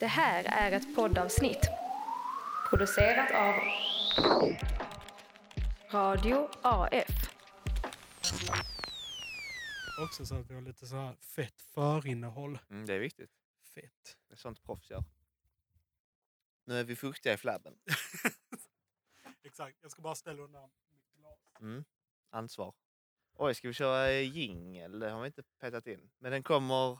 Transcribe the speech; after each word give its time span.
Det 0.00 0.06
här 0.06 0.44
är 0.44 0.72
ett 0.72 0.94
poddavsnitt 0.94 1.68
producerat 2.70 3.30
av 3.30 3.54
Radio 5.92 6.48
AF. 6.62 7.30
Också 10.04 10.26
så 10.26 10.34
att 10.34 10.50
vi 10.50 10.54
har 10.54 10.62
lite 10.62 10.86
så 10.86 10.96
här 10.96 11.16
fett 11.20 11.62
förinnehåll. 11.62 12.58
Mm, 12.70 12.86
det 12.86 12.94
är 12.94 12.98
viktigt. 12.98 13.30
Fett. 13.74 14.16
Det 14.28 14.34
är 14.34 14.36
sånt 14.36 14.62
proffs 14.62 14.90
gör. 14.90 15.04
Nu 16.64 16.80
är 16.80 16.84
vi 16.84 16.96
fuktiga 16.96 17.32
i 17.32 17.36
flabben. 17.36 17.74
Exakt, 19.42 19.78
jag 19.82 19.90
ska 19.90 20.02
bara 20.02 20.14
ställa 20.14 20.42
undan 20.42 20.70
mitt 20.90 21.12
glas. 21.14 21.38
Mm. 21.60 21.84
Ansvar. 22.30 22.74
Oj, 23.34 23.54
ska 23.54 23.68
vi 23.68 23.74
köra 23.74 24.12
jingel? 24.12 24.98
Det 24.98 25.10
har 25.10 25.20
vi 25.20 25.26
inte 25.26 25.42
petat 25.42 25.86
in. 25.86 26.10
Men 26.18 26.32
den 26.32 26.42
kommer... 26.42 26.98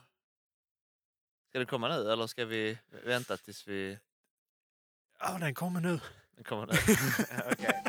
Ska 1.49 1.59
den 1.59 1.67
komma 1.67 1.87
nu 1.87 2.11
eller 2.11 2.27
ska 2.27 2.45
vi 2.45 2.77
vänta 3.05 3.37
tills 3.37 3.67
vi... 3.67 3.97
Ja, 5.19 5.37
den 5.39 5.55
kommer 5.55 5.81
nu. 5.81 5.99
Den 6.35 6.43
kommer 6.43 6.65
nu. 6.65 6.73
Okej. 7.51 7.83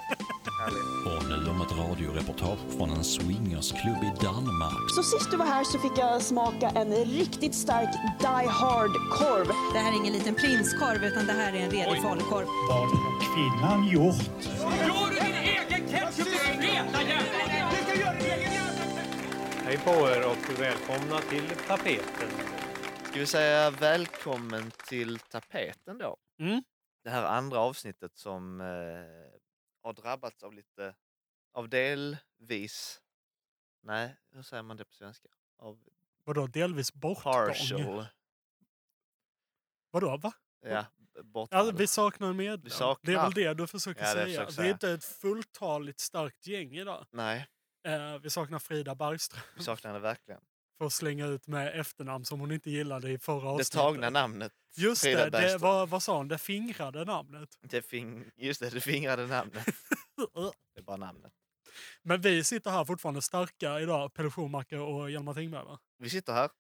Härligt. 0.60 1.06
Och 1.06 1.28
nu 1.28 1.50
om 1.50 1.62
ett 1.62 1.72
radioreportage 1.72 2.58
från 2.76 2.90
en 2.90 3.04
swingersklubb 3.04 4.02
i 4.04 4.24
Danmark. 4.24 4.90
Så 4.96 5.02
sist 5.02 5.30
du 5.30 5.36
var 5.36 5.46
här 5.46 5.64
så 5.64 5.78
fick 5.78 5.98
jag 5.98 6.22
smaka 6.22 6.68
en 6.68 6.94
riktigt 7.04 7.54
stark 7.54 7.92
Die 8.20 8.48
Hard-korv. 8.48 9.46
Det 9.72 9.78
här 9.78 9.92
är 9.92 9.96
ingen 9.96 10.12
liten 10.12 10.34
prinskorv 10.34 11.04
utan 11.04 11.26
det 11.26 11.32
här 11.32 11.52
är 11.52 11.60
en 11.60 11.70
redig 11.70 12.02
falukorv. 12.02 12.46
Vad 12.68 12.78
har 12.78 12.88
kvinnan 13.34 13.88
gjort? 13.88 14.40
Hej 19.64 19.78
på 19.78 19.90
er 19.90 20.26
och 20.26 20.60
välkomna 20.60 21.20
till 21.20 21.48
tapeten. 21.66 22.49
Ska 23.10 23.18
vi 23.18 23.26
säga 23.26 23.70
välkommen 23.70 24.70
till 24.70 25.18
tapeten 25.18 25.98
då? 25.98 26.16
Mm. 26.38 26.62
Det 27.04 27.10
här 27.10 27.24
andra 27.24 27.58
avsnittet 27.58 28.16
som 28.16 28.60
eh, 28.60 28.66
har 29.82 29.92
drabbats 29.92 30.42
av 30.42 30.52
lite... 30.54 30.94
Av 31.52 31.68
delvis... 31.68 33.00
Nej, 33.82 34.16
hur 34.32 34.42
säger 34.42 34.62
man 34.62 34.76
det 34.76 34.84
på 34.84 34.92
svenska? 34.94 35.28
Av 35.58 35.78
Vadå, 36.24 36.46
delvis 36.46 36.92
bortgång? 36.92 37.32
partial... 37.32 38.06
Vadå, 39.90 40.16
va? 40.16 40.32
Ja, 40.60 40.84
bortfall. 41.22 41.66
Ja, 41.66 41.72
vi 41.76 41.86
saknar 41.86 42.28
en 42.30 42.36
medlem. 42.36 42.60
Vi 42.64 42.70
saknar- 42.70 43.12
Det 43.12 43.18
är 43.18 43.22
väl 43.22 43.34
det 43.34 43.54
du 43.54 43.66
försöker 43.66 44.02
Ja, 44.04 44.14
det 44.14 44.24
säga. 44.24 44.26
försöker 44.26 44.44
Det 44.46 44.50
är 44.52 44.52
säga. 44.62 44.70
inte 44.72 44.90
ett 44.90 45.04
fulltaligt 45.04 46.00
starkt 46.00 46.46
gäng 46.46 46.74
idag. 46.76 47.06
Nej, 47.10 47.48
Eh, 47.82 48.18
vi 48.18 48.30
saknar 48.30 48.58
Frida 48.58 48.94
Bergström. 48.94 49.42
vi 49.56 49.62
saknar 49.64 49.92
det 49.92 49.98
verkligen. 49.98 50.40
För 50.80 50.86
att 50.86 50.92
slänga 50.92 51.26
ut 51.26 51.46
med 51.46 51.80
efternamn 51.80 52.24
som 52.24 52.40
hon 52.40 52.52
inte 52.52 52.70
gillade 52.70 53.10
i 53.10 53.18
förra 53.18 53.40
Det 53.40 53.48
avsnittet. 53.48 53.72
tagna 53.72 54.10
namnet. 54.10 54.52
Just 54.76 55.02
Frida 55.02 55.30
det, 55.30 55.40
det 55.40 55.58
vad, 55.58 55.88
vad 55.88 56.02
sa 56.02 56.16
hon? 56.16 56.28
Det 56.28 56.38
fingrade 56.38 57.04
namnet. 57.04 57.48
Det 57.60 57.82
fing... 57.82 58.24
Just 58.36 58.60
det, 58.60 58.70
det 58.70 58.80
fingrade 58.80 59.26
namnet. 59.26 59.66
Det 60.74 60.80
är 60.80 60.82
bara 60.82 60.96
namnet. 60.96 61.32
Men 62.02 62.20
vi 62.20 62.44
sitter 62.44 62.70
här 62.70 62.84
fortfarande 62.84 63.22
starka 63.22 63.80
idag, 63.80 64.14
Pelle 64.14 64.30
Schumacher 64.30 64.78
och 64.80 65.10
Hjalmar 65.10 65.34
Tingberg. 65.34 65.64
Va? 65.64 65.78
Vi 65.98 66.10
sitter 66.10 66.32
här. 66.32 66.50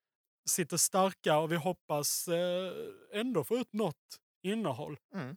Sitter 0.48 0.76
starka 0.76 1.38
och 1.38 1.52
vi 1.52 1.56
hoppas 1.56 2.28
eh, 2.28 2.72
ändå 3.12 3.44
få 3.44 3.56
ut 3.56 3.72
något 3.72 3.96
innehåll. 4.42 4.98
Mm. 5.14 5.36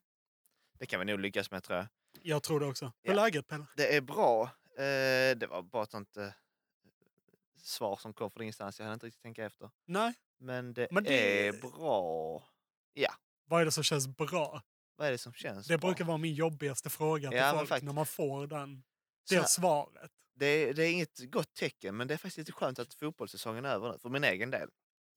Det 0.80 0.86
kan 0.86 1.00
vi 1.00 1.06
nog 1.06 1.20
lyckas 1.20 1.52
med 1.52 1.64
tror 1.64 1.78
jag. 1.78 1.88
Jag 2.22 2.44
tror 2.44 2.60
det 2.60 2.66
också. 2.66 2.92
Hur 3.04 3.12
är 3.14 3.16
Ja. 3.18 3.24
läget 3.24 3.48
Pelle? 3.48 3.66
Det 3.78 3.96
är 3.96 4.02
bra. 4.02 4.44
Eh, 4.78 5.38
det 5.38 5.48
var 5.50 5.62
bara 5.62 5.84
ett 5.84 5.92
sånt 5.92 6.18
eh, 6.18 6.28
svar 7.66 7.96
som 7.96 8.14
kom 8.14 8.32
från 8.32 8.42
ingenstans. 8.44 8.80
Jag 8.80 8.86
hann 8.86 8.94
inte 8.94 9.06
riktigt 9.06 9.22
tänka 9.24 9.46
efter. 9.46 9.70
Nej, 9.86 10.14
Men 10.40 10.74
det, 10.74 10.88
Men 10.92 11.04
det- 11.04 11.48
är 11.48 11.54
bra. 11.54 12.44
Ja, 12.94 13.14
vad 13.46 13.62
är 13.62 13.66
det 13.66 13.72
som 13.72 13.84
känns 13.84 14.08
bra? 14.08 14.62
vad 14.96 15.08
är 15.08 15.12
det 15.12 15.18
som 15.18 15.34
känns 15.34 15.68
Det 15.68 15.78
bra? 15.78 15.88
brukar 15.90 16.06
vara 16.06 16.18
min 16.18 16.34
jobbigaste 16.34 16.90
fråga 16.90 17.30
till 17.30 17.38
Ja, 17.40 17.52
folk 17.54 17.70
faktiskt. 17.70 17.86
när 17.86 17.94
man 17.94 18.06
får 18.06 18.48
den, 18.48 18.84
det 19.30 19.36
här, 19.36 19.44
svaret. 19.44 20.12
det, 20.36 20.46
är, 20.46 20.74
det 20.74 20.84
är 20.86 20.92
inget 20.92 21.32
gott 21.32 21.54
tecken, 21.54 21.98
men 21.98 22.08
det 22.08 22.14
är 22.14 22.18
faktiskt 22.18 22.38
lite 22.38 22.52
skönt 22.52 22.80
att 22.80 22.94
fotbollssäsongen 22.94 23.66
är 23.66 23.70
över 23.70 23.92
nu. 23.92 23.98
För 24.00 24.10
min 24.10 24.24
egen 24.24 24.52
del. 24.52 24.70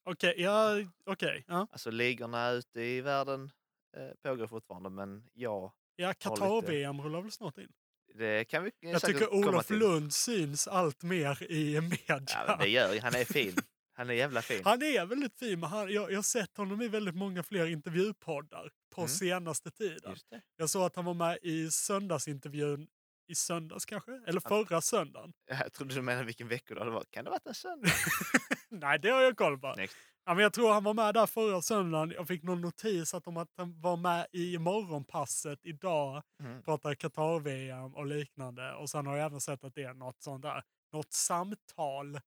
Okej, 0.04 0.34
ja, 0.36 0.70
okej. 1.06 1.44
ja. 1.46 1.66
Alltså 1.72 1.90
ligorna 1.90 2.50
ute 2.50 2.80
i 2.80 3.00
världen 3.00 3.50
eh, 3.96 4.10
pågår 4.22 4.46
fortfarande, 4.46 4.90
men 4.90 5.28
ja, 5.32 5.72
ja 5.96 6.08
lite- 6.08 6.20
Qatar-VM 6.20 7.00
rullar 7.02 7.20
väl 7.20 7.32
snart 7.32 7.58
in? 7.58 7.72
Det 8.18 8.44
kan 8.44 8.64
vi 8.64 8.70
Jag 8.80 9.00
säkert 9.00 9.18
tycker 9.18 9.34
Olof 9.34 9.66
till. 9.66 9.76
Lund 9.78 10.12
syns 10.14 10.68
allt 10.68 11.02
mer 11.02 11.52
i 11.52 11.80
media. 11.80 12.20
Ja, 12.28 12.56
det 12.60 12.68
gör. 12.68 13.00
Han 13.00 13.14
är 13.14 13.24
fin. 13.24 13.56
Han 13.94 14.10
är 14.10 14.14
jävla 14.14 14.42
fin. 14.42 14.60
Han 14.64 14.82
är 14.82 15.06
väldigt 15.06 15.38
fin, 15.38 15.60
men 15.60 15.70
han, 15.70 15.92
jag, 15.92 16.10
jag 16.12 16.16
har 16.16 16.22
sett 16.22 16.56
honom 16.56 16.82
i 16.82 16.88
väldigt 16.88 17.14
många 17.14 17.42
fler 17.42 17.66
intervjupoddar 17.66 18.70
på 18.94 19.00
Mm. 19.00 19.08
senaste 19.08 19.70
tiden. 19.70 20.16
Jag 20.56 20.70
såg 20.70 20.82
att 20.82 20.96
han 20.96 21.04
var 21.04 21.14
med 21.14 21.38
i 21.42 21.70
söndagsintervjun 21.70 22.88
i 23.28 23.34
söndags 23.34 23.84
kanske? 23.84 24.10
Eller 24.26 24.40
förra 24.40 24.80
söndagen? 24.80 25.32
Jag 25.46 25.72
trodde 25.72 25.94
du 25.94 26.02
menade 26.02 26.24
vilken 26.24 26.48
veckodag 26.48 26.86
det 26.86 26.90
var. 26.90 27.04
Kan 27.10 27.24
det 27.24 27.30
ha 27.30 27.34
varit 27.34 27.46
en 27.46 27.54
söndag? 27.54 27.88
Nej, 28.68 28.98
det 28.98 29.10
har 29.10 29.22
jag 29.22 29.36
koll 29.36 29.58
på. 29.58 29.72
Snyggt. 29.74 29.94
Ja, 30.28 30.34
men 30.34 30.42
jag 30.42 30.52
tror 30.52 30.72
han 30.72 30.84
var 30.84 30.94
med 30.94 31.14
där 31.14 31.26
förra 31.26 31.62
söndagen. 31.62 32.10
Jag 32.10 32.28
fick 32.28 32.42
någon 32.42 32.60
notis 32.60 33.14
att 33.14 33.26
om 33.26 33.36
att 33.36 33.48
han 33.56 33.80
var 33.80 33.96
med 33.96 34.26
i 34.32 34.58
morgonpasset 34.58 35.58
idag. 35.62 36.22
Mm. 36.40 36.62
Pratar 36.62 36.94
Qatar-VM 36.94 37.94
och 37.94 38.06
liknande. 38.06 38.74
Och 38.74 38.90
sen 38.90 39.06
har 39.06 39.16
jag 39.16 39.26
även 39.26 39.40
sett 39.40 39.64
att 39.64 39.74
det 39.74 39.82
är 39.82 39.94
något 39.94 40.22
sånt 40.22 40.42
där. 40.42 40.62
Något 40.92 41.12
samtal 41.12 42.20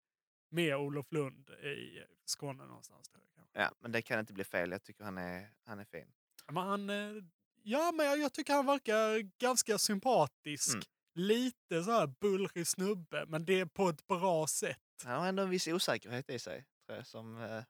med 0.52 0.76
Olof 0.76 1.12
Lund 1.12 1.50
i 1.50 2.04
Skåne 2.26 2.66
någonstans. 2.66 3.12
Ja, 3.54 3.72
men 3.80 3.92
det 3.92 4.02
kan 4.02 4.20
inte 4.20 4.34
bli 4.34 4.44
fel. 4.44 4.72
Jag 4.72 4.84
tycker 4.84 5.04
han 5.04 5.18
är, 5.18 5.50
han 5.66 5.80
är 5.80 5.86
fin. 5.86 6.12
Men 6.48 6.68
han, 6.68 6.90
eh, 6.90 7.24
ja, 7.64 7.92
men 7.92 8.06
jag, 8.06 8.20
jag 8.20 8.34
tycker 8.34 8.54
han 8.54 8.66
verkar 8.66 9.20
ganska 9.40 9.78
sympatisk. 9.78 10.74
Mm. 10.74 10.84
Lite 11.16 11.84
så 11.84 11.92
här 11.92 12.08
bullrig 12.08 12.68
snubbe, 12.68 13.26
men 13.28 13.46
det 13.46 13.60
är 13.60 13.66
på 13.66 13.90
ett 13.90 14.08
bra 14.08 14.48
sätt. 14.48 14.78
Han 15.04 15.20
har 15.20 15.28
ändå 15.28 15.44
en 15.44 15.50
viss 15.50 15.68
osäkerhet 15.68 16.30
i 16.30 16.40
sig, 16.40 16.66
tror 16.86 16.98
jag, 16.98 17.08
som, 17.08 17.42
eh, 17.44 17.64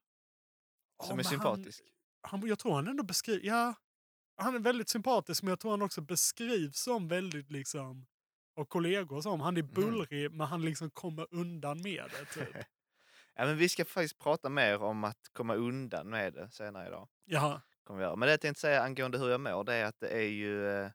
Ja, 0.99 1.05
som 1.05 1.19
är 1.19 1.23
sympatisk. 1.23 1.83
Han, 2.21 2.39
han, 2.39 2.49
jag 2.49 2.59
tror 2.59 2.73
han 2.75 2.87
ändå 2.87 3.03
beskriver, 3.03 3.45
ja, 3.47 3.75
han 4.37 4.55
är 4.55 4.59
väldigt 4.59 4.89
sympatisk, 4.89 5.43
men 5.43 5.49
jag 5.49 5.59
tror 5.59 5.71
han 5.71 5.81
också 5.81 6.01
beskrivs 6.01 6.77
som 6.79 7.07
väldigt 7.07 7.51
liksom, 7.51 8.07
och 8.55 8.69
kollegor 8.69 9.21
som, 9.21 9.41
han 9.41 9.57
är 9.57 9.61
Mm. 9.61 9.73
bullrig, 9.73 10.31
men 10.31 10.47
han 10.47 10.61
liksom 10.61 10.89
kommer 10.89 11.27
undan 11.31 11.81
med 11.81 12.03
det. 12.11 12.25
Typ. 12.25 12.55
ja, 13.35 13.45
men 13.45 13.57
vi 13.57 13.69
ska 13.69 13.85
faktiskt 13.85 14.19
prata 14.19 14.49
mer 14.49 14.81
om 14.81 15.03
att 15.03 15.29
komma 15.33 15.55
undan 15.55 16.09
med 16.09 16.33
det 16.33 16.51
senare 16.51 16.87
idag. 16.87 17.09
Jaha, 17.25 17.61
Kommer 17.83 17.99
vi 17.99 18.03
göra. 18.05 18.15
Men 18.15 18.27
det 18.27 18.31
jag 18.33 18.41
tänkte 18.41 18.61
säga 18.61 18.81
angående 18.83 19.17
hur 19.17 19.29
jag 19.29 19.41
mår, 19.41 19.63
det 19.63 19.73
är 19.73 19.85
att 19.85 19.99
det 19.99 20.09
är 20.09 20.27
ju... 20.29 20.67
Eh, 20.67 20.91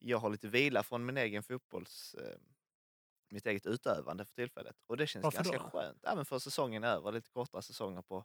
jag 0.00 0.18
har 0.18 0.30
lite 0.30 0.48
vila 0.48 0.82
från 0.82 1.06
min 1.06 1.16
egen 1.16 1.42
fotbolls... 1.42 2.14
Eh, 2.14 2.36
mitt 3.30 3.46
eget 3.46 3.66
utövande 3.66 4.24
för 4.24 4.34
tillfället. 4.34 4.76
Och 4.86 4.96
det 4.96 5.06
känns 5.06 5.22
Varför 5.24 5.38
ganska 5.44 5.58
då? 5.58 5.70
skönt. 5.70 5.98
Ja, 6.02 6.14
men 6.14 6.24
för 6.24 6.38
säsongen 6.38 6.84
är 6.84 6.88
över, 6.88 7.12
lite 7.12 7.30
kortare 7.30 7.62
säsonger 7.62 8.02
på 8.02 8.24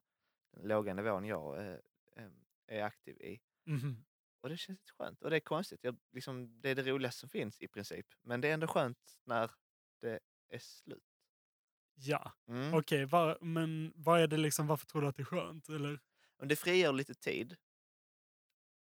den 0.54 0.68
låga 0.68 0.94
nivån 0.94 1.26
jag 1.26 1.58
eh, 1.68 1.78
eh, 2.16 2.30
är 2.68 2.84
aktiv 2.84 3.22
i. 3.22 3.42
mhm. 3.66 4.06
Och 4.42 4.50
det 4.50 4.58
känns 4.58 4.80
lite 4.80 4.92
skönt. 4.94 5.22
Och 5.22 5.30
det 5.30 5.36
är 5.36 5.40
konstigt. 5.40 5.84
Jag, 5.84 5.98
liksom, 6.12 6.62
det 6.62 6.70
är 6.70 6.76
det 6.76 6.84
roligaste 6.92 7.20
som 7.20 7.30
finns 7.30 7.62
i 7.62 7.68
princip. 7.68 8.06
Men 8.22 8.42
det 8.42 8.48
är 8.48 8.54
ändå 8.54 8.68
skönt 8.68 9.20
när 9.26 9.52
det 10.02 10.20
är 10.50 10.60
slut. 10.60 11.04
ja. 11.96 12.32
Mm. 12.48 12.74
Okej, 12.74 13.06
va, 13.06 13.38
men 13.42 13.94
vad 13.96 14.22
är 14.22 14.28
det 14.28 14.38
liksom, 14.38 14.68
varför 14.68 14.86
tror 14.86 15.02
du 15.02 15.08
att 15.08 15.16
det 15.16 15.22
är 15.24 15.26
skönt? 15.26 15.70
Eller? 15.70 16.00
Men 16.38 16.48
det 16.48 16.56
frigör 16.56 16.94
lite 16.94 17.14
tid. 17.14 17.56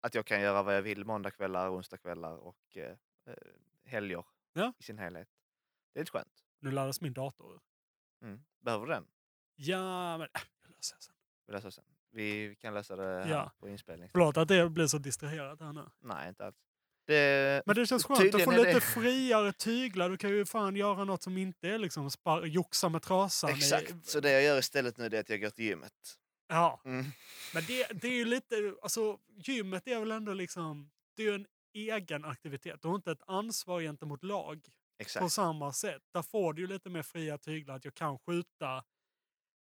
Att 0.01 0.15
jag 0.15 0.27
kan 0.27 0.41
göra 0.41 0.63
vad 0.63 0.77
jag 0.77 0.83
vill 0.83 1.05
måndagkvällar, 1.05 1.71
onsdagkvällar 1.77 2.37
och 2.37 2.77
eh, 2.77 2.97
eh, 3.27 3.35
helger 3.85 4.25
Ja. 4.53 4.73
i 4.79 4.83
sin 4.83 4.99
helhet. 4.99 5.29
Det 5.93 5.99
är 5.99 6.03
lite 6.03 6.13
skönt. 6.13 6.45
Nu 6.59 6.71
lades 6.71 7.01
min 7.01 7.13
dator. 7.13 7.61
Mm. 8.23 8.45
Behöver 8.61 8.87
du 8.87 8.93
den? 8.93 9.07
Ja, 9.55 10.19
men 10.19 10.29
äh, 10.35 10.41
jag 10.63 10.71
löser 10.71 10.97
det. 10.97 11.12
Vi 11.53 11.57
löser 11.57 11.71
sen. 11.71 11.85
Vi 12.13 12.57
kan 12.61 12.75
lösa 12.75 12.97
det 12.97 13.03
här 13.03 13.31
Ja. 13.31 13.53
på 13.61 13.69
inspelning. 13.69 14.09
Förlåt 14.13 14.37
att 14.37 14.49
det 14.49 14.69
blir 14.71 14.87
så 14.87 14.99
distraherat 14.99 15.61
här 15.61 15.73
nu. 15.73 15.85
Nej, 16.03 16.29
inte 16.29 16.47
alls. 16.47 16.57
Det, 17.07 17.63
Men 17.67 17.77
det 17.77 17.87
känns 17.87 18.05
skönt 18.05 18.35
att 18.35 18.45
få 18.45 18.51
lite 18.51 18.73
det- 18.73 18.81
friare 18.81 19.53
tyglar. 19.53 20.11
Du 20.11 20.17
kan 20.17 20.31
ju 20.31 20.45
fan 20.45 20.77
göra 20.77 21.05
något 21.05 21.23
som 21.23 21.37
inte 21.37 21.69
är 21.69 21.79
liksom 21.79 22.11
spar- 22.11 22.47
joxa 22.47 22.89
med 22.89 23.03
trasan. 23.03 23.51
Exakt. 23.51 24.07
Så 24.07 24.21
det 24.21 24.31
jag 24.33 24.43
gör 24.43 24.59
istället 24.59 24.97
nu 24.99 25.05
är 25.07 25.21
att 25.21 25.29
jag 25.31 25.41
går 25.41 25.51
till 25.51 25.65
gymmet. 25.65 25.93
Ja, 26.49 26.81
Mm. 26.85 27.05
men 27.55 27.65
det, 27.67 27.87
det 28.03 28.09
är 28.09 28.13
ju 28.15 28.25
lite, 28.25 28.75
alltså 28.83 29.19
gymmet 29.37 29.87
är 29.89 30.01
väl 30.01 30.11
ändå 30.11 30.33
liksom, 30.35 30.91
det 31.17 31.23
är 31.23 31.27
ju 31.27 31.35
en 31.35 31.47
egen 31.75 32.25
aktivitet. 32.25 32.83
Du 32.83 32.89
har 32.89 32.95
inte 32.95 33.11
ett 33.13 33.23
ansvar 33.27 33.81
gentemot 33.81 34.23
lag 34.25 34.63
på 34.65 34.71
Exakt. 34.99 35.33
samma 35.33 35.73
sätt. 35.73 36.03
Där 36.15 36.23
får 36.23 36.53
du 36.53 36.63
ju 36.63 36.69
lite 36.69 36.89
mer 36.91 37.03
fria 37.03 37.39
tyglar 37.39 37.75
att 37.77 37.85
jag 37.85 37.95
kan 37.95 38.19
skjuta 38.19 38.85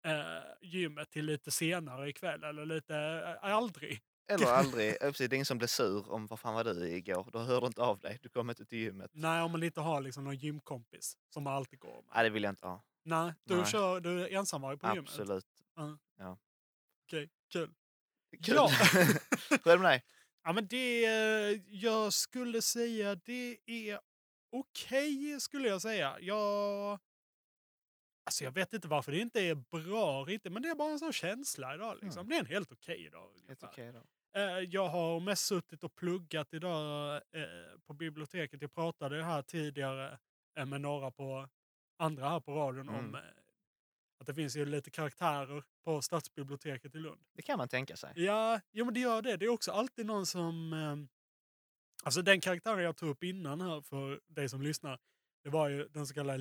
eh, 0.08 0.44
gymmet 0.62 1.10
till 1.10 1.26
lite 1.26 1.52
senare 1.52 2.10
ikväll 2.10 2.44
eller 2.44 2.66
lite 2.66 2.96
eh, 3.44 3.54
aldrig. 3.54 4.02
Eller 4.28 4.48
aldrig. 4.52 4.96
Ja, 5.02 5.12
Det 5.18 5.22
är 5.22 5.34
ingen 5.34 5.46
som 5.46 5.58
blir 5.58 5.68
sur 5.68 6.12
om 6.12 6.28
vad 6.28 6.40
fan 6.40 6.54
var 6.54 6.64
du 6.64 6.88
igår? 6.88 7.30
Då 7.34 7.40
hör 7.40 7.62
du 7.62 7.68
inte 7.68 7.82
av 7.82 8.00
dig. 8.00 8.20
Du 8.22 8.30
kommer 8.30 8.54
inte 8.54 8.66
till 8.66 8.80
gymmet. 8.80 9.12
Nej, 9.14 9.42
om 9.42 9.52
man 9.52 9.64
inte 9.64 9.82
har 9.82 10.02
liksom 10.02 10.24
någon 10.24 10.36
gymkompis 10.36 11.18
som 11.34 11.44
man 11.44 11.54
alltid 11.54 11.80
går 11.80 11.94
med. 11.94 12.12
Nej, 12.16 12.24
det 12.24 12.30
vill 12.30 12.44
jag 12.44 12.52
inte 12.52 12.68
ha. 12.68 12.84
Nej, 13.04 13.34
du, 13.44 13.56
Nej. 13.56 13.66
Kör, 13.66 14.00
du 14.00 14.22
är 14.22 14.28
ensamvarg 14.38 14.78
på 14.78 14.88
gymmet? 14.88 15.10
Absolut. 15.10 15.46
Okej, 17.08 17.30
kul. 17.52 17.70
Kul. 18.44 18.56
Ja. 18.56 18.70
Hur 19.50 19.72
är 19.72 19.78
det 19.78 19.78
med 19.78 19.92
dig? 19.92 20.04
Ja, 20.44 20.54
men 20.54 20.68
det, 20.68 21.06
eh, 21.06 21.60
jag 21.68 22.14
skulle 22.14 22.62
säga 22.62 23.16
det 23.16 23.58
är 23.66 24.00
okej, 24.52 25.40
skulle 25.40 25.68
jag 25.68 25.82
säga. 25.82 26.18
Jag, 26.20 27.00
alltså 28.28 28.44
jag 28.44 28.52
vet 28.52 28.74
inte 28.74 28.88
varför 28.88 29.12
det 29.12 29.20
inte 29.20 29.42
är 29.42 29.56
bra 29.56 30.24
riktigt, 30.24 30.54
men 30.54 30.62
det 30.62 30.70
är 30.70 30.76
bara 30.76 30.92
en 30.92 31.00
sån 31.00 31.14
känsla 31.14 31.76
idag. 31.76 31.98
Liksom. 32.02 32.30
Det 32.30 32.36
är 32.36 32.40
en 32.40 32.46
helt 32.46 32.72
okej 32.72 33.10
dag. 33.10 33.30
Helt 33.48 33.64
okej 33.64 33.92
då. 33.94 34.04
Eh, 34.40 34.60
Jag 34.60 34.88
har 34.88 35.20
mest 35.20 35.46
suttit 35.46 35.84
och 35.84 35.96
pluggat 35.96 36.54
idag 36.54 37.16
eh, 37.16 37.42
på 37.86 37.94
biblioteket. 37.94 38.62
Jag 38.62 38.74
pratade 38.74 39.24
här 39.24 39.42
tidigare 39.42 40.18
eh, 40.60 40.66
med 40.66 40.82
några 40.82 41.12
på 41.12 41.48
andra 41.98 42.30
här 42.30 42.40
på 42.40 42.52
radion 42.56 42.90
Mm. 42.90 43.06
om 43.06 43.16
att 44.20 44.28
det 44.28 44.34
finns 44.34 44.56
ju 44.56 44.66
lite 44.66 44.90
karaktärer 44.92 45.64
på 45.84 46.02
stadsbiblioteket 46.02 46.96
i 46.96 46.98
Lund. 47.00 47.22
Det 47.34 47.42
kan 47.42 47.58
man 47.58 47.68
tänka 47.68 47.96
sig. 47.96 48.14
Ja, 48.16 48.60
jo, 48.72 48.86
men 48.86 48.94
det 48.94 49.00
gör 49.00 49.22
det. 49.22 49.38
Det 49.38 49.46
är 49.46 49.50
också 49.50 49.72
alltid 49.72 50.06
någon 50.06 50.26
som... 50.26 50.74
Eh, 50.74 50.96
alltså 52.04 52.22
den 52.22 52.42
karaktären 52.42 52.84
jag 52.84 52.96
tog 52.98 53.10
upp 53.10 53.24
innan 53.24 53.62
här 53.62 53.82
för 53.82 54.20
dig 54.28 54.50
som 54.50 54.62
lyssnar, 54.62 55.00
det 55.44 55.50
var 55.50 55.68
ju 55.70 55.88
den 55.88 56.08
så 56.08 56.14
kallade 56.14 56.38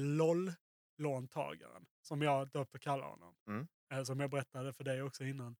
LOL-låntagaren. 0.98 1.86
Som 2.02 2.22
jag 2.22 2.48
döpt 2.50 2.74
och 2.74 2.80
kallar 2.80 3.06
honom. 3.06 3.34
Mm. 3.48 3.68
Eh, 3.92 4.02
som 4.04 4.20
jag 4.20 4.30
berättade 4.30 4.72
för 4.72 4.84
dig 4.84 5.02
också 5.02 5.24
innan. 5.24 5.56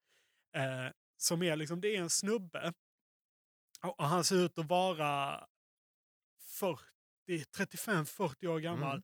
Eh, 0.56 0.92
som 1.16 1.42
är 1.42 1.56
liksom, 1.56 1.80
det 1.80 1.96
är 1.96 2.00
en 2.00 2.10
snubbe. 2.10 2.72
Och 3.82 4.00
och 4.00 4.04
han 4.08 4.24
ser 4.24 4.36
ut 4.36 4.58
att 4.58 4.66
vara 4.68 5.46
40, 6.40 6.78
35-40 7.56 8.46
år 8.46 8.60
gammal. 8.60 8.90
Mm. 8.96 9.02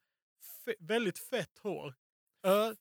Fe- 0.66 0.76
väldigt 0.88 1.18
fett 1.18 1.58
hår. 1.58 1.94
Ö, 2.46 2.74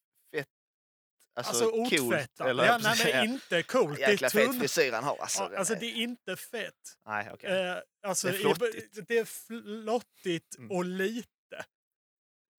Alltså, 1.34 1.52
alltså 1.66 1.72
coolt. 1.72 2.00
otvättat. 2.02 2.48
Eller, 2.48 2.66
Ja, 2.66 2.78
nej, 2.84 3.14
men 3.14 3.26
inte 3.34 3.64
coolt. 3.64 3.98
Det 3.98 4.04
är 4.04 4.10
Jäkla 4.12 4.30
fet 4.30 4.60
frisyr 4.60 4.92
han 4.92 5.04
har. 5.04 5.18
Alltså, 5.18 5.44
Ja, 5.52 5.58
Alltså 5.60 5.76
det 5.76 5.86
är 5.86 5.96
inte 5.96 6.36
fett. 6.36 6.98
Nej, 7.06 7.30
okej. 7.34 7.50
Eh, 7.70 7.78
alltså, 8.02 8.28
Det 8.28 8.34
är 8.34 8.40
flottigt. 8.40 9.08
Det 9.08 9.18
är 9.18 9.26
flottigt 9.26 10.58
Mm. 10.58 10.72
och 10.72 10.86
lite. 10.86 11.30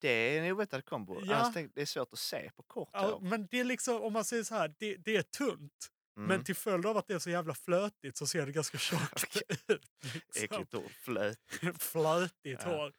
Det 0.03 0.09
är 0.37 0.43
en 0.43 0.51
oväntad 0.51 0.85
kombo. 0.85 1.21
Ja. 1.25 1.51
Tänk- 1.53 1.71
det 1.75 1.81
är 1.81 1.85
svårt 1.85 2.13
att 2.13 2.19
se 2.19 2.51
på 2.55 2.63
kort 2.63 2.89
Ja, 2.93 3.11
hår. 3.11 3.19
men 3.19 3.47
det 3.51 3.59
är 3.59 3.63
liksom, 3.63 4.01
om 4.01 4.13
man 4.13 4.25
säger 4.25 4.43
så 4.43 4.55
här, 4.55 4.73
det, 4.79 4.95
det 4.97 5.15
är 5.15 5.21
tunt. 5.21 5.89
Mm. 6.17 6.27
Men 6.27 6.43
till 6.43 6.55
följd 6.55 6.85
av 6.85 6.97
att 6.97 7.07
det 7.07 7.13
är 7.13 7.19
så 7.19 7.29
jävla 7.29 7.53
flötigt 7.53 8.17
så 8.17 8.27
ser 8.27 8.45
det 8.45 8.51
ganska 8.51 8.77
tjockt 8.77 9.37
ut. 9.67 9.85
Liksom. 10.13 10.43
Äckligt 10.43 10.73
ord. 10.73 10.91
Flöt. 10.91 11.37
Flötigt 11.79 12.61
Ja. 12.65 12.69
hår. 12.77 12.93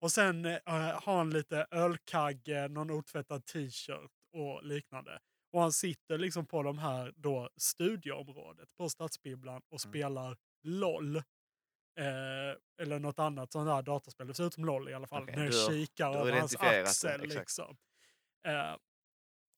Och 0.00 0.12
sen 0.12 0.44
eh, 0.44 0.58
har 1.02 1.16
han 1.16 1.30
lite 1.30 1.66
ölkagge, 1.70 2.68
någon 2.68 2.90
otvättad 2.90 3.46
t-shirt 3.46 4.10
och 4.32 4.64
liknande. 4.64 5.18
Och 5.52 5.60
han 5.60 5.72
sitter 5.72 6.18
liksom 6.18 6.46
på 6.46 6.62
de 6.62 6.78
här 6.78 7.12
då 7.16 7.50
studieområdet 7.56 8.68
på 8.76 8.88
Stadsbibblan 8.88 9.62
och 9.70 9.84
Mm. 9.84 9.92
spelar 9.92 10.36
LOL. 10.62 11.22
Eh, 11.98 12.82
eller 12.82 12.98
något 12.98 13.18
annat 13.18 13.52
sånt 13.52 13.66
där 13.66 13.82
dataspel. 13.82 14.26
Det 14.26 14.34
ser 14.34 14.46
ut 14.46 14.54
som 14.54 14.64
LOL 14.64 14.88
i 14.88 14.94
alla 14.94 15.06
fall. 15.06 15.22
Okej, 15.22 15.36
när 15.36 15.44
jag 15.44 15.70
kikar 15.72 16.14
över 16.14 16.32
hans 16.32 16.52
det, 16.52 16.80
axel. 16.80 17.10
exakt. 17.10 17.34
liksom. 17.34 17.76
eh, 18.46 18.76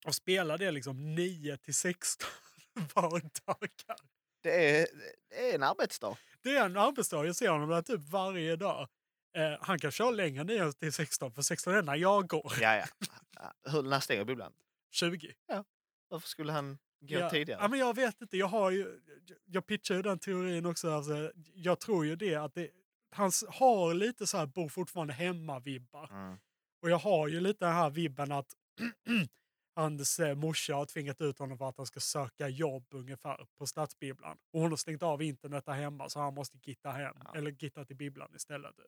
och 0.07 0.15
spelar 0.15 0.59
det 0.59 0.71
liksom 0.71 1.15
9 1.15 1.57
till 1.57 1.75
16 1.75 2.29
vardagar. 2.95 3.97
Det 4.43 4.81
är, 4.81 4.87
det 5.29 5.51
är 5.51 5.55
en 5.55 5.63
arbetsdag. 5.63 6.17
Det 6.43 6.57
är 6.57 6.65
en 6.65 6.77
arbetsdag. 6.77 7.25
Jag 7.25 7.37
ser 7.37 7.49
honom 7.49 7.69
där 7.69 7.83
typ 7.83 8.01
varje 8.01 8.57
dag. 8.57 8.89
Eh, 9.37 9.57
han 9.61 9.79
kan 9.79 9.91
köra 9.91 10.11
längre 10.11 10.45
9 10.45 10.73
till 10.73 10.93
16, 10.93 11.33
för 11.33 11.43
16 11.43 11.75
är 11.75 11.83
när 11.83 11.97
jag 11.97 12.29
går. 12.29 12.53
Ja, 12.61 12.77
ja. 12.77 12.87
Ja, 13.37 13.71
Hur, 13.71 13.83
när 13.83 14.01
stänger 14.01 14.25
bibblan? 14.25 14.53
20. 14.91 15.33
Varför 16.09 16.29
skulle 16.29 16.53
han 16.53 16.79
Ja, 17.09 17.31
tidigare? 17.31 17.61
Ja, 17.63 17.69
men 17.69 17.79
jag 17.79 17.95
vet 17.97 18.21
inte. 18.21 18.37
Jag, 18.37 18.47
har 18.47 18.71
ju, 18.71 19.01
jag 19.47 19.67
pitchar 19.67 19.95
ju 19.95 20.03
den 20.03 20.19
teorin 20.19 20.67
också. 20.67 20.91
Alltså, 20.91 21.33
jag 21.55 21.81
tror 21.81 22.07
ju 22.07 22.17
det 22.17 22.35
att 22.35 22.55
det, 22.55 22.71
han 23.11 23.31
har 23.49 23.95
lite 23.95 24.27
så 24.27 24.37
här 24.37 24.47
bor 24.47 24.69
fortfarande 24.69 25.13
hemma-vibbar. 25.15 26.09
Mm. 26.11 26.37
Och 26.83 26.91
jag 26.91 26.99
har 26.99 27.29
ju 27.29 27.41
lite 27.41 27.65
den 27.65 27.75
här 27.75 27.91
vibben 27.91 28.33
att 28.33 28.53
hans 29.75 30.21
eh, 30.21 30.35
morsa 30.35 30.75
har 30.75 30.87
tvingat 30.87 31.21
ut 31.21 31.39
honom 31.39 31.59
för 31.59 31.69
att 31.69 31.77
han 31.77 31.87
ska 31.87 32.01
söka 32.01 32.49
jobb 32.49 32.87
ungefär 32.91 33.47
på 33.59 33.67
stadsbibblan. 33.67 34.37
Och 34.53 34.61
hon 34.61 34.71
har 34.71 34.77
stängt 34.77 35.03
av 35.03 35.23
internet 35.23 35.67
där 35.67 35.73
hemma 35.73 36.09
så 36.09 36.21
han 36.21 36.35
måste 36.35 36.59
gitta 36.63 36.91
hem. 36.91 37.17
Ja. 37.25 37.35
Eller 37.37 37.51
gitta 37.51 37.85
till 37.85 37.97
bibblan 37.97 38.33
istället. 38.37 38.77
Typ. 38.77 38.87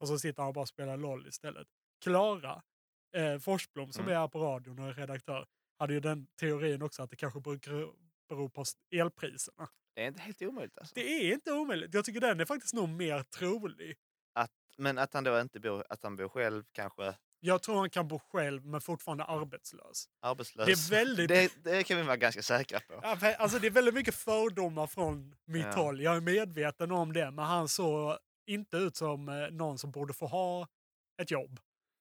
Och 0.00 0.08
så 0.08 0.18
sitter 0.18 0.42
han 0.42 0.48
och 0.48 0.54
bara 0.54 0.66
spelar 0.66 0.96
LOL 0.96 1.26
istället. 1.26 1.66
Klara 2.02 2.62
eh, 3.16 3.38
Forsblom 3.38 3.92
som 3.92 4.02
Mm. 4.04 4.14
är 4.16 4.20
här 4.20 4.28
på 4.28 4.38
radion 4.38 4.78
och 4.78 4.88
är 4.88 4.94
redaktör 4.94 5.46
hade 5.78 5.94
ju 5.94 6.00
den 6.00 6.26
teorin 6.40 6.82
också 6.82 7.02
att 7.02 7.10
det 7.10 7.16
kanske 7.16 7.40
beror, 7.40 8.48
på 8.48 8.64
elpriserna. 8.94 9.68
Det 9.94 10.02
är 10.02 10.08
inte 10.08 10.22
helt 10.22 10.42
omöjligt 10.42 10.78
alltså. 10.78 10.94
Det 10.94 11.00
är 11.28 11.32
inte 11.34 11.52
omöjligt. 11.52 11.94
Jag 11.94 12.04
tycker 12.04 12.20
den 12.20 12.40
är 12.40 12.44
faktiskt 12.44 12.74
nog 12.74 12.88
mer 12.88 13.22
trolig. 13.22 13.96
Men 14.78 14.98
att 14.98 15.14
han 15.14 15.24
då 15.24 15.40
inte 15.40 15.60
bor, 15.60 15.84
att 15.88 16.02
han 16.02 16.16
bor 16.16 16.28
själv, 16.28 16.64
kanske 16.72 17.14
Jag 17.40 17.62
tror 17.62 17.76
han 17.76 17.90
kan 17.90 18.08
bo 18.08 18.18
själv 18.18 18.66
men 18.66 18.80
fortfarande 18.80 19.24
arbetslös. 19.24 20.08
arbetslös. 20.20 20.66
Det 20.66 20.72
är 20.72 20.90
väldigt- 21.04 21.28
det, 21.28 21.50
det 21.64 21.84
kan 21.84 21.96
vi 21.96 22.02
vara 22.02 22.16
ganska 22.16 22.42
säkra 22.42 22.80
på. 22.80 22.94
Alltså 23.38 23.58
det 23.58 23.66
är 23.66 23.70
väldigt 23.70 23.94
mycket 23.94 24.14
fördomar 24.14 24.86
från 24.86 25.34
mitt 25.44 25.64
Ja. 25.64 25.72
håll. 25.72 26.00
Jag 26.00 26.16
är 26.16 26.20
medveten 26.20 26.90
om 26.90 27.12
det. 27.12 27.30
Men 27.30 27.44
han 27.44 27.68
såg 27.68 28.18
inte 28.46 28.76
ut 28.76 28.96
som 28.96 29.28
eh, 29.28 29.50
någon 29.50 29.78
som 29.78 29.90
borde 29.90 30.12
få 30.12 30.26
ha 30.26 30.68
ett 31.22 31.30
jobb. 31.30 31.60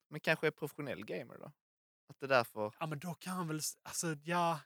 Men 0.09 0.19
kanske 0.19 0.47
är 0.47 0.51
professionell 0.51 1.05
gamer 1.05 1.37
då? 1.37 1.51
Att 2.09 2.19
det 2.19 2.25
är 2.25 2.27
därför... 2.27 2.73
Ja, 2.79 2.85
men 2.87 2.99
då 2.99 3.13
kan 3.13 3.33
han 3.33 3.47
väl... 3.47 3.59
Alltså, 3.83 4.15
ja. 4.23 4.59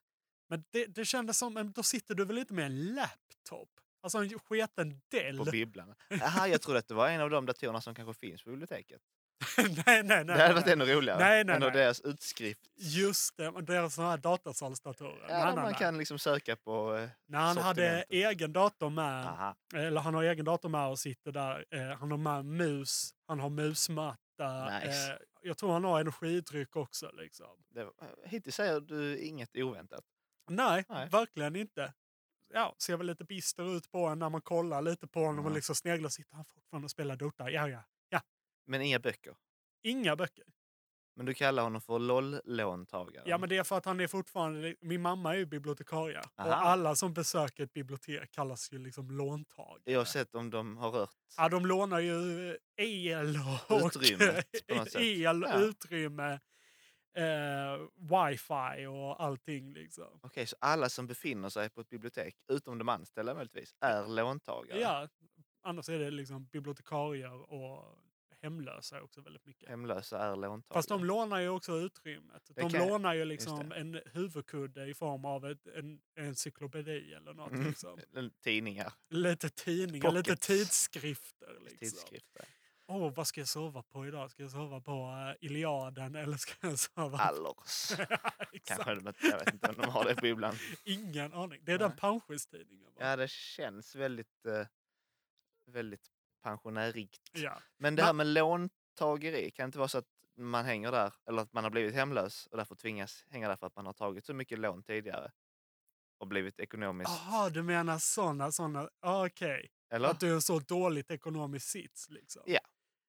Men 0.49 0.63
det, 0.69 0.85
det 0.85 1.05
kändes 1.05 1.37
som... 1.37 1.53
men 1.53 1.71
Då 1.71 1.83
sitter 1.83 2.15
du 2.15 2.25
väl 2.25 2.37
inte 2.37 2.53
med 2.53 2.65
en 2.65 2.93
laptop? 2.95 3.69
Alltså 4.03 4.17
en 4.17 4.39
sketen 4.39 5.01
Dell? 5.11 5.37
På 5.37 5.45
bibblan. 5.45 5.95
Jaha, 6.09 6.47
jag 6.47 6.61
trodde 6.61 6.79
att 6.79 6.87
det 6.87 6.93
var 6.93 7.09
en 7.09 7.21
av 7.21 7.29
de 7.29 7.45
datorerna 7.45 7.81
som 7.81 7.95
kanske 7.95 8.13
finns 8.13 8.43
på 8.43 8.49
biblioteket. 8.49 9.01
nej, 9.57 9.73
nej, 9.85 10.03
nej. 10.03 10.25
det 10.25 10.33
hade 10.33 10.53
varit 10.53 10.65
nej. 10.65 10.73
ännu 10.73 10.85
roligare. 10.85 11.19
Nej, 11.19 11.43
nej, 11.43 11.55
än 11.55 11.61
nej. 11.61 11.71
deras 11.71 12.01
utskrift. 12.01 12.61
Just 12.75 13.37
det, 13.37 13.61
deras 13.61 13.95
sådana 13.95 14.11
här 14.11 14.17
datasalsdatorer. 14.17 15.25
Ja, 15.29 15.45
nej, 15.45 15.55
man 15.55 15.65
nej. 15.65 15.75
kan 15.75 15.97
liksom 15.97 16.19
söka 16.19 16.55
på... 16.55 16.95
Eh, 16.95 17.09
När 17.25 17.39
han 17.39 17.57
hade 17.57 18.05
egen 18.09 18.53
dator 18.53 18.89
med, 18.89 19.25
aha. 19.25 19.55
eller 19.75 20.01
han 20.01 20.13
har 20.13 20.23
egen 20.23 20.45
dator 20.45 20.69
med 20.69 20.87
och 20.87 20.99
sitter 20.99 21.31
där. 21.31 21.65
Eh, 21.71 21.97
han 21.97 22.11
har 22.11 22.17
med 22.17 22.45
mus, 22.45 23.13
han 23.27 23.39
har 23.39 23.49
musmatta. 23.49 24.17
Nice. 24.43 25.11
Eh, 25.13 25.17
jag 25.41 25.57
tror 25.57 25.71
han 25.73 25.83
har 25.83 25.99
energidryck 25.99 26.75
också. 26.75 27.11
Liksom. 27.11 27.63
Det, 27.69 27.83
var- 27.83 27.93
hittills 28.25 28.55
säger 28.55 28.79
du 28.81 29.19
inget 29.19 29.55
oväntat. 29.55 30.05
Nej, 30.49 30.85
Nej. 30.89 31.09
verkligen 31.09 31.55
inte. 31.55 31.93
Ja, 32.53 32.75
ser 32.77 32.97
väl 32.97 33.07
lite 33.07 33.23
bister 33.23 33.77
ut 33.77 33.91
på 33.91 34.05
en 34.05 34.19
när 34.19 34.29
man 34.29 34.41
kollar 34.41 34.81
lite 34.81 35.07
på 35.07 35.19
honom 35.19 35.39
och 35.39 35.45
Mm. 35.45 35.55
liksom 35.55 35.75
sneglar. 35.75 36.09
Sitter 36.09 36.35
han 36.35 36.45
fortfarande 36.45 36.85
och 36.85 36.91
spelar 36.91 37.15
Dota? 37.15 37.51
Ja, 37.51 37.69
ja. 37.69 37.83
Men 38.69 38.81
inga 38.81 38.99
böcker. 38.99 39.35
Inga 39.83 40.15
böcker. 40.15 40.45
Men 41.17 41.25
du 41.25 41.33
kallar 41.33 41.63
honom 41.63 41.81
för 41.81 41.99
LOL-låntagare. 41.99 43.23
Ja, 43.25 43.37
men 43.37 43.49
det 43.49 43.57
är 43.57 43.63
för 43.63 43.77
att 43.77 43.85
han 43.85 43.99
är 43.99 44.07
fortfarande... 44.07 44.75
Min 44.81 45.01
mamma 45.01 45.33
är 45.33 45.37
ju 45.37 45.45
bibliotekarie. 45.45 46.21
Aha. 46.35 46.49
Och 46.49 46.55
alla 46.55 46.95
som 46.95 47.13
besöker 47.13 47.63
ett 47.63 47.73
bibliotek 47.73 48.31
kallas 48.31 48.73
ju 48.73 48.77
liksom 48.79 49.11
låntagare. 49.11 49.97
Oavsett 49.97 50.35
om 50.35 50.49
de 50.49 50.77
har 50.77 50.91
rört... 50.91 51.15
Ja, 51.37 51.49
de 51.49 51.65
lånar 51.65 51.99
ju 51.99 52.57
el 52.77 53.39
och 53.67 53.93
sätt. 53.93 54.47
el, 54.95 55.45
Ja. 55.47 55.59
utrymme, 55.59 56.33
eh, 57.17 57.77
wifi 57.95 58.85
och 58.85 59.23
allting. 59.23 59.73
Liksom. 59.73 60.19
Okej, 60.21 60.47
så 60.47 60.55
alla 60.59 60.89
som 60.89 61.07
befinner 61.07 61.49
sig 61.49 61.69
på 61.69 61.81
ett 61.81 61.89
bibliotek, 61.89 62.35
utom 62.51 62.77
de 62.77 62.89
anställda 62.89 63.33
möjligtvis, 63.33 63.75
är 63.81 64.07
låntagare? 64.07 64.79
Ja, 64.79 65.07
annars 65.63 65.89
är 65.89 65.99
det 65.99 66.11
liksom 66.11 66.45
bibliotekarier 66.45 67.51
och 67.53 67.97
hemlösa 68.47 69.01
också 69.01 69.21
väldigt 69.21 69.45
mycket. 69.45 69.69
Hemlösa 69.69 70.19
är 70.19 70.35
låntagare. 70.35 70.77
Fast 70.77 70.89
de 70.89 71.05
lånar 71.05 71.39
ju 71.39 71.49
också 71.49 71.77
utrymmet. 71.77 72.43
Det 72.47 72.61
De 72.61 72.69
kan- 72.71 72.87
lånar 72.87 73.13
ju 73.13 73.25
liksom 73.25 73.71
en 73.71 74.01
huvudkudde 74.05 74.85
i 74.87 74.93
form 74.93 75.25
av 75.25 75.45
ett, 75.45 75.67
en 75.67 75.99
encyklopedi 76.15 77.13
eller 77.13 77.33
något. 77.33 77.51
Mm. 77.51 77.67
Liksom. 77.67 77.99
Tidningar, 78.43 78.93
Lite 79.09 79.49
tidningar, 79.49 80.11
lite 80.11 80.29
Pockets. 80.31 80.47
tidskrifter. 80.47 81.57
Liksom. 81.61 81.77
tidskrifter. 81.77 82.45
Åh, 82.89 83.13
vad 83.13 83.27
ska 83.27 83.41
jag 83.41 83.47
sova 83.47 83.83
på 83.83 84.07
idag? 84.07 84.31
Ska 84.31 84.43
jag 84.43 84.51
sova 84.51 84.81
på 84.81 84.91
uh, 84.91 85.45
Iliaden 85.45 86.15
eller 86.15 86.37
ska 86.37 86.67
jag 86.67 86.79
sova 86.79 87.17
Allers. 87.17 87.91
Exakt. 88.53 88.83
Kanske, 88.83 88.95
de 88.95 89.13
jag 89.21 89.39
vet 89.39 89.53
inte 89.53 89.69
om 89.69 89.75
de 89.81 89.89
har 89.89 90.05
det 90.05 90.15
på 90.15 90.27
ibland. 90.27 90.57
Ingen 90.83 91.33
aning. 91.33 91.61
Det 91.65 91.71
är 91.71 91.77
den 91.79 91.89
Nej. 91.89 91.97
Panschis-tidningen. 91.99 92.85
va? 92.85 92.99
Ja, 93.09 93.15
det 93.15 93.29
känns 93.29 93.95
väldigt, 93.95 94.45
eh, 94.45 94.67
väldigt 95.65 96.07
pensionärigt. 96.47 97.21
Ja. 97.33 97.61
Men 97.77 97.95
det 97.95 98.03
här 98.03 98.13
med 98.13 98.27
låntageri, 98.27 99.51
kan 99.51 99.63
det 99.63 99.65
inte 99.65 99.77
vara 99.77 99.87
så 99.87 99.97
att 99.97 100.07
man 100.37 100.65
hänger 100.65 100.91
där, 100.91 101.13
eller 101.25 101.41
att 101.41 101.53
man 101.53 101.63
har 101.63 101.71
blivit 101.71 101.95
hemlös 101.95 102.47
och 102.47 102.57
därför 102.57 102.75
tvingas 102.75 103.25
hänga 103.29 103.47
där 103.47 103.55
för 103.55 103.67
att 103.67 103.75
man 103.75 103.85
har 103.85 103.93
tagit 103.93 104.25
så 104.25 104.33
mycket 104.33 104.59
lån 104.59 104.83
tidigare 104.83 105.31
och 106.17 106.27
blivit 106.27 106.59
ekonomiskt... 106.59 107.11
Jaha, 107.11 107.49
du 107.49 107.63
menar 107.63 107.99
såna. 108.51 108.89
Ah, 108.99 109.25
Okej. 109.25 109.71
eller? 109.89 110.09
Att 110.09 110.19
du 110.19 110.35
är 110.35 110.39
så 110.39 110.59
dåligt 110.59 111.11
ekonomisk 111.11 111.67
sits 111.67 112.09
liksom. 112.09 112.43
Ja. 112.45 112.59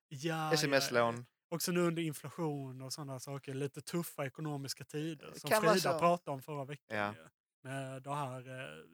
Ja, 0.08 0.52
Sms-lån. 0.52 1.14
Ja. 1.16 1.24
Också 1.50 1.72
nu 1.72 1.80
under 1.80 2.02
inflation 2.02 2.82
och 2.82 2.92
sådana 2.92 3.20
saker. 3.20 3.54
Lite 3.54 3.80
tuffa 3.80 4.26
ekonomiska 4.26 4.84
tider. 4.84 5.32
Som 5.34 5.50
Kan 5.50 5.62
Frida 5.62 5.98
pratade 5.98 6.34
om 6.34 6.42
förra 6.42 6.64
veckan. 6.64 6.98
Ja. 6.98 7.14
ju. 7.14 7.28
Med 7.62 8.02
det 8.02 8.14
här 8.14 8.60
eh, 8.60 8.84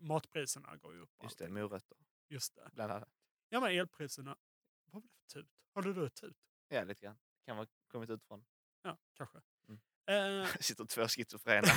matpriserna 0.00 0.76
går 0.76 0.94
ju 0.94 1.00
upp. 1.00 1.10
Just 1.22 1.38
det, 1.38 1.48
morötter 1.48 1.96
Just 2.28 2.54
det. 2.54 2.70
bland 2.72 2.92
annat. 2.92 3.08
Ja 3.54 3.60
men 3.60 3.78
elpriserna. 3.78 4.36
Vad 4.84 4.92
var 4.92 5.00
det 5.00 5.08
för 5.08 5.40
tut? 5.40 5.50
Har 5.74 5.82
du 5.82 6.06
ett 6.06 6.14
tut? 6.14 6.36
Ja, 6.68 6.84
lite 6.84 7.04
grann. 7.06 7.18
Kan 7.46 7.56
vara 7.56 7.66
kommit 7.90 8.10
ut 8.10 8.24
från. 8.24 8.44
Ja, 8.82 8.98
kanske. 9.16 9.38
Mm. 9.68 10.42
Eh, 10.42 10.48
Sitter 10.60 10.84
två 10.84 11.08
schizofrena. 11.08 11.68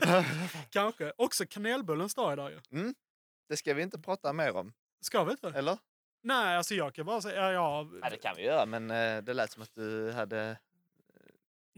kanske. 0.70 1.12
Också 1.16 1.46
kanelbullens 1.46 2.14
dag 2.14 2.32
idag 2.32 2.50
ju. 2.50 2.60
mm. 2.70 2.94
Det 3.48 3.56
ska 3.56 3.74
vi 3.74 3.82
inte 3.82 3.98
prata 3.98 4.32
mer 4.32 4.56
om, 4.56 4.72
Ska 5.00 5.24
vi 5.24 5.30
inte? 5.30 5.48
eller? 5.48 5.78
Nej, 6.22 6.56
alltså 6.56 6.74
jag 6.74 6.94
kan 6.94 7.06
bara 7.06 7.20
säga, 7.22 7.36
ja, 7.42 7.52
ja, 7.52 7.90
Ja, 8.02 8.10
det 8.10 8.16
kan 8.16 8.36
vi 8.36 8.42
göra, 8.42 8.66
men 8.66 8.90
eh, 8.90 9.22
det 9.22 9.34
lät 9.34 9.50
som 9.52 9.62
att 9.62 9.74
du 9.74 10.12
hade... 10.12 10.58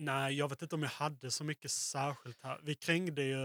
Nej, 0.03 0.35
jag 0.35 0.49
vet 0.49 0.63
inte 0.63 0.75
om 0.75 0.83
jag 0.83 0.91
hade 0.91 1.31
så 1.31 1.45
mycket 1.45 1.71
särskilt 1.71 2.43
här. 2.43 2.61
Vi 2.63 2.75
krängde 2.75 3.23
ju 3.23 3.37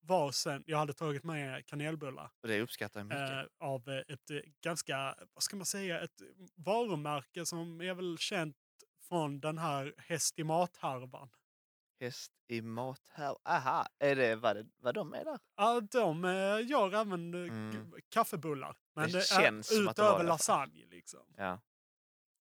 varsin. 0.00 0.64
Jag 0.66 0.78
hade 0.78 0.92
tagit 0.92 1.24
med 1.24 1.66
kanelbullar 1.66 2.30
Och 2.42 2.48
det 2.48 2.60
uppskattar 2.60 3.00
jag 3.00 3.06
mycket. 3.06 3.30
eh, 3.30 3.68
av 3.68 3.88
eh, 3.88 3.98
ett 4.14 4.30
eh, 4.30 4.36
ganska, 4.64 5.14
vad 5.34 5.42
ska 5.42 5.56
man 5.56 5.66
säga, 5.66 6.00
ett 6.00 6.22
varumärke 6.56 7.46
som 7.46 7.80
är 7.80 7.94
väl 7.94 8.18
känt 8.18 8.56
från 9.08 9.40
den 9.40 9.58
här 9.58 9.94
häst 9.98 10.38
i 10.38 10.44
mat-härvan. 10.44 11.28
Häst 12.00 12.32
i 12.48 12.62
mat 12.62 13.00
här. 13.12 13.36
Aha, 13.44 13.86
är 13.98 14.16
det 14.16 14.36
vad, 14.36 14.70
vad 14.78 14.94
de 14.94 15.14
är 15.14 15.24
där? 15.24 15.38
Ja, 15.56 15.80
de 15.80 16.24
eh, 16.24 16.66
gör 16.70 16.94
även 16.94 17.34
eh, 17.34 17.40
Mm. 17.54 17.92
kaffebullar. 18.08 18.76
Men 18.94 19.10
Det 19.12 19.18
det, 19.18 19.24
känns 19.24 19.70
är 19.70 19.74
som 19.76 19.88
att 19.88 19.96
det 19.96 20.02
var 20.02 20.08
utöver 20.10 20.24
lasagne 20.24 20.86
liksom. 20.90 21.20
Ja. 21.36 21.60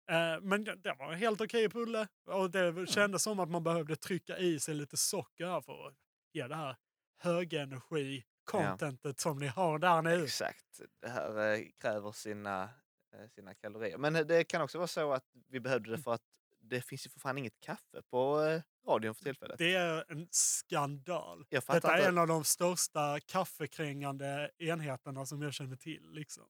Eh, 0.10 0.42
men 0.42 0.64
det, 0.64 0.96
var 1.00 1.12
en 1.12 1.20
helt 1.20 1.42
okej 1.42 1.70
pulle. 1.70 2.08
Och 2.26 2.52
det 2.52 2.90
kändes 2.90 3.24
som 3.24 3.40
att 3.40 3.50
man 3.50 3.64
behövde 3.64 3.96
trycka 3.96 4.38
i 4.38 4.60
sig 4.60 4.76
lite 4.76 4.98
socker 4.98 5.46
här 5.46 5.62
för 5.62 5.88
att 5.88 5.94
ge 6.34 6.48
det 6.48 6.56
här 6.56 6.76
högenergi 7.18 8.24
contentet 8.44 9.20
som 9.20 9.40
ni 9.40 9.48
har 9.48 9.80
där 9.80 10.02
nu. 10.02 10.24
Exakt. 10.24 10.82
Det 11.02 11.10
här 11.10 11.54
eh, 11.54 11.60
kräver 11.82 12.12
sina, 12.12 12.64
eh, 13.14 13.30
sina 13.36 13.54
kalorier. 13.54 13.98
Men 13.98 14.14
det 14.14 14.44
kan 14.44 14.62
också 14.62 14.78
vara 14.78 14.88
så 14.88 15.14
att 15.14 15.26
vi 15.50 15.60
behövde 15.60 15.90
det 15.90 15.94
Mm. 15.94 16.04
för 16.04 16.14
att 16.14 16.22
det 16.62 16.82
finns 16.82 17.06
ju 17.06 17.10
för 17.10 17.20
fan 17.20 17.38
inget 17.38 17.60
kaffe 17.60 18.02
på 18.10 18.38
radion 18.88 19.16
för 19.16 19.24
tillfället. 19.24 19.58
Det 19.58 19.76
är 19.76 20.06
en 20.12 20.28
skandal. 20.32 21.46
Detta 21.50 21.74
är 21.74 21.98
inte. 21.98 22.08
en 22.08 22.18
av 22.18 22.28
de 22.28 22.44
största 22.44 23.20
kaffekrängande 23.20 24.52
enheterna 24.58 25.26
som 25.26 25.42
jag 25.42 25.54
känner 25.54 25.76
till. 25.76 26.10
Liksom. 26.12 26.44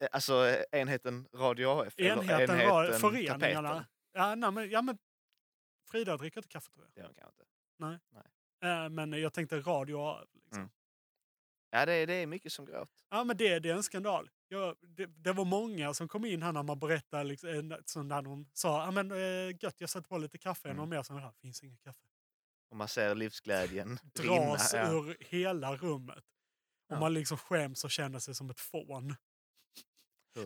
Eh, 0.00 0.08
Alltså 0.12 0.46
eh, 0.46 0.80
enheten 0.80 1.28
Radio 1.34 1.66
AF? 1.68 1.94
eller 1.98 2.10
Enheten 2.10 2.58
var 2.68 2.84
enheten 2.84 3.00
föreningarna. 3.00 3.68
Tapeten? 3.68 3.84
Ja, 4.12 4.34
nej, 4.34 4.50
men, 4.50 4.70
ja, 4.70 4.82
men 4.82 4.98
Frida 5.90 6.16
dricker 6.16 6.38
inte 6.38 6.48
kaffe 6.48 6.70
tror 6.70 6.84
jag. 6.84 6.92
Det 6.94 7.00
gör 7.00 7.12
kanske 7.14 7.42
inte. 7.42 8.00
Eh, 8.66 8.88
men 8.88 9.12
jag 9.12 9.32
tänkte 9.32 9.60
radio. 9.60 10.16
Liksom. 10.34 10.58
Mm. 10.62 10.70
Ja, 11.70 11.86
det 11.86 11.92
är, 11.92 12.06
det 12.06 12.14
är 12.14 12.26
mycket 12.26 12.52
som 12.52 12.64
går 12.64 12.80
åt. 12.80 13.04
Ja, 13.10 13.24
men 13.24 13.36
det, 13.36 13.58
det 13.58 13.70
är 13.70 13.74
en 13.74 13.82
skandal. 13.82 14.30
Jag, 14.48 14.76
det, 14.80 15.06
det 15.06 15.32
var 15.32 15.44
många 15.44 15.94
som 15.94 16.08
kom 16.08 16.24
in 16.24 16.42
här 16.42 16.52
när 16.52 16.62
man 16.62 16.78
berättade, 16.78 17.24
liksom, 17.24 17.76
så 17.86 18.02
när 18.02 18.22
de 18.22 18.48
sa 18.52 18.84
ja, 18.84 18.90
men, 18.90 19.10
eh, 19.10 19.56
gött, 19.60 19.74
jag 19.80 19.90
sätter 19.90 20.08
på 20.08 20.18
lite 20.18 20.38
kaffe. 20.38 20.68
Mm. 20.68 20.76
Någon 20.76 20.88
mer 20.88 21.02
som 21.02 21.16
det 21.16 21.32
finns 21.40 21.62
inget 21.62 21.82
kaffe. 21.82 21.98
Och 22.70 22.76
man 22.76 22.88
ser 22.88 23.14
livsglädjen 23.14 23.98
rinna. 24.18 24.34
Dras 24.46 24.74
Ja. 24.74 24.92
ur 24.92 25.16
hela 25.20 25.76
rummet. 25.76 26.24
Och 26.88 26.96
Ja. 26.96 27.00
man 27.00 27.14
liksom 27.14 27.38
skäms 27.38 27.84
och 27.84 27.90
känner 27.90 28.18
sig 28.18 28.34
som 28.34 28.50
ett 28.50 28.60
fån. 28.60 29.14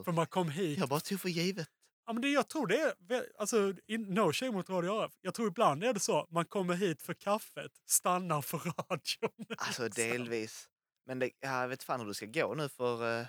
För 0.05 0.13
man 0.13 0.27
kom 0.27 0.49
hit. 0.51 0.79
Jag 0.79 0.89
bara 0.89 1.01
tog 1.01 1.21
för 1.21 1.29
givet. 1.29 1.69
Ja, 2.07 2.13
men 2.13 2.23
det, 2.23 2.29
jag 2.29 2.49
tror 2.49 2.67
det 2.67 2.81
är, 2.81 3.33
alltså, 3.39 3.75
no 3.89 4.33
shame 4.33 4.53
mot 4.53 4.71
Radio 4.71 4.91
AF. 5.05 5.13
Jag 5.21 5.35
tror 5.35 5.49
ibland 5.49 5.85
är 5.85 5.93
det 5.93 6.01
så, 6.01 6.27
man 6.31 6.45
kommer 6.45 6.75
hit 6.75 7.03
för 7.03 7.15
kaffet, 7.15 7.73
stannar 7.87 8.43
för 8.43 8.59
radion. 8.59 9.47
Alltså 9.59 9.85
liksom. 9.85 10.03
delvis. 10.05 10.69
Men 11.07 11.19
det, 11.19 11.31
ja, 11.41 11.61
jag 11.61 11.69
vet 11.69 11.83
fan 11.83 12.01
hur 12.01 12.07
det 12.07 12.15
ska 12.15 12.27
gå 12.27 12.55
nu 12.55 12.69
för, 12.69 13.21
eh, 13.21 13.27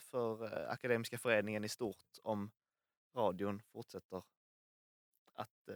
för 0.00 0.44
eh, 0.64 0.70
Akademiska 0.70 1.18
föreningen 1.18 1.64
i 1.64 1.68
stort 1.68 1.96
om 2.22 2.50
radion 3.16 3.62
fortsätter 3.72 4.22
att 5.34 5.68
eh, 5.68 5.74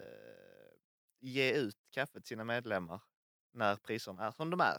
ge 1.20 1.52
ut 1.52 1.76
kaffe 1.90 2.12
till 2.20 2.28
sina 2.28 2.44
medlemmar 2.44 3.00
när 3.52 3.76
priserna 3.76 4.26
är 4.26 4.30
som 4.32 4.50
de 4.50 4.60
är. 4.60 4.78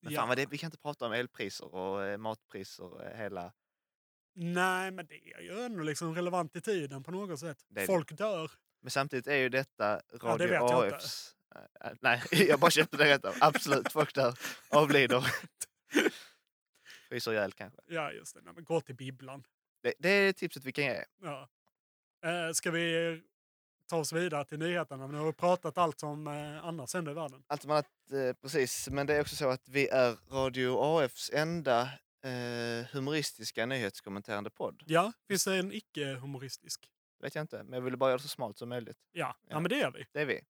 Men 0.00 0.12
Ja. 0.12 0.20
fan 0.20 0.28
vad 0.28 0.36
det, 0.38 0.46
vi 0.46 0.58
kan 0.58 0.66
inte 0.68 0.78
prata 0.78 1.06
om 1.06 1.12
elpriser 1.12 1.74
och 1.74 2.04
eh, 2.04 2.18
matpriser 2.18 3.16
hela... 3.16 3.52
Nej, 4.38 4.90
men 4.90 5.06
det 5.06 5.14
är 5.14 5.40
ju 5.40 5.60
ändå 5.64 5.82
liksom 5.82 6.14
relevant 6.14 6.56
i 6.56 6.60
tiden 6.60 7.02
på 7.02 7.10
något 7.10 7.40
sätt. 7.40 7.64
Det. 7.68 7.86
Folk 7.86 8.12
dör. 8.12 8.50
Men 8.80 8.90
samtidigt 8.90 9.26
är 9.26 9.36
ju 9.36 9.48
detta 9.48 10.00
Radio 10.14 10.46
det 10.46 10.46
vet 10.46 10.70
jag. 10.70 10.92
AFs... 10.92 11.34
eh, 11.84 11.90
nej, 12.00 12.22
jag 12.48 12.60
bara 12.60 12.70
köpte 12.70 12.96
det 12.96 13.04
rätt 13.04 13.24
av. 13.24 13.34
Absolut, 13.40 13.92
folk 13.92 14.14
där 14.14 14.38
avlider. 14.70 15.26
Fryser 17.08 17.32
ihjäl 17.32 17.52
kanske. 17.52 17.80
Ja, 17.86 18.12
just 18.12 18.34
det. 18.34 18.40
Nej, 18.44 18.52
men 18.54 18.64
gå 18.64 18.80
till 18.80 18.94
bibblan. 18.94 19.44
Det, 19.82 19.94
det 19.98 20.08
är 20.08 20.32
tipset 20.32 20.64
vi 20.64 20.72
kan 20.72 20.84
ge. 20.84 21.04
Ja. 21.22 21.48
Eh, 22.24 22.52
ska 22.52 22.70
vi 22.70 23.22
ta 23.88 23.96
oss 23.96 24.12
vidare 24.12 24.44
till 24.44 24.58
nyheterna? 24.58 25.06
Nu 25.06 25.18
har 25.18 25.26
vi 25.26 25.32
pratat 25.32 25.78
allt 25.78 26.00
som 26.00 26.26
eh, 26.26 26.64
annars 26.64 26.94
händer 26.94 27.12
i 27.12 27.14
världen. 27.14 27.42
Allt 27.46 27.62
som 27.62 27.70
annat, 27.70 27.86
eh, 28.12 28.32
precis. 28.42 28.88
Men 28.88 29.06
det 29.06 29.14
är 29.14 29.20
också 29.20 29.36
så 29.36 29.48
att 29.48 29.68
vi 29.68 29.88
är 29.88 30.16
Radio 30.30 30.78
AFs 30.80 31.30
enda 31.34 31.88
eh, 32.26 32.86
humoristiska 32.92 33.66
nyhetskommenterande 33.66 34.50
podd. 34.50 34.82
Ja, 34.86 35.12
finns 35.28 35.44
det 35.44 35.56
en 35.56 35.72
icke-humoristisk? 35.72 36.90
Vet 37.22 37.34
jag 37.34 37.42
inte, 37.42 37.62
men 37.62 37.72
jag 37.72 37.80
ville 37.80 37.96
bara 37.96 38.10
göra 38.10 38.16
det 38.18 38.22
så 38.22 38.28
smalt 38.28 38.58
som 38.58 38.68
möjligt. 38.68 38.98
Ja. 39.12 39.36
ja, 39.42 39.46
Ja. 39.50 39.60
men 39.60 39.68
det 39.68 39.76
gör 39.78 39.90
vi. 39.90 40.06
Det 40.12 40.20
är 40.20 40.26
vi. 40.26 40.40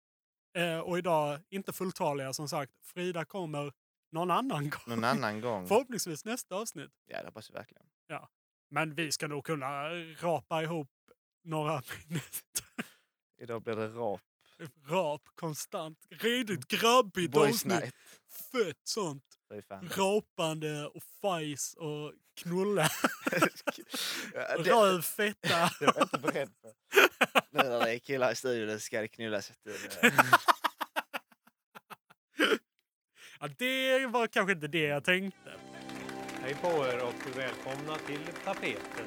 Eh, 0.62 0.78
och 0.78 0.99
idag, 0.99 1.40
inte 1.49 1.73
fulltaliga 1.73 2.33
som 2.33 2.49
sagt. 2.49 2.73
Frida 2.83 3.25
kommer 3.25 3.73
någon 4.12 4.30
annan 4.30 4.71
gång. 4.71 4.80
Någon 4.87 5.04
annan 5.04 5.40
gång. 5.40 5.66
Förhoppningsvis 5.68 6.25
nästa 6.25 6.54
avsnitt. 6.54 6.90
Ja, 7.06 7.21
det 7.21 7.26
hoppas 7.28 7.50
vi 7.50 7.54
verkligen. 7.54 7.87
Men 8.71 8.95
vi 8.95 9.12
ska 9.12 9.28
nog 9.28 9.45
kunna 9.45 9.88
rapa 10.21 10.62
ihop 10.62 10.90
några 11.45 11.83
minuter. 12.09 12.64
Idag 13.38 13.62
blir 13.62 13.76
det 13.76 13.88
rap. 13.88 14.21
Rap 14.88 15.23
konstant. 15.35 16.06
Redigt 16.11 16.68
grabbigt 16.68 17.33
Boys 17.33 17.50
avsnitt. 17.54 17.80
night. 17.80 17.95
Fett 18.52 18.80
sånt. 18.85 19.36
Fan. 19.69 19.91
Rapande 19.97 20.87
och 20.87 21.03
fajs 21.23 21.75
och 21.75 22.12
knulla. 22.41 22.88
Ja, 24.35 24.57
det, 24.59 24.71
Röv, 24.71 25.03
fetta. 25.03 25.71
det 25.81 25.87
var 25.87 25.95
jag 25.97 26.03
inte 26.03 26.19
beredd 26.19 26.61
på. 26.62 26.73
Nu 27.50 27.62
när 27.62 27.81
det 27.81 27.95
är 27.95 27.99
killar 27.99 28.33
i 28.33 28.35
studion 28.35 28.81
ska 28.81 29.00
det 29.00 29.09
knullas. 29.09 29.53
du. 29.62 29.76
Ja, 33.41 33.49
det 33.59 34.07
var 34.07 34.26
kanske 34.26 34.53
inte 34.53 34.69
det 34.69 34.87
jag 34.87 35.05
tänkte. 35.05 35.55
Hej 36.41 36.55
på 36.55 36.69
er 36.69 37.03
och 37.03 37.38
välkomna 37.38 37.97
till 37.97 38.26
tapeten. 38.45 39.07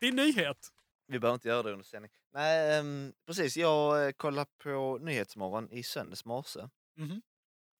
Din 0.00 0.16
nyhet. 0.16 0.68
Vi 1.06 1.18
behöver 1.18 1.34
inte 1.34 1.48
göra 1.48 1.62
det 1.62 1.72
under 1.72 1.84
sändning. 1.84 2.10
Nej, 2.34 2.78
ehm, 2.78 3.12
precis. 3.26 3.56
Jag 3.56 4.06
eh, 4.06 4.12
kollade 4.12 4.50
på 4.62 4.98
Nyhetsmorgon 5.00 5.70
i 5.72 5.82
söndags 5.82 6.24
morse. 6.24 6.60
Mhm. 6.98 7.22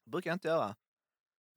Det 0.05 0.11
brukar 0.11 0.31
jag 0.31 0.35
inte 0.37 0.49
göra. 0.49 0.77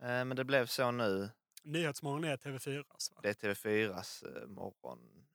Eh, 0.02 0.26
men 0.26 0.36
det 0.36 0.44
blev 0.46 0.66
så 0.66 0.92
nu. 0.92 1.30
Nyhetsmorgon 1.64 2.24
är 2.24 2.38
TV4. 2.38 2.86
Va? 3.16 3.20
Det 3.24 3.30
är 3.30 3.34
TV4s 3.34 4.42
eh, 4.42 4.48
morgon, 4.48 5.28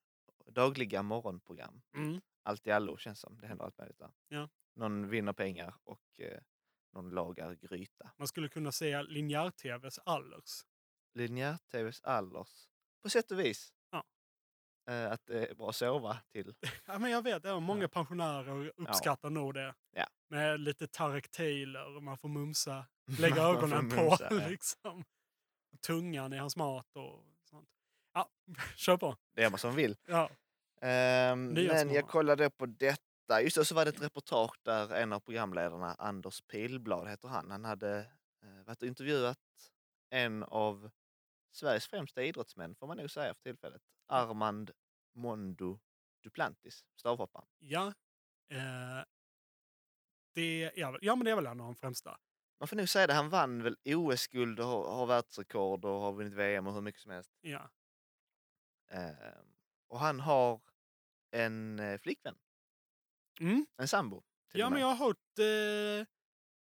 dagliga 0.46 1.02
morgonprogram. 1.02 1.82
Mm. 1.94 2.20
Allt 2.42 2.66
i 2.66 2.70
allo 2.70 2.96
känns 2.96 3.20
som. 3.20 3.40
Det 3.40 3.46
händer 3.46 3.64
allt 3.64 3.78
möjligt 3.78 3.98
där. 3.98 4.10
Ja. 4.28 4.48
Någon 4.74 5.08
vinner 5.08 5.32
pengar 5.32 5.74
och 5.84 6.20
eh, 6.20 6.40
någon 6.92 7.10
lagar 7.10 7.54
gryta. 7.54 8.10
Man 8.16 8.28
skulle 8.28 8.48
kunna 8.48 8.72
säga 8.72 9.02
linjär-TVs 9.02 9.98
Allers. 10.04 10.66
Linjär-TVs 11.14 12.00
Allers. 12.02 12.68
På 13.02 13.10
sätt 13.10 13.30
och 13.30 13.38
vis. 13.40 13.72
Ja. 14.86 14.92
Eh, 14.92 15.12
att 15.12 15.26
det 15.26 15.46
är 15.46 15.54
bra 15.54 15.68
att 15.68 15.76
sova 15.76 16.18
till. 16.32 16.54
Ja, 16.86 16.98
men 16.98 17.10
jag 17.10 17.22
vet, 17.22 17.44
ja, 17.44 17.60
många 17.60 17.88
pensionärer 17.88 18.72
uppskattar 18.76 19.30
nog 19.30 19.54
det. 19.54 19.74
Ja. 19.92 20.06
Med 20.28 20.60
lite 20.60 20.86
Tarek 20.86 21.28
Taylor 21.28 21.96
och 21.96 22.02
man 22.02 22.18
får 22.18 22.28
mumsa, 22.28 22.86
lägga 23.18 23.42
ögonen 23.42 23.90
på 23.90 23.96
mumsa, 23.96 24.28
ja. 24.30 24.48
liksom. 24.48 25.04
Tungan 25.86 26.32
i 26.32 26.36
hans 26.36 26.56
mat 26.56 26.96
och 26.96 27.24
sånt. 27.50 27.68
Ja, 28.14 28.28
kör 28.76 28.96
på. 28.96 29.16
Det 29.34 29.44
är 29.44 29.50
man 29.50 29.58
som 29.58 29.74
vill. 29.74 29.96
Ja. 30.06 30.30
Ehm, 30.80 31.48
men 31.48 31.92
jag 31.92 32.08
kollade 32.08 32.50
på 32.50 32.66
detta. 32.66 33.42
Just 33.42 33.56
det, 33.56 33.64
så 33.64 33.74
var 33.74 33.84
det 33.84 33.88
ett 33.88 34.02
reportage 34.02 34.56
där 34.62 34.94
en 34.94 35.12
av 35.12 35.20
programledarna, 35.20 35.94
Anders 35.98 36.40
Pilblad 36.40 37.08
heter 37.08 37.28
han, 37.28 37.50
han 37.50 37.64
hade 37.64 37.98
eh, 38.42 38.64
varit 38.66 38.82
och 38.82 38.88
intervjuat 38.88 39.38
en 40.10 40.42
av 40.42 40.90
Sveriges 41.52 41.86
främsta 41.86 42.22
idrottsmän, 42.22 42.74
får 42.74 42.86
man 42.86 42.96
nog 42.96 43.10
säga 43.10 43.34
för 43.34 43.42
tillfället. 43.42 43.82
Armand 44.06 44.70
Mondo 45.14 45.78
Duplantis, 46.22 46.84
stavhopparen. 46.96 47.46
Ja. 47.58 47.86
Eh, 48.50 49.04
det 50.34 50.64
är, 50.80 50.92
väl- 50.92 51.00
ja, 51.02 51.16
men 51.16 51.24
det 51.24 51.30
är 51.30 51.34
väl 51.36 51.46
en 51.46 51.60
av 51.60 51.66
de 51.66 51.74
främsta. 51.74 52.20
Man 52.60 52.68
får 52.68 52.76
nog 52.76 52.88
säga 52.88 53.06
det, 53.06 53.12
han 53.14 53.28
vann 53.28 53.62
väl 53.62 53.76
OS-guld 53.84 54.60
och 54.60 54.66
har, 54.66 54.90
har 54.96 55.06
världsrekord 55.06 55.84
och 55.84 56.00
har 56.00 56.12
vunnit 56.12 56.32
VM 56.32 56.66
och 56.66 56.74
hur 56.74 56.80
mycket 56.80 57.00
som 57.00 57.10
helst. 57.12 57.30
Ja. 57.40 57.70
Ehm, 58.90 59.54
och 59.88 59.98
han 59.98 60.20
har 60.20 60.60
en 61.30 61.78
eh, 61.78 61.98
flickvän, 61.98 62.38
Mm. 63.40 63.66
en 63.76 63.88
sambo. 63.88 64.22
Ja, 64.52 64.70
men 64.70 64.80
jag 64.80 64.86
har 64.94 65.06
hört... 65.06 65.38
Eh, 65.38 66.06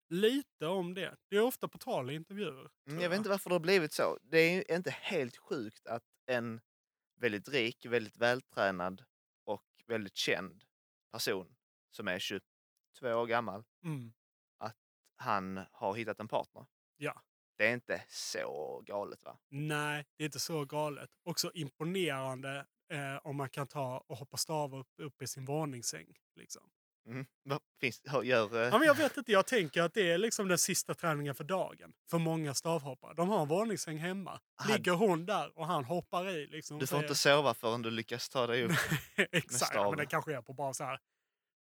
lite 0.08 0.66
om 0.66 0.94
det. 0.94 1.16
Det 1.28 1.36
är 1.36 1.40
ofta 1.40 1.68
på 1.68 1.78
tal 1.78 2.10
i 2.10 2.14
intervjuer. 2.14 2.50
Mm, 2.60 2.70
tror 2.88 3.02
Jag 3.02 3.10
vet 3.10 3.16
inte 3.16 3.28
varför 3.30 3.50
det 3.50 3.54
har 3.54 3.60
blivit 3.60 3.92
så. 3.92 4.18
Det 4.22 4.38
är 4.38 4.54
ju 4.54 4.76
inte 4.76 4.90
helt 4.90 5.36
sjukt 5.36 5.86
att 5.86 6.02
en 6.26 6.60
väldigt 7.16 7.48
rik, 7.48 7.86
väldigt 7.86 8.16
vältränad 8.16 9.04
och 9.44 9.64
väldigt 9.86 10.16
känd 10.16 10.64
person 11.12 11.56
som 11.90 12.08
är 12.08 12.18
22 12.18 12.42
år 13.02 13.26
gammal, 13.26 13.64
Mm. 13.84 14.12
han 15.16 15.66
har 15.72 15.94
hittat 15.94 16.20
en 16.20 16.28
partner. 16.28 16.66
Ja. 16.96 17.22
Det 17.56 17.66
är 17.68 17.74
inte 17.74 18.04
så 18.08 18.80
galet 18.86 19.24
va? 19.24 19.38
Nej, 19.48 20.04
det 20.16 20.24
är 20.24 20.26
inte 20.26 20.38
så 20.40 20.64
galet. 20.64 21.10
Också 21.22 21.50
imponerande 21.54 22.66
eh, 22.90 23.16
om 23.16 23.36
man 23.36 23.48
kan 23.50 23.66
ta 23.66 23.98
och 24.06 24.16
hoppa 24.16 24.36
stavar 24.36 24.78
upp, 24.78 24.92
upp 24.96 25.22
i 25.22 25.26
sin 25.26 25.44
våningssäng. 25.44 26.16
Liksom. 26.34 26.70
Mm. 27.06 27.26
Finns, 27.80 28.02
gör, 28.22 28.56
eh, 28.56 28.68
Ja, 28.68 28.78
men 28.78 28.86
jag 28.86 28.94
vet 28.94 29.16
inte, 29.16 29.32
jag 29.32 29.46
tänker 29.46 29.82
att 29.82 29.94
det 29.94 30.12
är 30.12 30.18
liksom 30.18 30.48
den 30.48 30.58
sista 30.58 30.94
träningen 30.94 31.34
för 31.34 31.44
dagen. 31.44 31.92
För 32.10 32.18
många 32.18 32.54
stavhoppare. 32.54 33.14
De 33.14 33.28
har 33.28 33.42
en 33.42 33.48
våningssäng 33.48 33.98
hemma. 33.98 34.40
Ah, 34.56 34.68
Ligger 34.68 34.92
hon 34.92 35.26
där 35.26 35.58
och 35.58 35.66
han 35.66 35.84
hoppar 35.84 36.28
i. 36.28 36.46
Liksom, 36.46 36.78
du 36.78 36.86
får 36.86 36.98
inte 37.02 37.14
sova 37.14 37.54
förrän 37.54 37.82
du 37.82 37.90
lyckas 37.90 38.28
ta 38.28 38.46
dig 38.46 38.64
upp. 38.64 38.72
Exakt, 39.32 39.74
ja, 39.74 39.90
men 39.90 39.98
det 39.98 40.06
kanske 40.06 40.36
är 40.36 40.42
på 40.42 40.52
bara 40.52 40.74
så 40.74 40.84
här 40.84 40.98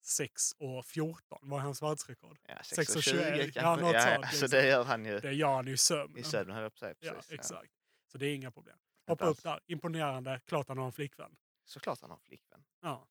6 0.01 0.51
och 0.59 0.85
14. 0.85 1.39
Vad 1.41 1.59
är 1.59 1.63
hans 1.63 1.81
världsrekord? 1.81 2.37
Ja, 2.47 2.55
6 2.63 2.95
och 2.95 3.01
6,20 3.01 3.01
21, 3.01 3.53
kanske. 3.53 3.59
ja, 3.59 3.75
något 3.75 3.93
ja, 3.93 4.01
sånt, 4.01 4.19
ja, 4.21 4.27
Så 4.27 4.31
liksom. 4.31 4.49
det 4.49 4.67
gör 4.67 4.83
han 4.83 5.05
ju 5.05 5.19
Det 5.19 5.33
gör 5.33 5.55
han 5.55 5.67
ju 5.67 5.73
i 5.73 5.77
sömn. 5.77 6.17
i 6.17 6.23
sömnen, 6.23 6.55
höll 6.55 6.63
jag 6.63 6.71
på 6.71 6.85
att 6.85 6.97
säga. 6.99 7.13
Ja, 7.29 7.35
exakt. 7.35 7.71
Så 8.11 8.17
det 8.17 8.25
är 8.27 8.35
inga 8.35 8.51
problem. 8.51 8.77
Hoppa 9.07 9.25
upp 9.25 9.43
där, 9.43 9.59
imponerande, 9.67 10.41
klart 10.45 10.67
han 10.67 10.77
har 10.77 10.85
en 10.85 10.91
flickvän. 10.91 11.35
Såklart 11.65 12.01
han 12.01 12.09
har 12.09 12.17
flickvän. 12.17 12.63
Ja. 12.81 13.07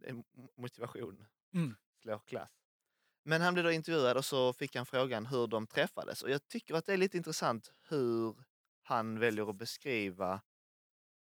Det 0.00 0.08
är 0.08 0.22
motivation. 0.56 1.26
Mm. 1.54 1.76
Slår 2.02 2.18
klass. 2.18 2.50
Men 3.22 3.42
han 3.42 3.54
blev 3.54 3.64
då 3.64 3.72
intervjuad 3.72 4.16
och 4.16 4.24
så 4.24 4.52
fick 4.52 4.76
han 4.76 4.86
frågan 4.86 5.26
hur 5.26 5.46
de 5.46 5.66
träffades. 5.66 6.22
Och 6.22 6.30
jag 6.30 6.48
tycker 6.48 6.74
att 6.74 6.86
det 6.86 6.92
är 6.92 6.96
lite 6.96 7.16
intressant 7.16 7.72
hur 7.88 8.36
han 8.82 9.18
väljer 9.18 9.50
att 9.50 9.56
beskriva 9.56 10.42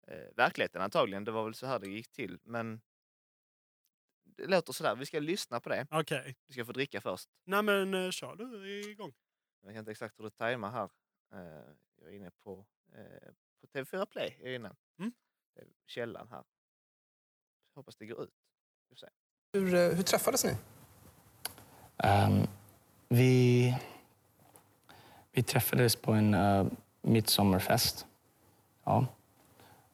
eh, 0.07 0.35
verkligheten 0.35 0.81
antagligen. 0.81 1.23
Det 1.23 1.31
var 1.31 1.43
väl 1.43 1.53
så 1.53 1.67
här 1.67 1.79
det 1.79 1.89
gick 1.89 2.11
till. 2.11 2.39
Men 2.43 2.81
det 4.23 4.47
låter 4.47 4.73
sådär. 4.73 4.95
Vi 4.95 5.05
ska 5.05 5.19
lyssna 5.19 5.59
på 5.59 5.69
det. 5.69 5.87
Okej. 5.91 6.37
Vi 6.47 6.53
ska 6.53 6.65
få 6.65 6.71
dricka 6.71 7.01
först. 7.01 7.29
Nej 7.43 7.63
men 7.63 7.93
uh, 7.93 8.11
kör 8.11 8.35
du 8.35 8.81
igång. 8.91 9.13
Jag 9.61 9.67
vet 9.67 9.77
inte 9.79 9.91
exakt 9.91 10.19
hur 10.19 10.23
det 10.23 10.31
tajmar 10.31 10.71
här. 10.71 10.89
Eh, 11.33 11.75
jag 11.95 12.09
är 12.09 12.15
inne 12.15 12.31
på, 12.31 12.65
eh, 12.93 13.33
på 13.61 13.67
TV4 13.67 14.05
Play. 14.05 14.37
Jag 14.39 14.51
är 14.51 14.55
inne. 14.55 14.75
Mm. 14.99 15.13
Källan 15.85 16.27
här. 16.27 16.43
Hoppas 17.73 17.95
det 17.95 18.05
går 18.05 18.23
ut. 18.23 18.33
Vi 18.81 18.87
får 18.89 18.95
se. 18.95 19.07
Hur, 19.57 19.73
eh, 19.73 19.95
hur 19.95 20.03
träffades 20.03 20.45
ni? 20.45 20.55
Ehm, 21.97 22.47
vi, 23.09 23.77
vi 25.31 25.43
träffades 25.43 25.95
på 25.95 26.11
en 26.11 26.33
uh, 26.33 26.67
midsommarfest. 27.01 28.05
Ja. 28.83 29.07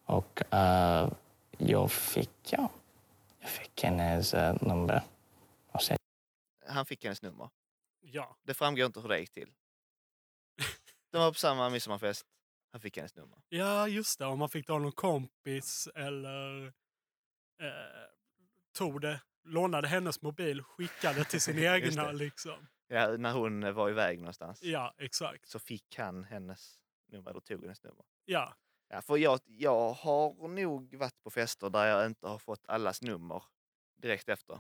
Och 0.06 0.54
eh, 0.54 1.12
jag 1.58 1.92
fick, 1.92 2.54
ja, 2.54 2.70
jag 3.40 3.50
fick 3.50 3.84
hennes 3.84 4.34
eh, 4.34 4.56
nummer. 4.62 5.02
Och 5.72 5.82
sen, 5.82 5.98
Han 6.68 6.86
fick 6.86 7.04
hennes 7.04 7.22
nummer. 7.22 7.50
Ja. 8.02 8.36
Det 8.44 8.54
framgår 8.54 8.86
inte 8.86 9.00
hur 9.00 9.10
det 9.10 9.20
gick 9.20 9.34
till. 9.34 9.50
De 11.12 11.18
var 11.18 11.32
på 11.32 11.38
samma 11.40 11.70
midsommarfest. 11.70 12.26
Han 12.72 12.82
fick 12.82 12.98
hennes 12.98 13.16
nummer. 13.16 13.38
ja, 13.50 13.88
just 13.88 14.20
det. 14.20 14.26
Om 14.26 14.40
man 14.40 14.50
fick 14.50 14.68
ta 14.68 14.80
någon 14.80 14.92
kompis 14.92 15.88
eller 15.96 16.66
eh, 17.62 18.14
tog 18.74 19.02
det, 19.02 19.22
lånade 19.46 19.88
hennes 19.88 20.22
mobil, 20.22 20.64
skickade 20.64 21.24
till 21.24 21.42
sin 21.42 21.60
egna 21.76 22.12
liksom. 22.12 22.68
Ja, 22.88 23.18
när 23.18 23.34
hon 23.34 23.74
var 23.74 23.90
iväg 23.90 24.18
någonstans 24.20 24.64
Ja, 24.64 24.96
exakt. 24.98 25.48
så 25.48 25.60
fick 25.60 25.98
han 25.98 26.24
hennes 26.24 26.80
nummer, 27.12 27.30
eller 27.32 27.40
tog 27.40 27.62
hennes 27.62 27.84
nummer. 27.84 28.06
Ja, 28.26 28.54
Ja, 28.94 29.02
för 29.02 29.18
jag, 29.18 29.40
jag 29.46 29.94
har 29.94 30.48
nog 30.48 30.96
varit 30.96 31.24
på 31.24 31.30
fester 31.30 31.70
där 31.70 31.86
jag 31.86 32.06
inte 32.06 32.28
har 32.28 32.40
fått 32.40 32.66
allas 32.68 33.02
nummer 33.02 33.44
direkt 34.02 34.30
efter. 34.30 34.60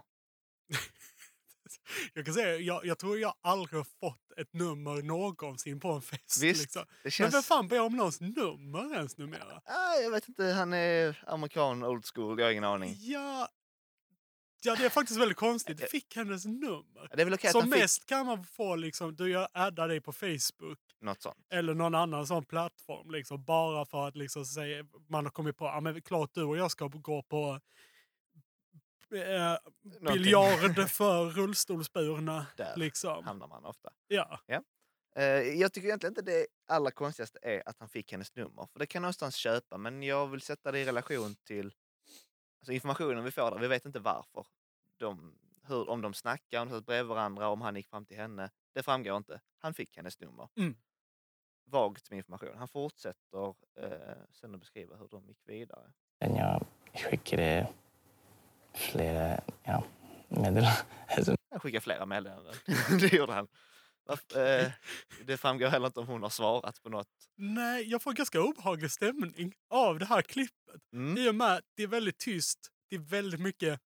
jag 2.13 2.25
kan 2.25 2.33
säga, 2.33 2.57
jag, 2.57 2.85
jag 2.85 2.99
tror 2.99 3.19
jag 3.19 3.33
aldrig 3.41 3.79
har 3.79 3.87
fått 4.09 4.31
ett 4.37 4.53
nummer 4.53 5.01
någonsin 5.01 5.79
på 5.79 5.91
en 5.91 6.01
fest. 6.01 6.43
Visst, 6.43 6.61
liksom. 6.61 6.83
det 6.87 7.03
Men 7.03 7.11
känns... 7.11 7.33
vem 7.33 7.43
fan 7.43 7.67
ber 7.67 7.79
om 7.81 7.95
någons 7.95 8.21
nummer 8.21 8.93
ens 8.93 9.17
numera? 9.17 9.61
Ah, 9.65 9.95
jag 9.95 10.11
vet 10.11 10.27
inte, 10.27 10.43
han 10.43 10.73
är 10.73 11.23
amerikan, 11.27 11.83
old 11.83 12.05
school, 12.13 12.39
jag 12.39 12.45
har 12.45 12.51
ingen 12.51 12.63
aning. 12.63 12.95
Ja, 12.99 13.49
ja, 14.63 14.75
det 14.75 14.85
är 14.85 14.89
faktiskt 14.89 15.19
väldigt 15.19 15.37
konstigt. 15.37 15.79
Jag 15.79 15.89
fick 15.89 16.15
hennes 16.15 16.45
nummer. 16.45 17.09
Det 17.15 17.21
är 17.21 17.25
väl 17.25 17.33
att 17.33 17.51
Som 17.51 17.61
fick 17.61 17.71
mest 17.71 18.05
kan 18.05 18.25
man 18.25 18.43
få 18.45 18.75
liksom, 18.75 19.15
du 19.15 19.31
jag 19.31 19.47
addar 19.53 19.87
dig 19.87 20.01
på 20.01 20.13
Facebook 20.13 20.79
något 21.01 21.21
sånt. 21.21 21.47
eller 21.49 21.73
någon 21.73 21.95
annan 21.95 22.27
sån 22.27 22.45
plattform. 22.45 23.11
Liksom, 23.11 23.43
bara 23.43 23.85
för 23.85 24.07
att 24.07 24.15
liksom, 24.15 24.45
säga, 24.45 24.85
man 25.09 25.25
har 25.25 25.31
kommit 25.31 25.57
på 25.57 25.67
att 25.67 25.87
ah, 25.87 25.99
klart 26.05 26.29
du 26.33 26.43
och 26.43 26.57
jag 26.57 26.71
ska 26.71 26.87
gå 26.87 27.23
på 27.23 27.59
eh, 29.15 30.13
biljard 30.13 30.89
för 30.89 31.25
rullstolsburna. 31.25 32.45
Där 32.57 32.77
Liksom. 32.77 33.25
hamnar 33.25 33.47
man 33.47 33.65
ofta. 33.65 33.89
Ja. 34.07 34.39
Eh, 35.15 35.23
jag 35.25 35.73
tycker 35.73 35.87
egentligen 35.87 36.11
inte 36.11 36.21
det 36.21 36.47
allra 36.67 36.91
konstigaste 36.91 37.39
är 37.41 37.69
att 37.69 37.79
han 37.79 37.89
fick 37.89 38.11
hennes 38.11 38.35
nummer. 38.35 38.67
För 38.71 38.79
det 38.79 38.85
kan 38.85 38.99
jag 38.99 39.01
någonstans 39.01 39.35
köpa, 39.35 39.77
men 39.77 40.03
jag 40.03 40.27
vill 40.27 40.41
sätta 40.41 40.71
det 40.71 40.79
i 40.79 40.85
relation 40.85 41.35
till 41.35 41.73
alltså 42.59 42.71
informationen 42.71 43.23
vi 43.23 43.31
får 43.31 43.51
där. 43.51 43.59
Vi 43.59 43.67
vet 43.67 43.85
inte 43.85 43.99
varför. 43.99 44.45
De, 45.03 45.35
hur, 45.67 45.89
om 45.89 46.01
de 46.01 46.13
snackar, 46.13 46.61
om 46.61 46.69
de 46.69 46.75
satt 46.75 46.85
bredvid 46.85 47.09
varandra, 47.09 47.49
om 47.49 47.61
han 47.61 47.75
gick 47.75 47.87
fram 47.87 48.05
till 48.05 48.17
henne. 48.17 48.49
Det 48.73 48.83
framgår 48.83 49.17
inte. 49.17 49.41
Han 49.57 49.73
fick 49.73 49.97
hennes 49.97 50.19
nummer. 50.19 50.49
Mm. 50.57 50.75
Vagt 51.65 52.09
med 52.09 52.17
information. 52.17 52.57
Han 52.57 52.67
fortsätter 52.67 53.55
eh, 53.77 54.17
sen 54.31 54.53
att 54.53 54.59
beskriva 54.59 54.95
hur 54.95 55.07
de 55.07 55.27
gick 55.27 55.41
vidare. 55.45 55.91
jag 56.19 56.65
skickade 56.93 57.67
flera 58.73 59.39
ja, 59.63 59.83
meddelanden. 60.27 60.65
Han 61.49 61.59
skickar 61.59 61.79
flera 61.79 62.05
meddelanden. 62.05 62.53
det 62.99 63.13
gjorde 63.13 63.33
han. 63.33 63.47
Eh, 64.09 64.71
det 65.25 65.37
framgår 65.37 65.67
heller 65.67 65.87
inte 65.87 65.99
om 65.99 66.07
hon 66.07 66.23
har 66.23 66.29
svarat 66.29 66.81
på 66.83 66.89
något. 66.89 67.07
Nej, 67.35 67.89
jag 67.89 68.01
får 68.01 68.13
ganska 68.13 68.41
obehaglig 68.41 68.91
stämning 68.91 69.53
av 69.69 69.99
det 69.99 70.05
här 70.05 70.21
klippet. 70.21 70.81
Mm. 70.93 71.17
I 71.17 71.29
och 71.29 71.35
med 71.35 71.53
att 71.53 71.63
det 71.75 71.83
är 71.83 71.87
väldigt 71.87 72.17
tyst. 72.17 72.59
Det 72.89 72.95
är 72.95 72.99
väldigt 72.99 73.39
mycket 73.39 73.79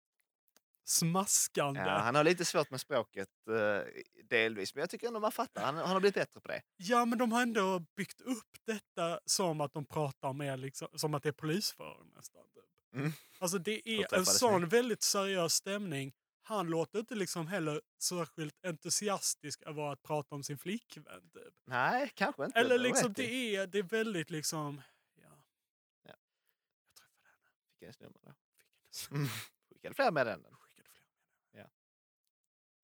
smaskande. 0.86 1.80
Ja, 1.80 1.98
han 1.98 2.16
har 2.16 2.24
lite 2.24 2.46
svårt 2.46 2.72
med 2.72 2.82
språket 2.82 3.30
eh, 3.50 4.04
delvis, 4.30 4.76
men 4.76 4.80
jag 4.80 4.90
tycker 4.90 5.08
ändå 5.08 5.20
man 5.20 5.32
fattar. 5.32 5.62
Han, 5.62 5.76
han 5.76 5.90
har 5.90 6.00
blivit 6.00 6.16
bättre 6.16 6.40
på 6.40 6.48
det. 6.48 6.62
Ja, 6.78 7.06
men 7.06 7.20
de 7.20 7.32
har 7.32 7.42
ändå 7.42 7.80
byggt 7.96 8.22
upp 8.22 8.58
detta 8.66 9.20
som 9.26 9.62
att 9.62 9.74
de 9.74 9.86
pratar 9.86 10.34
med, 10.34 10.60
liksom, 10.60 10.88
som 10.96 11.14
att 11.14 11.24
det 11.24 11.30
är 11.30 11.34
polisförhör 11.34 12.06
nästan. 12.16 12.44
Typ. 12.54 12.64
Mm. 12.94 13.14
Alltså 13.40 13.58
det 13.58 13.90
är 13.90 14.16
en 14.16 14.26
sån 14.26 14.62
ni? 14.62 14.68
väldigt 14.68 15.04
seriös 15.04 15.54
stämning. 15.54 16.14
Han 16.42 16.68
låter 16.68 17.00
inte 17.00 17.16
liksom 17.16 17.48
heller 17.48 17.82
särskilt 18.00 18.66
entusiastisk 18.66 19.62
över 19.62 19.92
att 19.92 20.04
prata 20.04 20.36
om 20.36 20.44
sin 20.44 20.58
flickvän. 20.58 21.30
Typ. 21.34 21.54
Nej, 21.66 22.12
kanske 22.16 22.46
inte. 22.46 22.60
Eller 22.60 22.80
liksom, 22.80 23.12
i. 23.12 23.14
det 23.14 23.56
är, 23.56 23.68
det 23.68 23.78
är 23.78 23.84
väldigt 23.84 24.30
liksom... 24.30 24.82
Ja. 25.16 25.24
Ja. 26.04 26.14
Jag 26.88 26.96
träffade 26.98 27.28
henne. 27.30 27.50
Fick 27.70 27.82
hennes 27.82 28.00
nummer 28.00 28.20
då. 28.22 28.34
Fick 28.58 28.82
hennes 28.82 29.10
Mm. 29.12 29.28
Skickade 29.70 29.96
flera 29.96 30.12
meddelanden. 30.12 30.55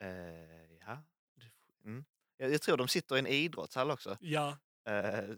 Eh, 0.02 0.78
ja. 0.80 1.04
Mm. 1.86 2.06
Jag, 2.38 2.54
jag 2.54 2.62
tror 2.62 2.78
de 2.78 2.88
sitter 2.88 3.16
i 3.16 3.20
en 3.20 3.28
idrottshall 3.28 3.92
också. 3.92 4.18
Ja, 4.22 4.58
Eh, 4.86 5.30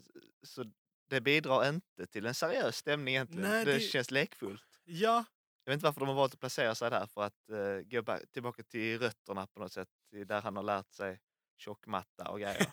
så 0.42 0.64
det 1.08 1.20
bidrar 1.20 1.68
inte 1.68 2.06
till 2.06 2.26
en 2.26 2.34
seriös 2.34 2.76
stämning 2.76 3.14
egentligen. 3.14 3.50
Nej, 3.50 3.64
det, 3.64 3.72
det- 3.72 3.80
känns 3.80 4.10
lekfullt. 4.10 4.80
ja, 4.84 5.24
Jag 5.64 5.70
vet 5.72 5.76
inte 5.76 5.84
varför 5.84 6.00
de 6.00 6.08
har 6.08 6.14
valt 6.16 6.34
att 6.34 6.40
placera 6.40 6.74
sig 6.74 6.90
där 6.90 7.06
för 7.06 7.22
att 7.22 7.50
eh, 7.50 7.80
gå 7.90 8.02
ba- 8.02 8.18
tillbaka 8.32 8.62
till 8.62 8.98
rötterna 8.98 9.46
på 9.46 9.60
något 9.60 9.72
sätt. 9.72 9.88
Där 10.26 10.40
han 10.42 10.56
har 10.56 10.62
lärt 10.62 10.92
sig 10.92 11.20
tjockmatta 11.56 12.28
och 12.30 12.40
grejer. 12.40 12.66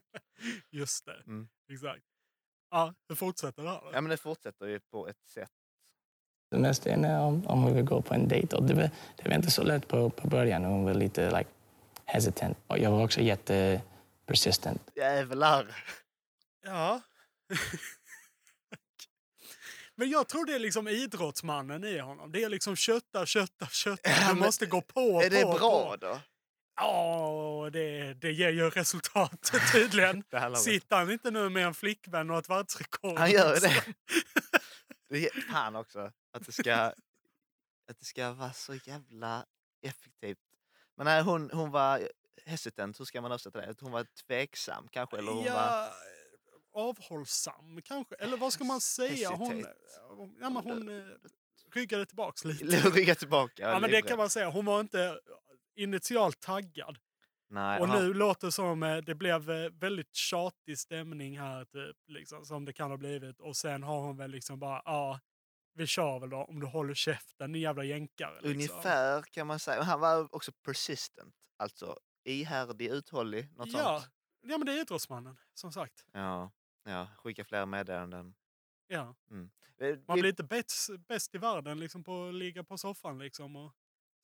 just 0.70 1.04
det. 1.04 1.22
Mm. 1.26 1.48
Exakt. 1.72 2.04
Ja, 2.70 2.94
fortsätter 3.14 3.62
det 3.62 3.68
här? 3.68 3.80
då? 3.80 3.90
ja 3.92 4.00
men 4.00 4.10
det 4.10 4.16
fortsätter 4.16 4.66
ju 4.66 4.80
på 4.80 5.08
ett 5.08 5.26
sätt. 5.26 5.52
Det 6.50 6.58
mesta 6.58 6.90
är 6.90 7.20
om, 7.20 7.46
om 7.46 7.66
vi 7.66 7.72
vill 7.72 7.84
gå 7.84 8.02
på 8.02 8.14
en 8.14 8.28
dejt. 8.28 8.56
Och 8.56 8.62
det, 8.62 8.74
var, 8.74 8.90
det 9.16 9.28
var 9.28 9.34
inte 9.36 9.50
så 9.50 9.62
lätt 9.62 9.88
på, 9.88 10.10
på 10.10 10.28
början. 10.28 10.64
Hon 10.64 10.84
var 10.84 10.94
lite 10.94 11.30
like, 11.30 11.50
hesitant. 12.04 12.58
Och 12.66 12.78
jag 12.78 12.90
var 12.90 13.04
också 13.04 13.20
jätte 13.20 13.80
persistent. 14.26 14.82
Jävlar! 14.96 15.84
Ja. 16.66 17.00
Men 19.94 20.10
jag 20.10 20.28
tror 20.28 20.46
det 20.46 20.54
är 20.54 20.58
liksom 20.58 20.88
idrottsmannen 20.88 21.84
i 21.84 21.98
honom. 21.98 22.32
Det 22.32 22.44
är 22.44 22.48
liksom 22.48 22.76
kötta, 22.76 23.26
kötta, 23.26 23.66
kötta. 23.66 24.10
Ja, 24.10 24.28
Du 24.28 24.34
måste 24.34 24.66
gå 24.66 24.80
på, 24.80 25.22
Är 25.22 25.30
det 25.30 25.42
på, 25.42 25.52
bra 25.52 25.90
på. 25.90 25.96
då? 25.96 26.20
Ja, 26.76 27.70
det, 27.72 28.14
det 28.14 28.32
ger 28.32 28.50
ju 28.50 28.70
resultat 28.70 29.52
tydligen. 29.72 30.24
Det 30.30 30.56
Sitter 30.56 30.96
han 30.96 31.10
inte 31.10 31.30
nu 31.30 31.48
med 31.48 31.66
en 31.66 31.74
flickvän 31.74 32.30
och 32.30 32.38
ett 32.38 32.50
världsrekord? 32.50 33.18
Han 33.18 33.30
gör 33.30 33.60
det. 33.60 33.82
det 35.08 35.26
är 35.26 35.40
fan 35.40 35.76
också. 35.76 36.12
Att 36.32 36.46
det 36.46 36.52
ska, 36.52 36.74
att 37.88 37.98
det 37.98 38.04
ska 38.04 38.32
vara 38.32 38.52
så 38.52 38.74
jävla 38.74 39.46
effektivt. 39.82 40.38
Men 40.96 41.04
nej, 41.04 41.22
hon, 41.22 41.50
hon 41.50 41.70
var 41.70 42.08
hesitant, 42.46 43.00
hur 43.00 43.04
ska 43.04 43.20
man 43.20 43.30
översätta 43.30 43.60
det? 43.60 43.70
Att 43.70 43.80
hon 43.80 43.92
var 43.92 44.06
tveksam 44.26 44.88
kanske? 44.90 45.18
Eller 45.18 45.32
hon 45.32 45.44
var... 45.44 45.52
ja, 45.52 45.92
avhållsam 46.72 47.82
kanske. 47.84 48.14
Eller 48.14 48.36
vad 48.36 48.52
ska 48.52 48.64
man 48.64 48.80
säga? 48.80 49.30
Hon, 49.30 49.66
ja, 50.40 50.50
men 50.50 50.56
hon 50.56 50.88
eh, 50.88 51.04
ryggade 51.74 52.06
tillbaks 52.06 52.44
lite. 52.44 52.64
Rygga 52.90 53.14
tillbaka. 53.14 53.62
Ja, 53.62 53.78
men 53.78 53.90
det 53.90 54.02
kan 54.02 54.18
man 54.18 54.30
säga. 54.30 54.50
Hon 54.50 54.64
var 54.64 54.80
inte 54.80 55.20
initialt 55.76 56.40
taggad. 56.40 56.98
Nej, 57.50 57.80
Och 57.80 57.86
aha. 57.88 57.98
nu 57.98 58.14
låter 58.14 58.46
det 58.46 58.52
som 58.52 58.82
eh, 58.82 58.96
det 58.96 59.14
blev 59.14 59.50
eh, 59.50 59.70
väldigt 59.72 60.14
tjatig 60.14 60.78
stämning 60.78 61.38
här, 61.38 61.64
typ, 61.64 61.96
liksom, 62.06 62.44
som 62.44 62.64
det 62.64 62.72
kan 62.72 62.90
ha 62.90 62.96
blivit. 62.96 63.40
Och 63.40 63.56
sen 63.56 63.82
har 63.82 64.00
hon 64.00 64.16
väl 64.16 64.30
liksom 64.30 64.58
bara, 64.58 64.82
ja, 64.84 65.20
vi 65.74 65.86
kör 65.86 66.18
väl 66.18 66.30
då 66.30 66.36
om 66.44 66.60
du 66.60 66.66
håller 66.66 66.94
käften, 66.94 67.52
ni 67.52 67.58
jävla 67.58 67.84
jänkare. 67.84 68.34
Liksom. 68.34 68.50
Ungefär 68.50 69.22
kan 69.22 69.46
man 69.46 69.58
säga. 69.58 69.82
Han 69.82 70.00
var 70.00 70.34
också 70.34 70.52
persistent. 70.52 71.34
Alltså 71.56 71.96
ihärdig, 72.24 72.86
uthållig. 72.90 73.48
Något 73.56 73.68
Ja. 73.72 74.00
sånt. 74.00 74.12
ja, 74.42 74.58
men 74.58 74.66
det 74.66 74.72
är 74.72 74.80
idrottsmannen, 74.80 75.36
som 75.54 75.72
sagt. 75.72 76.06
Ja. 76.12 76.50
ja. 76.84 77.08
Skicka 77.16 77.44
fler 77.44 77.66
meddelanden. 77.66 78.34
Ja. 78.88 79.14
Eh, 79.80 79.96
Man 80.08 80.18
blir 80.20 80.30
inte 80.30 80.44
bäst, 80.44 80.90
bäst 81.08 81.34
i 81.34 81.38
världen 81.38 81.80
liksom, 81.80 82.04
på 82.04 82.28
att 82.28 82.34
ligga 82.34 82.64
på 82.64 82.78
soffan 82.78 83.18
liksom, 83.18 83.56
och 83.56 83.72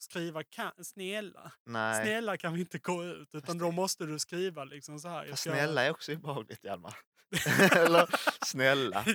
skriva 0.05 0.43
kan, 0.43 0.85
snälla. 0.85 1.53
Nej. 1.65 2.05
Snälla 2.05 2.37
kan 2.37 2.53
vi 2.55 2.61
inte 2.61 2.79
gå 2.79 3.05
ut, 3.05 3.29
utan 3.35 3.59
då 3.59 3.71
måste 3.71 4.05
du 4.07 4.19
skriva 4.19 4.65
liksom 4.65 4.99
så 5.01 5.09
här. 5.09 5.27
Fast 5.31 5.43
ska- 5.43 5.51
snälla 5.51 5.83
är 5.85 5.91
också 5.91 6.13
obehagligt, 6.13 6.65
Hjalmar. 6.65 6.95
Eller 7.77 8.09
snälla. 8.45 9.05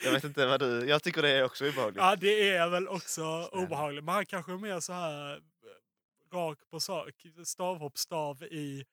Ja. 0.00 0.04
Jag 0.04 0.12
vet 0.12 0.24
inte 0.24 0.46
vad 0.46 0.60
du... 0.60 0.88
Jag 0.88 1.02
tycker 1.02 1.22
det 1.22 1.30
är 1.30 1.44
också 1.44 1.68
obehagligt. 1.68 1.96
Ja, 2.02 2.16
det 2.16 2.48
är 2.50 2.68
väl 2.68 2.88
också 2.88 3.48
Snälla. 3.50 3.64
obehagligt. 3.64 4.04
Men 4.04 4.14
han 4.14 4.26
kanske 4.26 4.52
är 4.52 4.56
mer 4.56 4.80
så 4.80 4.92
här 4.92 5.36
eh, 5.36 6.36
rak 6.36 6.58
på 6.70 6.80
sak. 6.80 7.26
Stavhoppsstav 7.44 8.42
i 8.42 8.84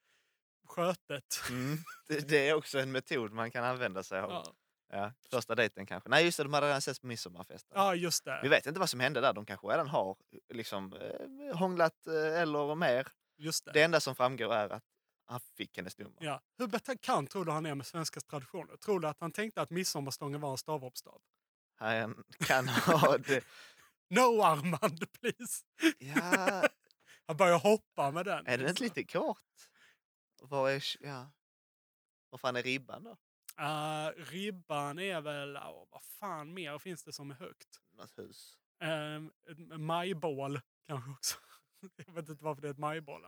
skötet. 0.67 1.41
Mm. 1.49 1.77
Det, 2.07 2.29
det 2.29 2.49
är 2.49 2.53
också 2.53 2.79
en 2.79 2.91
metod 2.91 3.31
man 3.31 3.51
kan 3.51 3.63
använda 3.63 4.03
sig 4.03 4.19
av. 4.19 4.31
Ja. 4.31 4.53
Ja. 4.89 5.13
Första 5.29 5.55
dejten 5.55 5.85
kanske. 5.85 6.09
Nej 6.09 6.25
just 6.25 6.37
det, 6.37 6.43
de 6.43 6.53
hade 6.53 6.67
redan 6.67 6.81
setts 6.81 6.99
på 6.99 7.07
midsommarfesten. 7.07 7.71
ja, 7.75 7.95
just 7.95 8.23
det. 8.25 8.39
Vi 8.43 8.49
vet 8.49 8.65
inte 8.65 8.79
vad 8.79 8.89
som 8.89 8.99
hände 8.99 9.21
där. 9.21 9.33
De 9.33 9.45
kanske 9.45 9.67
redan 9.67 9.87
har 9.87 10.17
liksom, 10.53 10.93
eh, 10.93 11.57
hånglat 11.57 12.07
eh, 12.07 12.41
eller 12.41 12.75
mer. 12.75 13.07
Just 13.37 13.65
det. 13.65 13.71
Det 13.71 13.81
enda 13.81 13.99
som 13.99 14.15
framgår 14.15 14.53
är 14.53 14.69
att 14.69 14.83
han 15.27 15.39
fick 15.39 15.77
hennes 15.77 15.97
nummer. 15.97 16.17
Ja. 16.19 16.41
Hur 16.57 16.67
bekant 16.67 17.31
tror 17.31 17.45
du 17.45 17.51
han 17.51 17.65
är 17.65 17.75
med 17.75 17.85
svenska 17.85 18.19
traditioner? 18.21 18.77
Tror 18.77 18.99
du 18.99 19.07
att 19.07 19.19
han 19.19 19.31
tänkte 19.31 19.61
att 19.61 19.69
midsommarstången 19.69 20.41
var 20.41 20.51
en 20.51 20.57
stavhoppsstav? 20.57 21.21
Han 21.75 22.23
kan 22.39 22.67
ha 22.87 23.17
det. 23.17 23.43
No 24.09 24.41
Armand, 24.43 25.11
please! 25.19 25.63
Ja, 25.99 26.63
Han 27.27 27.37
börjar 27.37 27.59
hoppa 27.59 28.11
med 28.11 28.25
den. 28.25 28.47
är 28.47 28.57
den 28.57 28.67
inte 28.67 28.83
liksom. 28.83 28.83
lite 28.83 29.03
kort? 29.17 29.37
Var 30.41 30.69
är, 30.69 30.83
ja. 30.99 31.31
Var 32.29 32.37
fan 32.37 32.55
är 32.55 32.63
ribban 32.63 33.03
då? 33.03 33.17
Eh, 33.59 34.09
ribban 34.31 34.99
är 34.99 35.21
väl, 35.21 35.57
oh, 35.57 35.85
vad 35.91 36.03
fan 36.03 36.53
mer 36.53 36.77
finns 36.77 37.03
det 37.03 37.13
som 37.13 37.31
är 37.31 37.35
högt? 37.35 37.67
Något 37.97 38.17
hus? 38.17 38.57
Uh, 38.83 39.77
majbål 39.77 40.59
kanske 40.87 41.11
också. 41.11 41.37
Jag 42.05 42.13
vet 42.13 42.29
inte 42.29 42.43
varför 42.43 42.61
det 42.61 42.67
är 42.67 42.71
ett 42.71 42.77
majbål. 42.77 43.25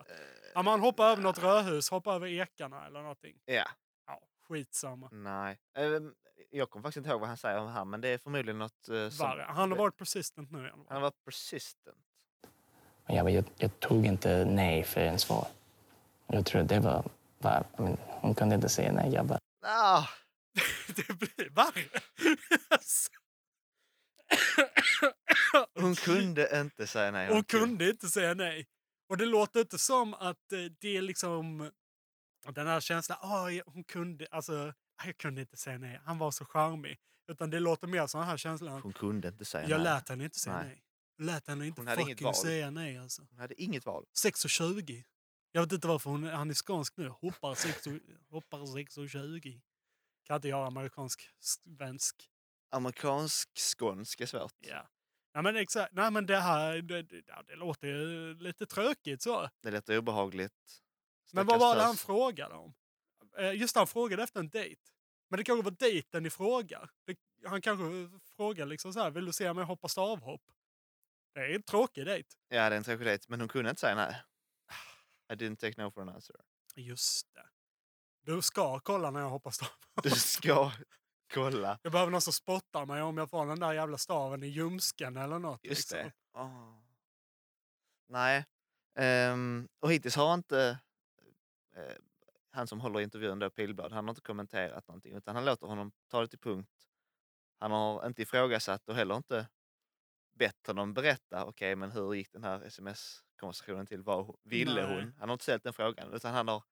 Ja, 0.53 0.61
man 0.61 0.79
hoppar 0.79 1.05
över 1.11 1.23
något 1.23 1.43
rödhus, 1.43 1.89
hoppar 1.89 2.15
över 2.15 2.27
ekarna 2.27 2.85
eller 2.87 3.01
någonting. 3.01 3.37
Ja, 3.45 3.67
Ja, 4.07 4.21
skitsamma. 4.47 5.09
nej. 5.11 5.59
Ehm, 5.77 6.13
Jag 6.51 6.69
kommer 6.69 6.83
faktiskt 6.83 6.97
inte 6.97 7.09
ihåg 7.09 7.19
vad 7.19 7.29
han 7.29 7.37
säger 7.37 7.59
om 7.59 7.67
här, 7.67 7.85
men 7.85 8.01
det 8.01 8.07
är 8.07 8.17
förmodligen 8.17 8.59
något 8.59 8.89
eh, 8.89 9.09
som... 9.09 9.39
Han 9.47 9.71
har 9.71 9.77
varit 9.77 9.97
persistent 9.97 10.51
nu 10.51 10.59
igen. 10.59 10.85
Han 10.89 11.01
var 11.01 11.11
persistent. 11.25 11.97
Men 13.05 13.15
jag, 13.15 13.29
jag, 13.29 13.45
jag 13.57 13.79
tog 13.79 14.05
inte 14.05 14.45
nej 14.45 14.83
för 14.83 15.01
en 15.01 15.19
svar. 15.19 15.47
Jag 16.27 16.45
tror 16.45 16.61
att 16.61 16.69
det 16.69 16.79
var... 16.79 17.03
var 17.37 17.65
I 17.79 17.81
mean, 17.81 17.97
hon 18.07 18.35
kunde 18.35 18.55
inte 18.55 18.69
säga 18.69 18.91
nej. 18.91 19.13
Jag 19.13 19.25
bara, 19.25 19.39
Ah, 19.69 20.07
det 20.95 21.07
blir. 21.19 21.51
Alltså. 22.69 23.09
hon 25.79 25.95
kunde 25.95 26.59
inte 26.61 26.87
säga 26.87 27.11
nej. 27.11 27.33
Hon 27.33 27.43
kunde 27.43 27.89
inte 27.89 28.07
säga 28.09 28.33
nej. 28.33 28.67
Och 29.09 29.17
det 29.17 29.25
låter 29.25 29.59
inte 29.59 29.77
som 29.77 30.13
att 30.13 30.51
eh, 30.51 30.59
det 30.81 30.97
är 30.97 31.01
liksom 31.01 31.71
den 32.51 32.67
här 32.67 32.79
känslan, 32.79 33.17
"Ah, 33.21 33.49
jag- 33.49 33.63
hon 33.65 33.83
kunde, 33.83 34.27
alltså, 34.31 34.73
ah, 35.03 35.05
jag 35.05 35.17
kunde 35.17 35.41
inte 35.41 35.57
säga 35.57 35.77
nej, 35.77 36.01
han 36.05 36.17
var 36.17 36.31
så 36.31 36.45
charmig. 36.45 36.97
Utan 37.31 37.49
det 37.49 37.59
låter 37.59 37.87
mer 37.87 38.07
som 38.07 38.19
den 38.19 38.29
här 38.29 38.37
känslan, 38.37 38.81
Hon 38.81 38.93
kunde 38.93 39.27
inte 39.27 39.45
säga 39.45 39.69
jag 39.69 39.77
nej. 39.77 39.83
lät 39.83 40.09
henne 40.09 40.23
inte 40.23 40.39
säga 40.39 40.57
Nej. 40.57 40.67
nej. 40.67 40.83
Lät 41.27 41.47
henne 41.47 41.67
inte 41.67 41.81
Hon 41.81 41.95
fucking 41.95 42.33
säga 42.33 42.71
nej 42.71 42.97
alltså. 42.97 43.21
Hon 43.29 43.39
hade 43.39 43.61
inget 43.61 43.85
val. 43.85 44.05
6.20. 44.23 45.03
Jag 45.51 45.61
vet 45.61 45.71
inte 45.71 45.87
varför 45.87 46.09
hon, 46.09 46.23
han 46.23 46.49
är 46.49 46.53
skånsk 46.53 46.97
nu. 46.97 47.07
Hoppar 47.07 47.55
6 47.55 47.87
och- 47.87 47.93
hoppar 48.29 48.57
6.20. 48.57 49.61
Kan 50.23 50.35
inte 50.35 50.47
göra 50.47 50.67
amerikansk 50.67 51.29
svensk. 51.39 52.29
Amerikansk 52.71 53.49
skånsk 53.57 54.21
är 54.21 54.25
svårt. 54.25 54.53
Ja. 54.59 54.87
Nej 55.33 55.43
men 55.43 55.55
exakt, 55.55 55.93
nej 55.93 56.11
men 56.11 56.25
det 56.25 56.39
här, 56.39 56.81
det, 56.81 57.01
det, 57.03 57.21
det 57.47 57.55
låter 57.55 57.87
ju 57.87 58.33
lite 58.39 58.65
tråkigt 58.65 59.21
så. 59.21 59.49
Det 59.61 59.71
lät 59.71 59.89
obehagligt. 59.89 60.53
Men 61.33 61.45
vad 61.45 61.59
var 61.59 61.75
det 61.75 61.81
han 61.81 61.95
frågade 61.97 62.55
om? 62.55 62.73
Eh, 63.37 63.51
Just 63.53 63.73
det, 63.73 63.79
han 63.79 63.87
frågade 63.87 64.23
efter 64.23 64.39
en 64.39 64.49
dejt. 64.49 64.81
Men 65.29 65.37
det 65.37 65.43
kanske 65.43 65.63
var 65.63 65.71
dejten 65.71 66.25
i 66.25 66.29
fråga. 66.29 66.89
Han 67.45 67.61
kanske 67.61 67.85
frågade 68.35 68.69
liksom 68.69 68.93
så 68.93 68.99
här, 68.99 69.11
vill 69.11 69.25
du 69.25 69.33
se 69.33 69.53
mig 69.53 69.63
hoppa 69.65 69.87
stavhopp? 69.87 70.41
Det 71.33 71.39
är 71.39 71.55
en 71.55 71.63
tråkig 71.63 72.05
dejt. 72.05 72.29
Ja, 72.47 72.69
det 72.69 72.75
är 72.75 72.77
en 72.77 72.83
tråkig 72.83 73.05
dejt, 73.05 73.25
men 73.27 73.39
hon 73.39 73.49
kunde 73.49 73.69
inte 73.69 73.79
säga 73.79 73.95
nej. 73.95 74.21
I 75.29 75.35
didn't 75.35 75.55
take 75.55 75.83
no 75.83 75.91
for 75.91 76.01
an 76.01 76.09
answer. 76.09 76.35
Just 76.75 77.33
det. 77.33 77.45
Du 78.21 78.41
ska 78.41 78.79
kolla 78.79 79.11
när 79.11 79.19
jag 79.19 79.29
hoppar 79.29 79.51
stavhopp. 79.51 79.77
Du 80.03 80.09
ska 80.09 80.71
kolla. 81.33 81.79
Jag 81.83 81.91
behöver 81.91 82.11
någon 82.11 82.21
som 82.21 82.33
spottar 82.33 82.85
mig 82.85 83.01
om 83.01 83.17
jag 83.17 83.29
får 83.29 83.45
den 83.45 83.59
där 83.59 83.73
jävla 83.73 83.97
staven 83.97 84.43
i 84.43 84.47
ljumsken 84.47 85.17
eller 85.17 85.39
något. 85.39 85.63
Just 85.63 85.91
liksom. 85.91 86.11
det. 86.33 86.39
Åh. 86.39 86.79
Nej. 88.09 88.45
Ehm, 88.95 89.67
och 89.79 89.91
hittills 89.91 90.15
har 90.15 90.33
inte 90.33 90.79
eh, 91.75 91.95
han 92.51 92.67
som 92.67 92.81
håller 92.81 92.99
intervjun 92.99 93.39
då, 93.39 93.49
Pilblad, 93.49 93.91
han 93.91 94.05
har 94.05 94.11
inte 94.11 94.21
kommenterat 94.21 94.87
någonting 94.87 95.13
utan 95.13 95.35
han 95.35 95.45
låter 95.45 95.67
honom 95.67 95.91
ta 96.07 96.21
det 96.21 96.27
till 96.27 96.39
punkt. 96.39 96.71
Han 97.59 97.71
har 97.71 98.07
inte 98.07 98.21
ifrågasatt 98.21 98.89
och 98.89 98.95
heller 98.95 99.17
inte 99.17 99.47
bett 100.37 100.67
honom 100.67 100.93
berätta, 100.93 101.45
okej 101.45 101.75
men 101.75 101.91
hur 101.91 102.13
gick 102.13 102.31
den 102.31 102.43
här 102.43 102.61
sms-konversationen 102.65 103.85
till? 103.85 104.01
Vad 104.01 104.35
ville 104.43 104.87
Nej. 104.87 104.95
hon? 104.95 105.13
Han 105.19 105.29
har 105.29 105.33
inte 105.33 105.43
ställt 105.43 105.63
den 105.63 105.73
frågan 105.73 106.13
utan 106.13 106.33
han 106.33 106.47
har 106.47 106.63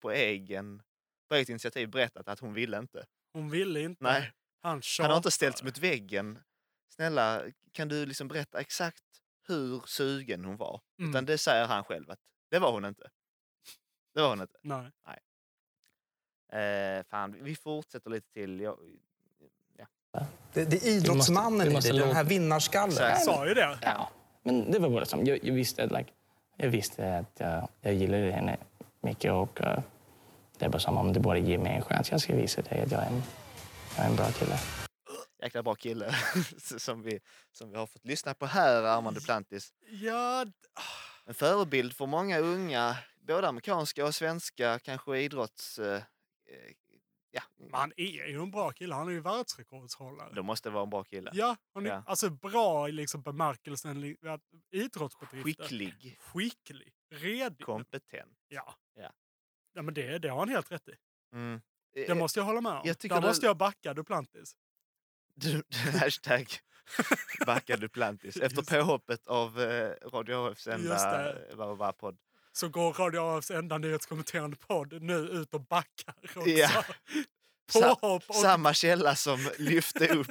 på 0.00 0.10
egen, 0.10 0.82
på 1.28 1.34
eget 1.34 1.48
initiativ 1.48 1.90
berättat 1.90 2.28
att 2.28 2.40
hon 2.40 2.54
ville 2.54 2.78
inte. 2.78 3.06
Hon 3.32 3.50
ville 3.50 3.80
inte. 3.80 4.04
Nej. 4.04 4.32
Han, 4.62 4.82
Han 5.00 5.10
har 5.10 5.16
inte 5.16 5.30
ställts 5.30 5.62
mot 5.62 5.78
väggen. 5.78 6.38
Snälla, 6.88 7.42
kan 7.72 7.88
du 7.88 8.06
liksom 8.06 8.28
berätta 8.28 8.60
exakt 8.60 9.04
hur 9.48 9.82
sugen 9.86 10.44
hon 10.44 10.56
var? 10.56 10.80
Mm. 10.98 11.10
Utan 11.10 11.24
det 11.24 11.38
säger 11.38 11.66
han 11.66 11.84
själv 11.84 12.10
att 12.10 12.20
det 12.50 12.58
var 12.58 12.72
hon 12.72 12.84
inte. 12.84 13.10
Det 14.14 14.20
var 14.20 14.28
hon 14.28 14.40
inte. 14.40 14.58
Nej. 14.62 15.18
Eh, 16.52 17.04
fan, 17.04 17.44
vi 17.44 17.56
fortsätter 17.56 18.10
lite 18.10 18.32
till. 18.32 18.60
Jag, 18.60 18.78
ja. 18.80 18.98
Det, 20.52 20.64
det 20.64 20.76
är 20.76 20.88
idrottsmannen 20.88 21.72
i 21.72 21.80
dig, 21.80 21.92
den 21.92 22.16
här 22.16 22.24
vinnarskallen. 22.24 22.96
Jag 23.00 23.22
sa 23.22 23.46
ju 23.48 23.54
det. 23.54 23.78
ja. 23.82 24.10
Men 24.42 24.70
det 24.70 24.78
var 24.78 24.88
bara 24.88 25.04
som, 25.04 25.26
jag, 25.26 25.44
jag 25.44 25.54
visste 25.54 25.84
att 25.84 25.90
like, 25.90 26.10
jag 26.56 26.68
visste 26.68 27.18
att 27.18 27.40
jag, 27.40 27.68
jag 27.80 27.94
gillade 27.94 28.32
henne 28.32 28.56
mycket 29.02 29.32
och 29.32 29.60
eh, 29.60 29.78
det 30.58 30.64
är 30.64 30.68
bara 30.68 30.78
som 30.78 30.96
om 30.98 31.12
du 31.12 31.20
bara 31.20 31.38
ger 31.38 31.58
mig 31.58 31.76
en 31.76 31.82
chans. 31.82 32.10
Jag 32.10 32.20
ska 32.20 32.36
visa 32.36 32.62
dig 32.62 32.80
att 32.80 32.90
jag 32.90 33.02
är 33.02 33.06
en, 33.06 33.22
jag 33.96 34.04
är 34.04 34.10
en 34.10 34.16
bra 34.16 34.26
kille. 34.26 34.58
Jäkla 35.42 35.62
bra 35.62 35.74
kille 35.74 36.14
som 36.78 37.02
vi, 37.02 37.20
som 37.52 37.70
vi 37.70 37.76
har 37.76 37.86
fått 37.86 38.04
lyssna 38.04 38.34
på 38.34 38.46
här, 38.46 38.82
Armand 38.82 39.16
Duplantis. 39.16 39.68
Ja, 39.90 40.46
En 41.26 41.34
förebild 41.34 41.96
för 41.96 42.06
många 42.06 42.38
unga, 42.38 42.96
både 43.26 43.48
amerikanska 43.48 44.06
och 44.06 44.14
svenska, 44.14 44.78
kanske 44.78 45.18
idrotts... 45.18 45.80
Eh, 47.36 47.40
eh, 47.42 47.42
ja, 47.58 47.64
men 47.70 47.80
han 47.80 47.92
är 47.96 48.26
ju 48.28 48.42
en 48.42 48.50
bra 48.50 48.70
kille. 48.72 48.94
Han 48.94 49.08
är 49.08 49.12
ju 49.12 49.20
världsrekordshållare. 49.20 50.34
de 50.34 50.46
måste 50.46 50.70
vara 50.70 50.82
en 50.82 50.90
bra 50.90 51.04
kille. 51.04 51.30
Ja, 51.34 51.56
han 51.74 51.86
är, 51.86 51.90
Ja. 51.90 52.02
alltså 52.06 52.30
bra 52.30 52.88
i 52.88 52.92
liksom 52.92 53.22
bemärkelsen 53.22 54.16
idrottsbedrifter. 54.70 55.42
Skicklig, 55.64 56.18
Skicklig. 56.20 56.92
Redig. 57.10 57.64
kompetent. 57.66 58.38
ja. 58.48 58.74
Ja. 58.96 59.12
ja, 59.74 59.82
men 59.82 59.94
det, 59.94 60.18
det 60.18 60.28
har 60.28 60.38
han 60.38 60.48
helt 60.48 60.72
rätt 60.72 60.88
i. 60.88 60.94
Mm. 61.32 61.60
Det 61.94 62.14
måste 62.14 62.40
jag 62.40 62.44
hålla 62.44 62.60
med 62.60 62.72
om. 62.72 62.80
jag 62.84 62.98
Där 63.16 63.20
det- 63.20 63.26
måste 63.26 63.46
jag 63.46 63.56
backa 63.56 63.94
Duplantis. 63.94 64.56
Du, 65.34 65.62
hashtag 66.00 66.46
backa 67.46 67.76
Duplantis. 67.76 68.36
Efter 68.42 68.58
Just- 68.58 68.70
påhoppet 68.70 69.26
av 69.26 69.60
eh, 69.60 69.90
Radio 70.12 70.50
AFs 70.50 70.66
enda 70.66 71.30
eh, 71.30 71.36
podd. 71.92 72.18
Så 72.56 72.68
går 72.68 72.92
Radio 72.92 73.20
AFs 73.20 73.50
enda 73.50 73.78
nyhetskommenterande 73.78 74.56
podd 74.56 75.02
nu 75.02 75.14
ut 75.14 75.54
och 75.54 75.60
backar 75.60 76.14
också. 76.22 76.48
Ja. 76.48 76.84
Påhopp 77.72 78.22
och 78.28 78.34
Samma 78.34 78.74
källa 78.74 79.14
som 79.14 79.38
lyfte 79.58 80.08
upp 80.14 80.26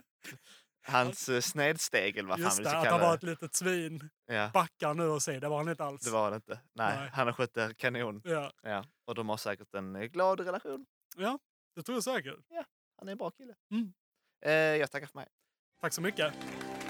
hans 0.85 1.29
eh, 1.29 1.41
snedsteg 1.41 2.17
eller 2.17 2.29
vad 2.29 2.37
fan 2.37 2.45
just 2.45 2.59
vi 2.59 2.63
det, 2.63 2.77
att 2.77 2.87
han 2.87 2.99
var 2.99 3.15
ett 3.15 3.23
litet 3.23 3.55
svin. 3.55 4.09
Ja, 4.25 4.49
backar 4.53 4.93
nu 4.93 5.03
och 5.03 5.23
säger 5.23 5.41
det 5.41 5.49
var 5.49 5.57
han 5.57 5.69
inte 5.69 5.83
alls. 5.83 6.01
det 6.01 6.11
var 6.11 6.29
det 6.29 6.35
inte. 6.35 6.59
Nej, 6.73 6.97
Nej. 6.99 7.09
han 7.13 7.27
har 7.27 7.33
skött 7.33 7.53
det 7.53 7.73
kanon. 7.77 8.21
Ja, 8.23 8.51
Ja. 8.61 8.85
Och 9.05 9.15
de 9.15 9.29
har 9.29 9.37
säkert 9.37 9.73
en 9.73 9.95
eh, 9.95 10.01
glad 10.01 10.39
relation. 10.39 10.85
det 11.75 11.83
tror 11.83 11.95
jag 11.95 12.03
säkert. 12.03 12.35
Han 12.99 13.07
är 13.07 13.11
en 13.11 13.17
bra 13.17 13.31
kille. 13.31 13.53
Mm. 13.71 13.93
Eh, 14.45 14.51
jag 14.53 14.91
tackar 14.91 15.07
för 15.07 15.19
mig. 15.19 15.27
Tack 15.81 15.93
så 15.93 16.01
mycket. 16.01 16.33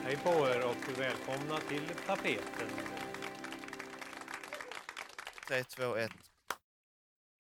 Hej 0.04 0.18
på 0.18 0.30
er 0.30 0.66
och 0.66 1.00
välkomna 1.00 1.58
till 1.60 1.88
tapeten. 2.06 2.68
3, 5.48 5.64
2, 5.64 5.96
1. 5.96 6.12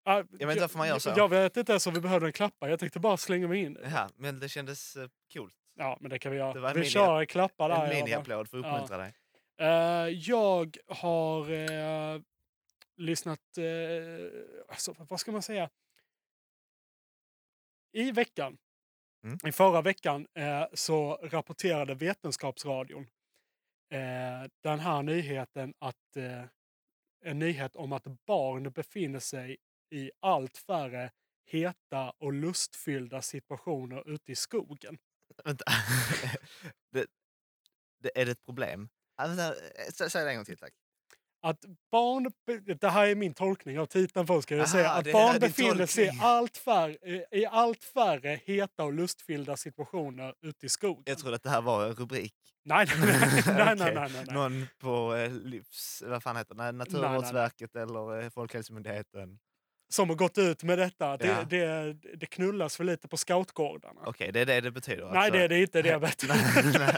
Ah, 0.04 0.16
Jag 0.16 0.24
vet 0.28 0.40
inte 0.40 0.60
varför 0.60 0.78
man 0.78 0.88
gör 0.88 0.98
så. 0.98 1.12
Jag 1.16 1.28
vet 1.28 1.56
inte 1.56 1.72
ens 1.72 1.86
om 1.86 1.94
vi 1.94 2.00
behövde 2.00 2.26
en 2.26 2.32
klappa. 2.32 2.68
Jag 2.70 2.80
tänkte 2.80 3.00
bara 3.00 3.16
slänga 3.16 3.48
mig 3.48 3.60
in. 3.62 3.78
Ja, 3.82 4.08
men 4.16 4.40
det 4.40 4.48
kändes 4.48 4.96
eh, 4.96 5.08
coolt. 5.32 5.54
Ja, 5.74 5.98
men 6.00 6.10
det 6.10 6.18
kan 6.18 6.32
vi 6.32 6.38
Det 6.38 6.44
göra. 6.44 6.60
var 6.60 6.68
en 6.68 6.74
Vi 6.74 6.80
mini- 6.82 6.84
kör 6.90 7.20
en 7.20 7.26
klappa 7.26 7.68
där. 7.68 7.74
En 7.74 7.80
i 7.80 7.84
alla 7.84 7.94
fall. 7.94 8.04
mini-applåd 8.04 8.48
för 8.48 8.58
att 8.58 8.64
uppmuntra 8.64 8.96
dig. 8.96 9.14
Eh, 9.58 9.68
jag 10.08 10.76
har 10.88 11.50
eh, 11.50 12.20
lyssnat, 12.96 13.58
eh, 13.58 13.64
alltså, 14.68 14.94
vad 14.98 15.20
ska 15.20 15.32
man 15.32 15.42
säga? 15.42 15.70
I 17.92 18.12
veckan, 18.12 18.58
Mm. 19.24 19.38
i 19.46 19.52
förra 19.52 19.82
veckan, 19.82 20.26
eh, 20.34 20.64
så 20.74 21.14
rapporterade 21.22 21.94
Vetenskapsradion 21.94 23.06
eh, 23.92 24.50
den 24.62 24.80
här 24.80 25.02
nyheten 25.02 25.74
att 25.78 26.16
eh, 26.16 26.42
en 27.22 27.38
nyhet 27.38 27.76
om 27.76 27.92
att 27.92 28.04
barn 28.26 28.72
befinner 28.72 29.20
sig 29.20 29.56
i 29.90 30.10
allt 30.20 30.56
färre 30.56 31.10
heta 31.46 32.10
och 32.10 32.32
lustfyllda 32.32 33.22
situationer 33.22 34.10
ute 34.10 34.32
i 34.32 34.36
skogen. 34.36 34.98
Vänta. 35.44 35.64
det, 36.92 37.06
det, 37.98 38.20
är 38.20 38.26
det 38.26 38.32
ett 38.32 38.44
problem? 38.44 38.88
Alltså, 39.16 39.54
säg 40.08 40.24
det 40.24 40.30
en 40.30 40.36
gång 40.36 40.44
till 40.44 40.58
tack. 40.58 40.74
Att 41.42 41.64
barn, 41.92 42.32
det 42.80 42.88
här 42.88 43.06
är 43.06 43.14
min 43.14 43.34
tolkning 43.34 43.78
av 43.78 43.86
titeln 43.86 44.26
först 44.26 44.42
ska 44.42 44.54
jag 44.54 44.62
Aha, 44.62 44.72
säga, 44.72 44.90
att 44.90 45.12
barn 45.12 45.38
befinner 45.38 45.86
sig 45.86 46.04
i 46.06 46.10
allt, 46.20 46.56
färre, 46.56 47.24
i 47.30 47.46
allt 47.46 47.84
färre 47.84 48.40
heta 48.44 48.84
och 48.84 48.92
lustfyllda 48.92 49.56
situationer 49.56 50.34
ute 50.42 50.66
i 50.66 50.68
skogen. 50.68 51.02
Jag 51.06 51.18
trodde 51.18 51.36
att 51.36 51.42
det 51.42 51.50
här 51.50 51.60
var 51.60 51.86
en 51.86 51.94
rubrik. 51.94 52.34
Nej, 52.64 52.86
nej, 53.00 53.18
nej, 53.46 53.76
nej, 53.76 53.94
nej, 53.94 54.10
nej. 54.14 54.24
Någon 54.34 54.66
på 54.78 55.14
eh, 55.14 55.32
livs, 55.32 56.02
vad 56.06 56.22
fan 56.22 56.36
heter 56.36 56.54
det? 56.54 56.72
Naturvårdsverket 56.72 57.76
eller 57.76 58.22
eh, 58.22 58.30
Folkhälsomyndigheten. 58.30 59.38
Som 59.92 60.08
har 60.08 60.16
gått 60.16 60.38
ut 60.38 60.62
med 60.62 60.78
detta. 60.78 61.16
Det, 61.16 61.26
Ja. 61.26 61.44
det, 61.44 61.92
det 62.16 62.26
knullas 62.26 62.76
för 62.76 62.84
lite 62.84 63.08
på 63.08 63.16
scoutgårdarna. 63.16 64.00
Okej, 64.04 64.32
det 64.32 64.40
är 64.40 64.46
det 64.46 64.60
det 64.60 64.70
betyder. 64.70 65.04
Nej, 65.06 65.16
alltså. 65.16 65.32
det 65.32 65.44
är 65.44 65.48
det 65.48 65.60
inte. 65.60 65.82
Det, 65.82 65.98
vet. 65.98 66.24
Nej, 66.28 66.38
nej, 66.64 66.96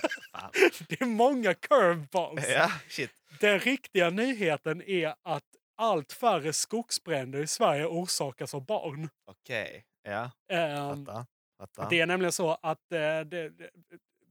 det 0.89 1.01
är 1.01 1.07
många 1.07 1.55
curveballs. 1.55 2.49
Ja, 2.49 2.71
shit. 2.89 3.11
Den 3.41 3.59
riktiga 3.59 4.11
nyheten 4.11 4.83
är 4.83 5.15
att 5.23 5.45
allt 5.77 6.13
färre 6.13 6.53
skogsbränder 6.53 7.43
i 7.43 7.47
Sverige 7.47 7.87
orsakas 7.87 8.55
av 8.55 8.67
barn. 8.67 9.09
Okej, 9.27 9.85
ja. 10.03 10.31
Ehm, 10.53 11.07
Fattar. 11.07 11.27
fattar. 11.59 11.91
Det 11.91 12.01
är 12.01 12.07
nämligen 12.07 12.33
så 12.33 12.59
att 12.63 12.93
eh, 12.93 12.99
det, 12.99 13.25
det, 13.25 13.71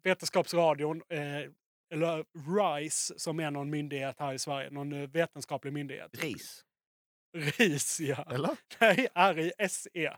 Vetenskapsradion, 0.04 1.02
eh, 1.10 1.20
eller 1.94 2.26
RISE 2.80 3.14
som 3.20 3.40
är 3.40 3.52
någon 3.52 3.70
myndighet 3.70 4.20
här 4.20 4.34
i 4.34 4.40
Sverige, 4.40 4.70
någon 4.70 4.94
eh, 4.94 5.10
vetenskaplig 5.10 5.74
myndighet. 5.74 6.24
Ris? 6.24 6.64
RIS, 7.34 8.00
ja. 8.00 8.26
Eller? 8.32 8.58
Nej, 8.80 9.08
R-I-S-E. 9.16 10.12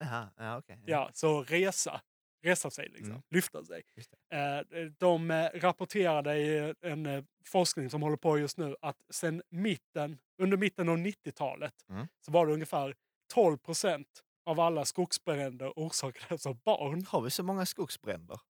Jaha, 0.00 0.30
ja 0.36 0.58
okej. 0.58 0.78
Ja, 0.86 1.10
så 1.14 1.42
resa. 1.42 2.00
Resa 2.42 2.70
sig, 2.70 2.88
liksom. 2.88 3.10
Mm. 3.10 3.22
lyfta 3.30 3.64
sig. 3.64 3.82
Just 3.96 4.14
Eh, 4.32 4.60
de 4.98 5.30
eh, 5.30 5.50
rapporterade 5.54 6.36
i 6.38 6.74
en 6.82 7.06
eh, 7.06 7.24
forskning 7.48 7.90
som 7.90 8.02
håller 8.02 8.16
på 8.16 8.38
just 8.38 8.58
nu 8.58 8.76
att 8.80 8.96
sen 9.10 9.42
mitten, 9.50 10.18
under 10.42 10.56
mitten 10.56 10.88
av 10.88 10.96
90-talet 10.98 11.74
Mm. 11.88 12.06
så 12.20 12.32
var 12.32 12.46
det 12.46 12.52
ungefär 12.52 12.94
12 13.32 13.56
procent 13.58 14.22
av 14.46 14.60
alla 14.60 14.84
skogsbränder 14.84 15.72
orsakades 15.76 16.46
av 16.46 16.62
barn. 16.62 17.04
Har 17.08 17.20
vi 17.20 17.30
så 17.30 17.42
många 17.42 17.66
skogsbränder? 17.66 18.40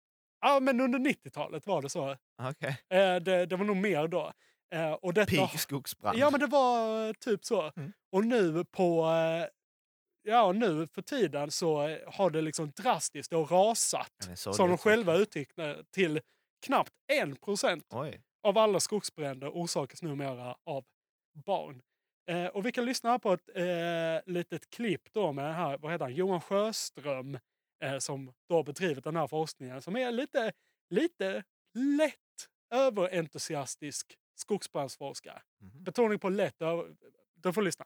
Ja, 0.40 0.60
men 0.60 0.80
under 0.80 0.98
90-talet 0.98 1.66
var 1.66 1.82
det 1.82 1.88
så. 1.88 2.16
Eh, 2.88 3.16
det, 3.16 3.46
det 3.46 3.56
var 3.56 3.64
nog 3.64 3.76
mer 3.76 4.08
då. 4.08 4.32
Eh, 4.70 4.92
och 4.92 5.14
detta, 5.14 5.30
Pigg 5.30 5.60
skogsbrand. 5.60 6.18
Ja, 6.18 6.30
men 6.30 6.40
det 6.40 6.46
var 6.46 7.06
eh, 7.06 7.12
typ 7.12 7.44
så. 7.44 7.72
Mm. 7.76 7.92
Och 8.12 8.26
nu 8.26 8.64
på... 8.64 9.04
Eh, 9.04 9.48
ja, 10.22 10.52
nu 10.52 10.86
för 10.86 11.02
tiden 11.02 11.50
så 11.50 11.86
eh, 11.88 11.98
har 12.06 12.30
det 12.30 12.40
liksom 12.40 12.70
drastiskt 12.70 13.32
och 13.32 13.50
rasat, 13.50 14.28
Ja, 14.28 14.36
som 14.36 14.68
de 14.68 14.78
själva 14.78 15.14
uttryckte 15.14 15.84
till 15.90 16.20
knappt 16.66 16.92
en 17.12 17.36
procent 17.36 17.86
Oj. 17.90 18.22
av 18.42 18.58
alla 18.58 18.80
skogsbränder 18.80 19.48
orsakas 19.48 20.02
numera 20.02 20.56
av 20.64 20.84
barn. 21.46 21.82
Eh, 22.30 22.46
och 22.46 22.66
vi 22.66 22.72
kan 22.72 22.84
lyssna 22.84 23.18
på 23.18 23.32
ett 23.32 23.48
eh, 23.54 24.32
litet 24.32 24.70
klipp 24.70 25.12
då 25.12 25.32
med 25.32 25.54
här, 25.54 25.78
vad 25.78 25.92
heter 25.92 26.04
han? 26.04 26.14
Johan 26.14 26.40
Sjöström 26.40 27.38
eh, 27.84 27.98
som 27.98 28.32
då 28.48 28.62
bedrivit 28.62 29.04
den 29.04 29.16
här 29.16 29.26
forskningen 29.26 29.82
som 29.82 29.96
är 29.96 30.12
lite, 30.12 30.52
lite 30.90 31.44
lätt 31.74 32.16
överentusiastisk 32.74 34.16
skogsbrandsforskare. 34.40 35.42
Mhm. 35.58 35.84
Betoning 35.84 36.18
på 36.18 36.28
lätt. 36.28 36.56
Du 37.34 37.52
får 37.52 37.62
lyssna. 37.62 37.84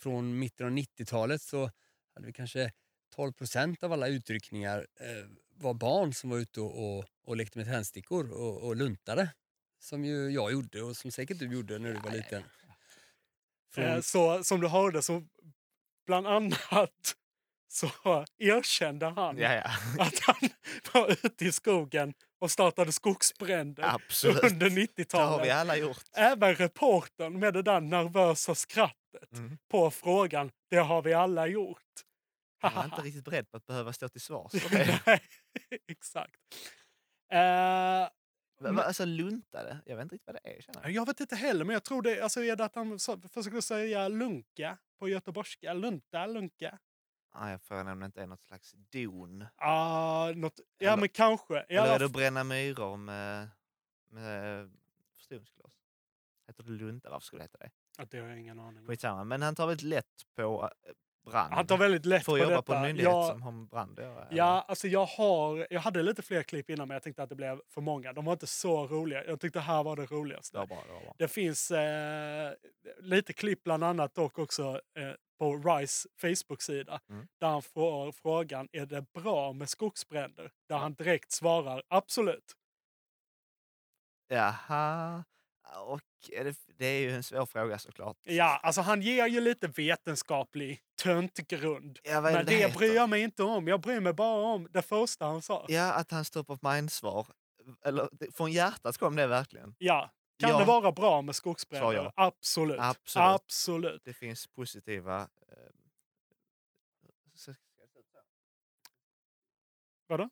Från 0.00 0.38
mitten 0.38 0.66
av 0.66 0.72
90-talet 0.72 1.42
så 1.42 1.70
hade 2.14 2.26
vi 2.26 2.32
kanske 2.32 2.72
12 3.14 3.32
procent 3.32 3.82
av 3.82 3.92
alla 3.92 4.08
utryckningar 4.08 4.86
eh, 5.00 5.28
var 5.54 5.74
barn 5.74 6.14
som 6.14 6.30
var 6.30 6.38
ute 6.38 6.60
och, 6.60 6.98
och, 6.98 7.04
och 7.24 7.36
lekte 7.36 7.58
med 7.58 7.66
tändstickor 7.66 8.32
och, 8.32 8.62
och 8.62 8.76
luntade. 8.76 9.34
Som 9.78 10.04
ju 10.04 10.30
jag 10.30 10.52
gjorde 10.52 10.82
och 10.82 10.96
som 10.96 11.10
säkert 11.10 11.38
du 11.38 11.52
gjorde 11.52 11.78
när 11.78 11.92
du 11.92 12.00
var 12.00 12.10
liten. 12.10 12.42
Från, 13.74 13.84
Eh, 13.84 14.00
så 14.00 14.44
som 14.44 14.60
du 14.60 14.68
hörde 14.68 15.02
så 15.02 15.22
bland 16.06 16.26
annat 16.26 17.16
så 17.68 17.90
erkände 18.38 19.06
han 19.06 19.38
Ja, 19.38 19.54
ja. 19.54 19.70
att 20.02 20.18
han 20.20 20.48
var 20.94 21.10
ute 21.26 21.44
i 21.44 21.52
skogen 21.52 22.14
och 22.42 22.50
startade 22.50 22.92
skogsbränder 22.92 23.82
Absolut. 23.94 24.42
under 24.42 24.58
Det 24.58 24.64
har 24.64 24.70
vi 24.70 24.86
90-talet. 24.86 25.52
alla 25.52 25.76
gjort. 25.76 26.02
Även 26.16 26.54
reportern 26.54 27.38
med 27.38 27.54
det 27.54 27.62
där 27.62 27.80
nervösa 27.80 28.54
skrattet 28.54 28.98
Mm. 29.32 29.58
på 29.70 29.90
frågan 29.90 30.50
“det 30.70 30.76
har 30.76 31.02
vi 31.02 31.12
alla 31.14 31.46
gjort”. 31.46 31.78
Jag 32.62 32.70
var 32.70 32.84
inte 32.84 33.00
riktigt 33.00 33.24
beredd 33.24 33.50
på 33.50 33.56
att 33.56 33.66
behöva 33.66 33.92
stå 33.92 34.08
till 34.08 34.20
svars 34.20 34.52
för 34.52 34.68
det. 34.78 35.00
Nej, 35.06 35.20
exakt. 35.88 36.34
Va- 38.60 38.72
va- 38.72 38.82
Alltså 38.82 39.04
luntade? 39.04 39.78
Jag 39.86 39.96
vet 39.96 40.02
inte 40.02 40.14
riktigt 40.14 40.26
vad 40.26 40.36
det 40.42 40.56
är. 40.56 40.60
Känner 40.60 40.80
jag. 40.82 40.90
jag 40.90 41.06
vet 41.06 41.20
inte 41.20 41.36
heller, 41.36 41.64
men 41.64 41.72
jag 41.74 41.84
tror 41.84 42.02
det 42.02 42.20
alltså, 42.22 42.44
är 42.44 42.56
det 42.56 42.64
att 42.64 42.74
han 42.74 42.98
försökte 43.32 43.62
säga 43.62 44.08
lunka 44.08 44.78
på 44.98 45.08
göteborgska. 45.08 45.72
Lunta, 45.72 46.26
lunka. 46.26 46.78
Om 47.34 48.00
det 48.00 48.06
inte 48.06 48.22
är 48.22 48.26
något 48.26 48.42
slags 48.42 48.72
don. 48.92 49.46
Ah, 49.56 50.30
något, 50.36 50.60
ja, 50.78 50.88
Eller- 50.92 51.00
men 51.00 51.08
kanske. 51.08 51.54
I 51.68 51.74
Eller 51.74 51.94
är 51.94 51.98
det 51.98 52.08
bränna 52.08 52.44
myror 52.44 52.96
med, 52.96 53.48
med 54.10 54.70
förstoringsglas? 55.16 55.72
Heter 56.46 56.62
det 56.62 56.70
lunta? 56.70 57.10
Varför 57.10 57.24
skulle 57.26 57.40
det 57.40 57.44
heta 57.44 57.58
det? 57.58 57.70
Ja, 57.98 58.04
det 58.10 58.18
har 58.18 58.28
jag 58.28 58.38
ingen 58.40 58.60
aning 58.60 58.78
om. 58.80 58.86
Skitsamma. 58.86 59.24
Men 59.24 59.42
han 59.42 59.54
tar 59.54 59.66
väldigt 59.66 59.86
lätt 59.86 60.06
på 60.36 60.70
eh, 60.86 60.92
brand. 61.30 61.54
Han 61.54 61.66
tar 61.66 61.76
väldigt 61.78 62.06
lätt 62.06 62.24
Får 62.24 62.32
på 62.32 62.38
jobba 62.38 62.50
detta. 62.50 62.62
på 62.62 62.74
en 62.74 62.82
myndighet 62.82 63.12
jag, 63.12 63.26
som 63.26 63.42
har 63.42 63.52
med 63.52 63.68
brand 63.68 63.98
att 63.98 64.04
göra. 64.04 64.26
Ja, 64.30 64.64
alltså 64.68 64.88
jag 64.88 65.04
har... 65.06 65.66
Jag 65.70 65.80
hade 65.80 66.02
lite 66.02 66.22
fler 66.22 66.42
klipp 66.42 66.70
innan 66.70 66.88
men 66.88 66.94
jag 66.94 67.02
tänkte 67.02 67.22
att 67.22 67.28
det 67.28 67.34
blev 67.34 67.60
för 67.68 67.80
många. 67.80 68.12
De 68.12 68.24
var 68.24 68.32
inte 68.32 68.46
så 68.46 68.86
roliga. 68.86 69.24
Jag 69.24 69.40
tyckte 69.40 69.58
det 69.58 69.62
här 69.62 69.82
var 69.82 69.96
det 69.96 70.06
roligaste. 70.06 70.56
Det 70.56 70.60
var 70.60 70.66
bra. 70.66 70.82
Det 70.86 70.92
var 70.92 71.00
bra. 71.00 71.14
Det 71.18 71.28
finns 71.28 71.70
eh, 71.70 72.52
lite 73.00 73.32
klipp 73.32 73.64
bland 73.64 73.84
annat 73.84 74.14
dock 74.14 74.38
också 74.38 74.80
eh, 74.96 75.12
på 75.42 75.56
Rice 75.56 76.08
Facebook-sida. 76.20 77.00
Mm. 77.10 77.26
Där 77.40 77.48
han 77.48 77.62
får 77.62 78.12
frågan, 78.12 78.68
är 78.72 78.86
det 78.86 79.12
bra 79.12 79.52
med 79.52 79.68
skogsbränder? 79.68 80.50
Där 80.68 80.76
han 80.76 80.94
direkt 80.94 81.32
svarar, 81.32 81.82
absolut. 81.88 82.52
Jaha. 84.28 85.24
Och 85.76 86.00
det, 86.28 86.58
det 86.78 86.86
är 86.86 87.00
ju 87.00 87.14
en 87.14 87.22
svår 87.22 87.46
fråga 87.46 87.78
såklart. 87.78 88.16
Ja, 88.22 88.60
alltså 88.62 88.80
han 88.80 89.02
ger 89.02 89.26
ju 89.26 89.40
lite 89.40 89.68
vetenskaplig 89.68 90.80
töntgrund. 91.02 91.98
Ja, 92.02 92.20
Men 92.20 92.32
det 92.32 92.42
det, 92.42 92.54
heter? 92.54 92.78
bryr 92.78 92.94
jag 92.94 93.08
mig 93.08 93.22
inte 93.22 93.42
om. 93.42 93.68
Jag 93.68 93.80
bryr 93.80 94.00
mig 94.00 94.12
bara 94.12 94.46
om 94.54 94.68
det 94.70 94.82
första 94.82 95.26
han 95.26 95.42
sa. 95.42 95.66
Ja, 95.68 95.92
att 95.92 96.10
han 96.10 96.24
står 96.24 96.44
på 96.44 96.58
mind-svar. 96.62 97.26
Eller 97.84 98.32
från 98.32 98.52
hjärtat 98.52 98.98
kom 98.98 99.16
det 99.16 99.26
verkligen. 99.26 99.74
Ja. 99.78 100.10
Kan 100.42 100.50
Ja. 100.50 100.58
det 100.58 100.64
vara 100.64 100.92
bra 100.92 101.22
med 101.22 101.36
skogsbränder? 101.36 102.12
Absolut. 102.16 102.76
Absolut. 102.80 103.26
Absolut. 103.26 104.04
Det 104.04 104.12
finns 104.14 104.46
positiva... 104.46 105.20
Eh, 105.48 105.56
så- 107.34 107.54
Vadå? 110.06 110.30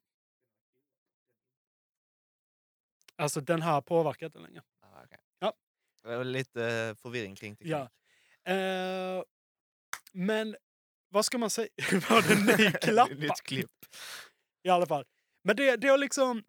Alltså 3.16 3.40
den 3.40 3.62
här 3.62 3.80
påverkar 3.80 4.26
inte 4.26 4.38
längre. 4.38 4.62
Ah, 4.80 5.02
okej. 5.04 5.18
Ja. 5.38 5.52
Det 6.02 6.16
var 6.16 6.24
lite 6.24 6.94
förvirring 7.02 7.36
kring 7.36 7.56
teknik. 7.56 7.72
Ja. 7.72 7.90
Eh, 8.52 9.22
men 10.12 10.56
vad 11.08 11.24
ska 11.24 11.38
man 11.38 11.50
säga? 11.50 11.68
Var 12.10 12.22
det 12.28 12.58
ny 12.64 12.70
klappa? 12.82 13.14
Nytt 13.14 13.40
klipp. 13.42 13.70
I 14.62 14.68
alla 14.68 14.86
fall. 14.86 15.04
Men 15.42 15.56
det, 15.56 15.76
det 15.76 15.88
har 15.88 15.98
liksom... 15.98 16.44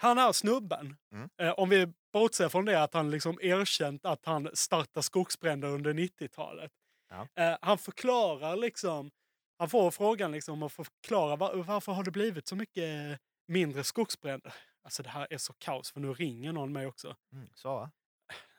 Han 0.00 0.18
här 0.18 0.32
snubben, 0.32 0.96
Mm. 1.12 1.28
eh, 1.40 1.50
om 1.50 1.68
vi 1.68 1.92
bortse 2.12 2.48
från 2.48 2.64
det 2.64 2.82
att 2.82 2.94
han 2.94 3.10
liksom 3.10 3.38
erkänt 3.42 4.04
att 4.04 4.24
han 4.26 4.50
startade 4.56 5.02
skogsbränder 5.02 5.68
under 5.68 5.94
90-talet. 5.94 6.72
Ja. 7.08 7.28
Eh, 7.34 7.58
han 7.62 7.78
förklarar 7.78 8.56
liksom, 8.56 9.10
han 9.58 9.70
får 9.70 9.90
frågan 9.90 10.32
liksom 10.32 10.62
att 10.62 10.72
förklara 10.72 11.36
var, 11.36 11.54
varför 11.54 11.92
har 11.92 12.04
det 12.04 12.10
blivit 12.10 12.48
så 12.48 12.56
mycket 12.56 13.20
mindre 13.46 13.84
skogsbränder? 13.84 14.54
Alltså 14.82 15.02
det 15.02 15.08
här 15.08 15.26
är 15.30 15.38
så 15.38 15.52
kaos 15.52 15.92
för 15.92 16.00
nu 16.00 16.12
ringer 16.14 16.52
någon 16.52 16.72
mig 16.72 16.86
också. 16.86 17.16
Mm, 17.32 17.48
svara. 17.54 17.90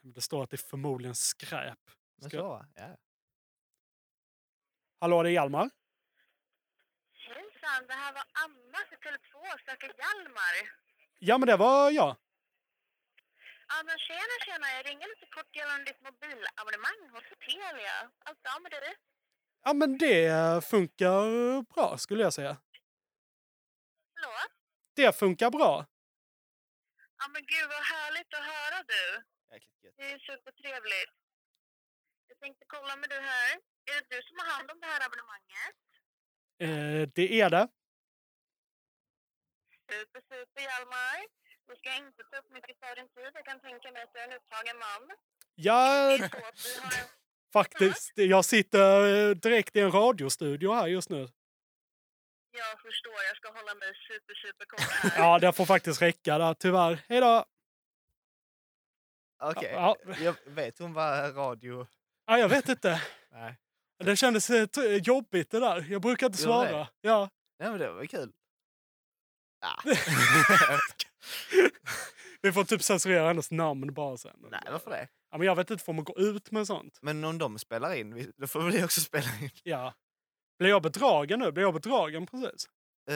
Det 0.02 0.22
står 0.22 0.44
att 0.44 0.50
det 0.50 0.56
är 0.56 0.68
förmodligen 0.70 1.16
skräp. 1.16 1.80
Men 2.22 2.30
Ska- 2.30 2.38
svara. 2.40 2.66
Ja. 2.76 2.98
Hallå, 5.00 5.24
det 5.24 5.30
är 5.30 5.32
Hjalmar. 5.32 5.70
Hejsan, 7.14 7.88
det 7.88 7.94
här 7.94 8.14
var 8.14 8.24
Anna 8.44 8.78
för 8.90 8.96
Tele2, 8.96 9.58
söker 9.66 9.88
Hjalmar. 9.98 10.72
Ja, 11.20 11.38
men 11.38 11.48
det 11.48 11.58
var 11.58 11.92
jag. 11.92 12.16
Ja, 13.72 13.84
men 13.86 13.98
tjena, 14.08 14.36
tjena. 14.46 14.68
Jag 14.78 14.86
ringer 14.90 15.08
lite 15.14 15.26
kort 15.36 15.56
gällande 15.56 15.86
ditt 15.86 16.02
mobilabonnemang 16.02 17.02
hos 17.14 17.24
Telia. 17.46 17.98
Allt 18.26 18.42
bra 18.44 18.56
med 18.64 18.72
dig? 18.72 18.96
Ja, 19.66 19.74
men 19.74 19.98
det 19.98 20.66
funkar 20.72 21.22
bra 21.74 21.98
skulle 21.98 22.24
jag 22.24 22.34
säga. 22.34 22.58
Förlåt? 24.14 24.52
Det 24.96 25.20
funkar 25.20 25.50
bra. 25.52 25.86
Ja, 27.20 27.26
men 27.34 27.42
gud 27.52 27.68
vad 27.70 27.84
härligt 27.96 28.34
att 28.34 28.46
höra 28.54 28.84
du. 28.94 29.24
Det 29.98 30.12
är 30.12 30.20
supertrevligt. 30.20 31.14
Jag 32.28 32.40
tänkte 32.40 32.66
kolla 32.68 32.96
med 32.96 33.10
du 33.10 33.16
här. 33.16 33.52
Är 33.90 33.94
det 34.02 34.16
du 34.16 34.22
som 34.22 34.38
har 34.40 34.48
hand 34.56 34.72
om 34.72 34.80
det 34.80 34.88
här 34.88 35.02
abonnemanget? 35.06 35.76
Eh, 36.66 37.04
det 37.16 37.42
är 37.42 37.50
det. 37.50 37.68
Super, 39.92 40.22
super 40.30 40.62
Hjalmar. 40.62 41.20
Då 41.70 41.76
ska 41.76 41.90
jag 41.90 41.98
inte 41.98 42.24
ta 42.32 42.38
upp 42.38 42.50
mycket 42.54 42.80
för 42.80 42.96
din 42.96 43.08
tid. 43.08 43.32
Jag 43.34 43.46
kan 43.46 43.60
tänka 43.60 43.92
mig 43.92 44.02
att 44.04 44.14
du 44.14 44.20
är 44.20 44.28
en 44.28 44.34
upptagen 44.34 44.78
man. 44.80 45.18
Ja, 45.56 46.18
faktiskt. 47.54 48.12
Jag 48.16 48.46
sitter 48.46 49.30
eh, 49.30 49.36
direkt 49.36 49.76
i 49.76 49.80
en 49.80 49.92
radiostudio 49.92 50.74
här 50.74 50.88
just 50.88 51.10
nu. 51.10 51.28
Jag 52.52 52.82
förstår, 52.82 53.14
jag 53.28 53.36
ska 53.38 53.48
hålla 53.48 53.74
mig 53.76 53.94
super, 54.08 54.36
super 54.36 54.66
kort 54.66 54.80
här. 55.14 55.24
Ja, 55.24 55.40
det 55.40 55.54
får 55.54 55.66
faktiskt 55.66 56.02
räcka 56.02 56.38
där, 56.38 56.54
tyvärr. 56.54 57.00
Hej 57.10 57.20
då! 57.22 57.46
Okej, 59.42 59.72
Ja. 59.74 59.98
jag 60.20 60.36
vet 60.46 60.80
hon 60.80 60.94
vad 60.94 61.36
radio... 61.38 61.88
Ja, 62.26 62.40
jag 62.40 62.50
vet 62.50 62.70
inte. 62.70 63.02
Nej. 63.32 63.58
Det 63.98 64.16
kändes 64.16 64.50
eh, 64.50 64.96
jobbigt 65.04 65.52
det 65.52 65.60
där. 65.60 65.86
Jag 65.90 66.02
brukar 66.02 66.26
inte 66.26 66.38
svara. 66.38 66.88
Ja. 67.02 67.30
Nej 67.60 67.70
men 67.70 67.80
det 67.80 67.92
var 67.92 68.06
kul. 68.06 68.32
Ja. 69.62 69.82
Vi 72.42 72.52
får 72.52 72.64
typ 72.64 72.84
censurera 72.84 73.28
hennes 73.28 73.52
namn 73.52 73.94
bara 73.94 74.18
sen. 74.18 74.46
Nej, 74.52 74.62
varför 74.72 74.92
det? 74.92 75.08
Ja, 75.32 75.38
men 75.38 75.48
jag 75.48 75.56
vet 75.56 75.70
inte, 75.70 75.84
får 75.84 75.94
man 75.94 76.04
gå 76.04 76.18
ut 76.18 76.52
med 76.52 76.68
sånt? 76.68 77.00
Men 77.02 77.24
om 77.24 77.38
de 77.38 77.60
spelar 77.60 77.94
in, 77.96 78.32
då 78.38 78.48
får 78.48 78.62
vi 78.62 78.84
också 78.84 79.02
spela 79.02 79.28
in. 79.42 79.50
Ja. 79.64 79.94
Blir 80.60 80.70
jag 80.70 80.82
bedragen 80.82 81.40
nu? 81.40 81.52
Blir 81.52 81.64
jag 81.64 81.74
bedragen 81.74 82.28
precis? 82.28 82.70
Eh, 83.10 83.16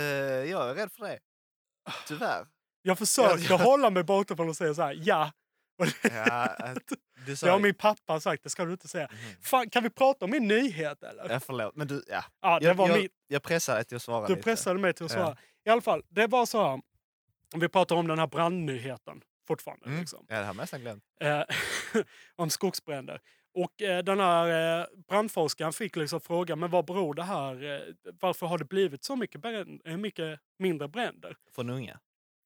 jag 0.51 0.69
är 0.69 0.75
rädd 0.75 0.91
för 0.91 1.03
det. 1.05 1.19
Tyvärr. 2.07 2.47
Jag 2.81 2.97
försöker 2.97 3.37
Ja, 3.43 3.45
ja. 3.49 3.55
hålla 3.57 3.89
mig 3.89 4.03
borta 4.03 4.35
från 4.35 4.49
att 4.49 4.57
säga 4.57 4.73
så 4.73 4.81
här, 4.81 4.99
ja. 5.03 5.31
Ja, 6.03 6.45
att 6.45 6.77
du 7.25 7.35
sa... 7.35 7.45
Det 7.45 7.51
har 7.51 7.59
min 7.59 7.75
pappa 7.75 8.19
sagt, 8.19 8.43
det 8.43 8.49
ska 8.49 8.65
du 8.65 8.71
inte 8.71 8.87
säga. 8.87 9.09
Fan, 9.41 9.69
kan 9.69 9.83
vi 9.83 9.89
prata 9.89 10.25
om 10.25 10.31
min 10.31 10.47
nyhet 10.47 11.03
eller? 11.03 11.29
Ja, 11.29 11.39
förlåt. 11.39 11.75
Men 11.75 11.87
du, 11.87 12.03
ja. 12.07 12.23
Ja, 12.41 12.59
det 12.59 12.65
jag, 12.65 12.75
var 12.75 12.89
jag, 12.89 12.97
min- 12.97 13.09
jag 13.27 13.43
pressade 13.43 13.77
dig 13.77 13.85
till 13.85 13.95
att 13.95 14.01
svara 14.01 14.27
Du 14.27 14.35
lite. 14.35 14.43
pressade 14.43 14.79
mig 14.79 14.93
till 14.93 15.05
att 15.05 15.11
Ja. 15.11 15.17
svara. 15.17 15.37
I 15.65 15.69
alla 15.69 15.81
fall, 15.81 16.03
det 16.09 16.27
var 16.27 16.45
så 16.45 16.63
här. 16.67 16.81
Vi 17.59 17.69
pratar 17.69 17.95
om 17.95 18.07
den 18.07 18.19
här 18.19 18.27
brandnyheten 18.27 19.21
fortfarande. 19.47 19.85
Mm. 19.85 19.99
Liksom. 19.99 20.25
Ja, 20.29 20.39
det 20.39 20.45
har 20.45 20.53
nästan 20.53 20.81
glömt. 20.81 21.03
Eh, 21.19 21.41
om 22.35 22.49
skogsbränder. 22.49 23.21
Och 23.55 23.81
eh, 23.81 24.03
den 24.03 24.19
här 24.19 24.79
eh, 24.81 24.85
brandforskaren 25.07 25.73
fick 25.73 25.95
liksom 25.95 26.21
fråga, 26.21 26.55
men 26.55 26.71
vad 26.71 26.85
beror 26.85 27.13
det 27.13 27.23
här, 27.23 27.63
eh, 27.63 27.93
varför 28.19 28.45
har 28.47 28.57
det 28.57 28.65
blivit 28.65 29.03
så 29.03 29.15
mycket, 29.15 29.41
brän- 29.41 29.81
eh, 29.85 29.97
mycket 29.97 30.39
mindre 30.59 30.87
bränder? 30.87 31.35
Från 31.55 31.69
unga. 31.69 31.99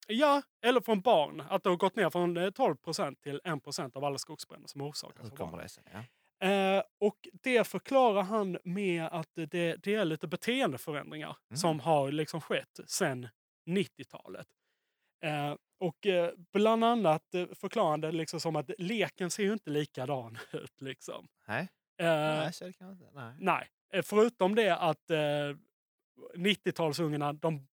Ja, 0.07 0.41
eller 0.65 0.81
från 0.81 1.01
barn. 1.01 1.43
Att 1.49 1.63
det 1.63 1.69
har 1.69 1.77
gått 1.77 1.95
ner 1.95 2.09
från 2.09 2.37
eh, 2.37 2.47
12% 2.49 3.15
till 3.21 3.41
1 3.43 3.95
av 3.95 4.03
alla 4.05 4.17
skogsbränder 4.17 4.67
som 4.67 4.81
orsakas 4.81 5.31
av 5.31 5.37
barn. 5.37 5.57
det 5.57 5.69
sig? 5.69 5.83
Ja. 5.93 6.03
Eh, 6.47 6.83
och 6.99 7.27
det 7.43 7.67
förklarar 7.67 8.21
han 8.23 8.57
med 8.63 9.05
att 9.05 9.29
det, 9.33 9.75
det 9.75 9.95
är 9.95 10.05
lite 10.05 10.27
beteendeförändringar 10.27 11.37
Mm. 11.49 11.57
som 11.57 11.79
har 11.79 12.11
liksom 12.11 12.41
skett 12.41 12.79
sedan 12.87 13.27
90-talet. 13.69 14.47
Eh, 15.23 15.55
och 15.79 16.05
eh, 16.07 16.31
bland 16.53 16.83
annat 16.83 17.33
eh, 17.33 17.45
det 18.01 18.11
liksom 18.11 18.39
som 18.39 18.55
att 18.55 18.71
leken 18.77 19.29
ser 19.31 19.43
ju 19.43 19.53
inte 19.53 19.69
likadan 19.69 20.37
ut. 20.53 20.81
Liksom. 20.81 21.27
Nej. 21.47 21.67
Nej, 21.99 22.53
så 22.53 22.63
är 22.63 22.67
det 22.67 22.73
kanske 22.73 23.05
inte. 23.05 23.19
Nej. 23.19 23.33
Nej, 23.39 24.03
förutom 24.03 24.55
det 24.55 24.69
att 24.77 25.09
eh, 25.09 25.17
90-talsungarna 26.35 27.33
de 27.33 27.67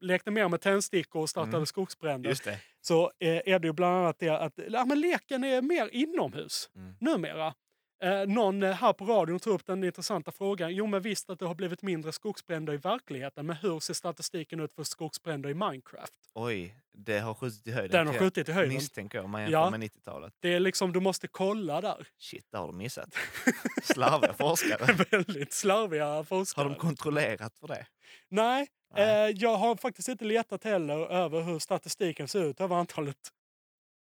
lekte 0.00 0.30
mer 0.30 0.48
med 0.48 0.60
tändstickor 0.60 1.22
och 1.22 1.30
startade 1.30 1.56
Mm. 1.56 1.66
skogsbränder. 1.66 2.30
Just 2.30 2.44
det. 2.44 2.60
Så 2.80 3.12
är 3.18 3.58
det 3.58 3.66
ju 3.68 3.72
bland 3.72 3.96
annat 3.96 4.18
det 4.18 4.28
att 4.28 4.52
ja, 4.70 4.84
men 4.84 5.00
leken 5.00 5.44
är 5.44 5.62
mer 5.62 5.88
inomhus 5.92 6.70
Mm. 6.74 6.94
numera. 7.00 7.54
Eh, 8.04 8.26
någon 8.26 8.62
eh, 8.62 8.72
här 8.72 8.92
på 8.92 9.04
radion 9.04 9.38
tog 9.40 9.54
upp 9.54 9.66
den 9.66 9.84
intressanta 9.84 10.32
frågan. 10.32 10.74
Jo 10.74 10.86
men 10.86 11.02
visst 11.02 11.30
att 11.30 11.38
det 11.38 11.46
har 11.46 11.54
blivit 11.54 11.82
mindre 11.82 12.12
skogsbränder 12.12 12.72
i 12.72 12.76
verkligheten. 12.76 13.46
Men 13.46 13.56
hur 13.56 13.80
ser 13.80 13.94
statistiken 13.94 14.60
ut 14.60 14.72
för 14.74 14.84
skogsbränder 14.84 15.50
i 15.50 15.54
Minecraft? 15.54 16.12
Oj, 16.34 16.76
det 16.92 17.18
har 17.18 17.34
skjutit 17.34 17.66
i 17.66 17.70
höjden. 17.70 17.90
Den 17.90 18.06
har 18.06 18.14
skjutit 18.14 18.48
i 18.48 18.52
höjden. 18.52 18.74
Misstänker 18.74 19.18
jag 19.18 19.24
om 19.24 19.30
man 19.30 19.40
jämför 19.40 19.52
Ja. 19.58 19.70
med 19.70 19.80
90-talet. 19.80 20.34
Det 20.40 20.54
är 20.54 20.60
liksom, 20.60 20.92
du 20.92 21.00
måste 21.00 21.28
kolla 21.28 21.80
där. 21.80 22.06
Shit, 22.18 22.46
det 22.52 22.58
har 22.58 22.66
de 22.66 22.76
missat. 22.76 23.08
Slarviga 23.82 24.32
forskare. 24.32 25.04
Väldigt 25.10 25.52
slarviga 25.52 26.24
forskare. 26.24 26.62
Har 26.64 26.70
de 26.70 26.78
kontrollerat 26.78 27.58
för 27.58 27.68
det? 27.68 27.86
Nej, 28.28 28.66
eh, 28.96 29.04
jag 29.34 29.56
har 29.56 29.76
faktiskt 29.76 30.08
inte 30.08 30.24
letat 30.24 30.64
heller 30.64 31.06
över 31.12 31.42
hur 31.42 31.58
statistiken 31.58 32.28
ser 32.28 32.44
ut 32.44 32.60
över 32.60 32.76
antalet 32.76 33.16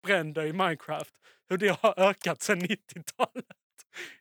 bränder 0.06 0.44
i 0.44 0.52
Minecraft. 0.52 1.14
Hur 1.48 1.58
det 1.58 1.80
har 1.80 1.94
ökat 2.00 2.42
sedan 2.42 2.60
90-talet. 2.62 3.44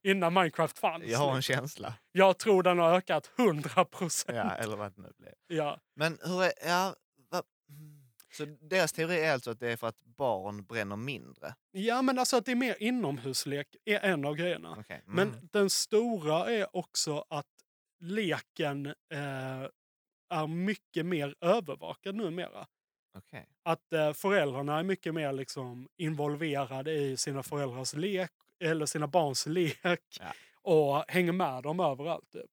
Innan 0.03 0.33
Minecraft 0.33 0.79
fanns. 0.79 1.05
Jag 1.05 1.19
har 1.19 1.29
en 1.29 1.35
liksom. 1.35 1.55
känsla. 1.55 1.93
Jag 2.11 2.37
tror 2.37 2.63
den 2.63 2.79
har 2.79 2.93
ökat 2.93 3.31
100 3.39 3.85
procent. 3.85 4.37
Ja, 4.37 4.51
eller 4.51 4.75
vad 4.75 4.95
det 4.95 5.01
nu 5.01 5.11
blev. 5.17 5.33
Ja. 5.47 5.79
Men 5.95 6.19
hur 6.23 6.43
är... 6.43 6.51
Ja, 6.65 6.95
va, 7.31 7.43
så 8.33 8.45
deras 8.45 8.93
teori 8.93 9.19
är 9.19 9.33
alltså 9.33 9.51
att 9.51 9.59
det 9.59 9.71
är 9.71 9.77
för 9.77 9.87
att 9.87 9.99
barn 10.03 10.65
bränner 10.65 10.95
mindre? 10.95 11.55
ja, 11.71 12.01
men 12.01 12.19
alltså 12.19 12.37
att 12.37 12.45
det 12.45 12.51
är 12.51 12.55
mer 12.55 12.75
inomhuslek 12.79 13.75
är 13.85 13.99
en 13.99 14.25
av 14.25 14.35
grejerna. 14.35 14.83
Men 15.05 15.27
mm. 15.27 15.47
den 15.51 15.69
stora 15.69 16.51
är 16.51 16.75
också 16.75 17.25
att 17.29 17.47
leken 17.99 18.85
eh, 18.85 19.67
är 20.29 20.47
mycket 20.47 21.05
mer 21.05 21.35
övervakad 21.41 22.15
numera. 22.15 22.67
Okej. 23.17 23.47
Att 23.63 23.93
eh, 23.93 24.13
föräldrarna 24.13 24.79
är 24.79 24.83
mycket 24.83 25.13
mer 25.13 25.33
liksom, 25.33 25.87
involverade 25.97 26.93
i 26.93 27.17
sina 27.17 27.43
föräldrars 27.43 27.93
lek 27.93 28.31
eller 28.61 28.85
sina 28.85 29.07
barns 29.07 29.45
lek 29.47 29.79
Ja. 30.19 30.33
och 30.61 31.03
hänger 31.07 31.31
med 31.31 31.63
dem 31.63 31.79
överallt. 31.79 32.31
Typ. 32.31 32.51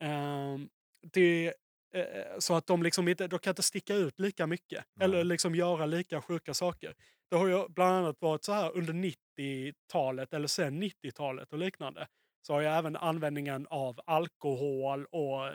Ehm, 0.00 0.68
det, 1.12 1.54
eh, 1.94 2.38
så 2.38 2.54
att 2.54 2.66
de, 2.66 2.82
liksom 2.82 3.08
inte, 3.08 3.26
de 3.26 3.38
kan 3.38 3.50
inte 3.50 3.62
sticka 3.62 3.94
ut 3.94 4.20
lika 4.20 4.46
mycket 4.46 4.84
eller 5.00 5.24
liksom 5.24 5.54
göra 5.54 5.86
lika 5.86 6.22
sjuka 6.22 6.54
saker. 6.54 6.94
Det 7.30 7.36
har 7.36 7.46
ju 7.48 7.68
bland 7.68 7.94
annat 7.96 8.16
varit 8.20 8.44
så 8.44 8.52
här 8.52 8.76
under 8.76 8.92
90-talet 8.92 10.32
eller 10.34 10.46
sen 10.48 10.82
90-talet 10.82 11.52
och 11.52 11.58
liknande. 11.58 12.08
Så 12.46 12.52
har 12.52 12.60
ju 12.60 12.66
även 12.66 12.96
användningen 12.96 13.66
av 13.70 14.00
alkohol 14.06 15.06
och 15.06 15.46
eh, 15.46 15.52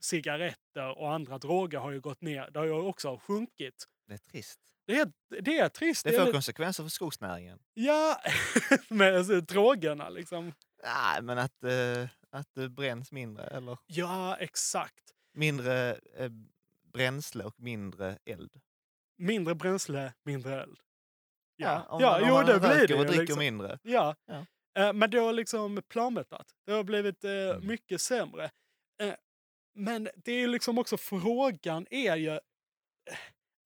cigaretter 0.00 0.98
och 0.98 1.12
andra 1.12 1.38
droger 1.38 1.78
har 1.78 1.90
ju 1.90 2.00
gått 2.00 2.20
ner. 2.20 2.50
Det 2.50 2.58
har 2.58 2.66
ju 2.66 2.72
också 2.72 3.18
sjunkit. 3.22 3.84
Det 4.06 4.14
är 4.14 4.18
trist. 4.18 4.60
Det 4.88 5.00
är, 5.00 5.12
det 5.42 5.58
är 5.58 5.68
trist. 5.68 6.04
Det 6.04 6.10
är 6.10 6.14
får 6.14 6.20
lite- 6.20 6.32
konsekvenser 6.32 6.82
för 6.82 6.90
skogsnäringen. 6.90 7.58
Ja, 7.74 8.20
med 8.88 9.16
alltså, 9.16 9.40
drogerna 9.40 10.08
liksom. 10.08 10.52
Nej, 10.84 11.22
men 11.22 11.38
att, 11.38 11.64
eh, 11.64 12.08
att 12.30 12.54
det 12.54 12.68
bränns 12.68 13.12
mindre 13.12 13.44
eller 13.46 13.78
Ja, 13.86 14.36
exakt. 14.36 15.12
mindre 15.34 15.94
eh, 16.16 16.30
bränsle 16.92 17.44
och 17.44 17.60
mindre 17.60 18.18
eld. 18.24 18.60
Mindre 19.18 19.54
bränsle, 19.54 20.12
mindre 20.24 20.62
eld. 20.62 20.78
Ja, 21.56 21.66
Ja, 21.66 21.94
om 21.94 22.00
ja 22.02 22.10
man, 22.10 22.20
jo 22.28 22.34
man 22.34 22.46
det 22.46 22.58
blir 22.60 22.88
det 22.88 22.94
och 22.94 23.06
dricker 23.06 23.20
liksom. 23.20 23.38
mindre. 23.38 23.78
Ja. 23.82 24.16
Ja. 24.26 24.46
Eh, 24.78 24.92
Men 24.92 25.10
det 25.10 25.18
har 25.18 25.32
liksom 25.32 25.82
planmetat. 25.88 26.46
Det 26.66 26.72
har 26.72 26.84
blivit 26.84 27.24
eh, 27.24 27.30
Mm. 27.30 27.66
mycket 27.66 28.00
sämre. 28.00 28.50
Eh, 29.02 29.14
Men 29.74 30.08
det 30.16 30.32
är 30.32 30.38
ju 30.38 30.46
liksom 30.46 30.78
också 30.78 30.96
frågan 30.96 31.86
är 31.90 32.16
ju 32.16 32.30
eh, 32.30 32.38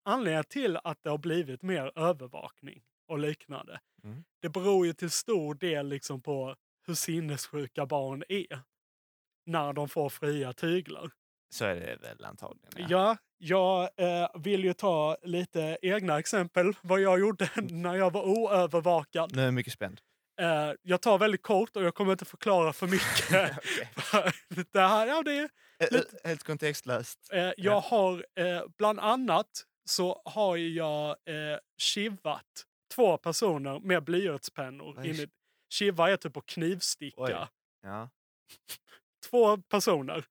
anledningen 0.05 0.45
till 0.45 0.77
att 0.85 0.99
det 1.03 1.11
har 1.11 1.19
blivit 1.19 1.63
mer 1.63 1.99
övervakning 1.99 2.83
och 3.09 3.19
liknande. 3.19 3.81
Mm. 4.05 4.25
Det 4.43 4.49
beror 4.49 4.87
ju 4.87 4.93
till 4.93 5.11
stor 5.11 5.55
del 5.55 5.89
liksom 5.89 6.23
på 6.23 6.57
hur 6.87 6.95
sinnessjuka 6.95 7.87
barn 7.87 8.25
är 8.29 8.61
när 9.47 9.73
de 9.73 9.89
får 9.89 10.09
fria 10.09 10.53
tyglar. 10.53 11.11
Så 11.51 11.65
är 11.65 11.75
det 11.75 11.97
väl 11.97 12.25
antagligen. 12.25 12.89
Ja, 12.89 13.17
jag 13.39 13.83
eh, 13.97 14.29
vill 14.35 14.65
ju 14.65 14.73
ta 14.73 15.17
lite 15.23 15.79
egna 15.83 16.19
exempel 16.19 16.73
vad 16.83 17.01
jag 17.01 17.21
gjorde 17.21 17.51
när 17.57 17.95
jag 17.95 18.13
var 18.13 18.23
oövervakad. 18.23 19.37
Nu 19.37 19.41
är 19.41 19.45
jag 19.45 19.55
mycket 19.55 19.73
spänd. 19.73 20.01
Eh, 20.41 20.73
jag 20.83 21.01
tar 21.01 21.19
väldigt 21.19 21.43
kort 21.43 21.77
och 21.77 21.85
jag 21.85 21.95
kommer 21.95 22.13
inte 22.13 22.25
förklara 22.25 22.73
för 22.73 22.87
mycket. 22.97 23.57
det 24.73 24.81
här, 24.81 25.07
ja, 25.07 25.23
det 25.23 25.37
är 25.37 25.49
Helt, 25.91 26.15
helt 26.25 26.43
kontextlöst. 26.43 27.19
Eh, 27.33 27.51
jag 27.57 27.81
har 27.81 28.27
eh, 28.39 28.63
bland 28.79 29.01
annat 29.01 29.65
så 29.85 30.23
har 30.25 30.57
jag 30.57 31.09
eh, 31.11 31.59
två 32.95 33.17
personer 33.17 33.81
med 33.81 34.05
blyertspennor. 34.05 34.95
Oj. 34.99 35.09
In 35.09 35.15
i, 35.15 35.29
chiva 35.73 36.11
är 36.11 36.17
typ 36.17 36.37
att 36.37 36.47
knivsticka. 36.47 37.49
Ja. 37.83 38.11
Två 39.31 39.57
personer 39.57 40.25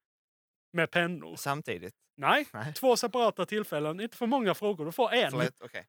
med 0.74 0.92
pennor. 0.92 1.36
Samtidigt? 1.36 1.96
Nej, 2.18 2.48
Nej. 2.54 2.74
två 2.74 2.98
separata 2.98 3.46
tillfällen. 3.46 4.00
Inte 4.00 4.18
för 4.18 4.28
många 4.28 4.54
frågor, 4.54 4.86
du 4.86 4.92
får 4.92 5.14
en. 5.14 5.32
Förlåt, 5.32 5.62
okej. 5.62 5.88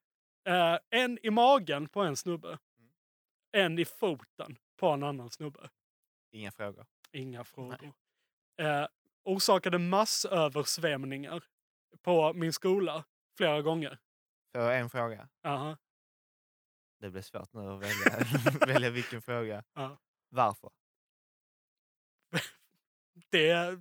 Eh, 0.48 0.78
en 0.90 1.18
i 1.22 1.30
magen 1.30 1.88
på 1.88 2.00
en 2.00 2.16
snubbe. 2.16 2.58
En 3.52 3.78
i 3.78 3.84
foten 3.84 4.56
på 4.76 4.88
en 4.88 5.02
annan 5.02 5.30
snubbe. 5.30 5.70
Inga 6.32 6.50
frågor. 6.50 6.86
Inga 7.12 7.44
frågor. 7.44 7.92
Eh, 8.60 8.86
orsakade 9.24 9.78
massöversvämningar 9.78 11.44
på 12.02 12.32
min 12.32 12.52
skola 12.52 13.04
flera 13.36 13.62
gånger. 13.62 13.98
Får 14.54 14.62
jag 14.62 14.78
en 14.78 14.90
fråga? 14.90 15.28
Aha. 15.44 15.76
Det 17.00 17.10
blir 17.10 17.22
svårt 17.22 17.52
nu 17.52 17.60
att 17.60 17.80
välja, 17.80 18.26
välja 18.66 18.90
vilken 18.90 19.22
fråga. 19.22 19.64
Ja. 19.74 19.98
Varför? 20.30 20.70
Det, 23.30 23.78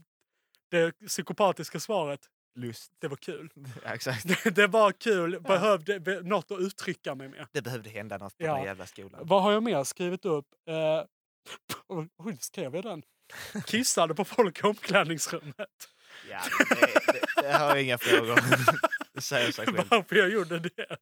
det 0.69 0.91
psykopatiska 1.07 1.79
svaret. 1.79 2.29
Lust. 2.55 2.91
Det 2.99 3.07
var 3.07 3.15
kul. 3.17 3.49
Ja, 3.83 3.93
exakt. 3.93 4.43
Det, 4.43 4.49
det 4.55 4.67
var 4.67 4.91
kul. 4.91 5.39
Behövde 5.41 5.99
be, 5.99 6.21
något 6.21 6.51
att 6.51 6.59
uttrycka 6.59 7.15
mig 7.15 7.27
med. 7.29 7.47
Det 7.51 7.61
behövde 7.61 7.89
hända 7.89 8.17
något 8.17 8.37
på 8.37 8.43
Ja. 8.43 8.55
den 8.55 8.63
jävla 8.63 8.85
skolan. 8.85 9.21
Vad 9.23 9.43
har 9.43 9.51
jag 9.51 9.63
mer 9.63 9.83
skrivit 9.83 10.25
upp? 10.25 10.47
Eh, 10.67 11.03
oj, 12.17 12.37
skrev 12.39 12.75
jag 12.75 12.83
den? 12.83 13.03
Kissade 13.65 14.15
på 14.15 14.25
folk 14.25 14.59
i 14.59 14.63
omklädningsrummet. 14.63 15.89
Ja, 16.29 16.41
det, 16.69 17.13
det, 17.13 17.41
det 17.41 17.51
har 17.57 17.67
jag 17.67 17.83
inga 17.83 17.97
frågor. 17.97 18.39
Det 19.13 19.21
säger 19.21 19.51
sig 19.51 19.65
själv. 19.65 19.87
Varför 19.89 20.15
jag 20.15 20.29
gjorde 20.29 20.59
det? 20.59 20.97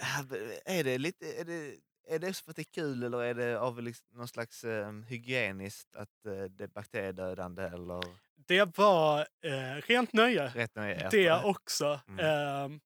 Ja, 0.00 0.36
Är 0.64 0.84
det, 0.84 0.98
lite, 0.98 1.40
är, 1.40 1.44
det, 1.44 1.74
är 2.08 2.18
det 2.18 2.36
för 2.36 2.50
att 2.50 2.56
det 2.56 2.62
är 2.62 2.74
kul 2.74 3.02
eller 3.02 3.22
är 3.22 3.34
det 3.34 3.60
av 3.60 3.82
liksom 3.82 4.06
någon 4.12 4.28
slags 4.28 4.64
eh, 4.64 4.92
hygieniskt 4.92 5.96
att 5.96 6.26
eh, 6.26 6.44
det 6.44 6.64
är 6.64 6.68
bakteriedödande 6.68 7.62
eller 7.62 8.00
Det 8.36 8.78
var 8.78 9.20
eh, 9.20 9.82
rent 9.86 10.12
nöje. 10.12 10.48
rätt 10.48 10.74
nöje? 10.74 11.08
Det 11.10 11.26
efter 11.26 11.46
också. 11.46 12.00
Mm. 12.08 12.26
Ehm, 12.26 12.80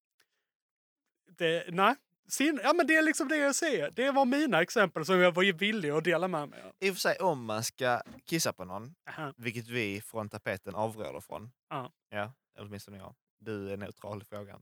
det, 1.38 1.64
nej. 1.68 1.94
Sin, 2.28 2.60
ja, 2.62 2.72
men 2.72 2.86
det 2.86 2.96
är 2.96 3.02
liksom 3.02 3.28
det 3.28 3.36
jag 3.36 3.54
säger. 3.54 3.90
Det 3.90 4.10
var 4.10 4.24
mina 4.24 4.62
exempel 4.62 5.04
som 5.04 5.18
jag 5.20 5.32
var 5.34 5.52
villig 5.52 5.90
att 5.90 6.04
dela 6.04 6.28
med 6.28 6.48
mig 6.48 6.62
av. 6.62 6.72
I 6.80 6.90
och 6.90 6.94
för 6.94 7.00
sig 7.00 7.16
om 7.18 7.44
man 7.44 7.64
ska 7.64 8.02
kissa 8.24 8.52
på 8.52 8.64
någon, 8.64 8.94
Aha. 9.08 9.32
vilket 9.36 9.68
vi 9.68 10.00
från 10.00 10.28
tapeten 10.28 10.74
avråder 10.74 11.20
från. 11.20 11.50
Ja. 11.70 11.92
Ja, 12.10 12.32
eller 12.56 12.66
åtminstone 12.68 12.96
jag. 12.98 13.14
Du 13.38 13.70
är 13.72 13.76
neutral 13.76 14.22
i 14.22 14.24
frågan. 14.24 14.60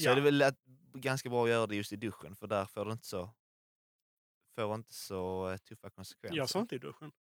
Så 0.00 0.04
Ja. 0.04 0.10
är 0.10 0.14
det 0.14 0.20
väl 0.20 0.42
att, 0.42 0.58
ganska 0.94 1.28
bra 1.30 1.44
att 1.44 1.50
göra 1.50 1.66
det 1.66 1.76
just 1.76 1.92
i 1.92 1.96
duschen 1.96 2.36
för 2.36 2.46
där 2.46 2.64
får 2.66 2.84
du 2.84 2.92
inte 2.92 3.06
så, 3.06 3.30
får 4.54 4.74
inte 4.74 4.94
så 4.94 5.50
eh, 5.50 5.56
tuffa 5.56 5.90
konsekvenser. 5.90 6.36
Jag 6.36 6.48
sa 6.48 6.60
inte 6.60 6.74
i 6.74 6.78
duschen. 6.78 7.12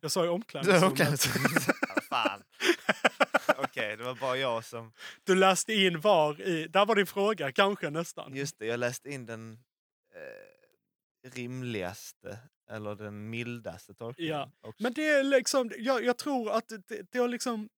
Jag 0.00 0.10
sa 0.10 0.24
i 0.24 0.28
omklädningsrummet. 0.28 1.66
Ja, 1.66 2.00
Fan. 2.08 2.42
Okej, 3.58 3.96
det 3.96 4.04
var 4.04 4.14
bara 4.14 4.36
jag 4.36 4.64
som... 4.64 4.92
Du 5.24 5.34
läste 5.34 5.72
in 5.74 6.00
var 6.00 6.40
i... 6.40 6.68
Där 6.68 6.86
var 6.86 6.94
din 6.94 7.06
fråga, 7.06 7.52
kanske 7.52 7.90
nästan. 7.90 8.34
Just 8.36 8.58
det, 8.58 8.66
jag 8.66 8.80
läste 8.80 9.10
in 9.10 9.26
den 9.26 9.52
eh, 10.14 11.30
rimligaste 11.30 12.38
eller 12.70 12.94
den 12.94 13.30
mildaste 13.30 13.94
tolkningen. 13.94 14.32
Ja, 14.34 14.50
också. 14.60 14.82
men 14.82 14.92
det 14.92 15.08
är 15.08 15.22
liksom, 15.22 15.70
jag, 15.78 16.04
jag 16.04 16.18
tror 16.18 16.50
att 16.52 16.68
det, 16.68 17.12
det 17.12 17.18
har 17.18 17.28
liksom, 17.28 17.68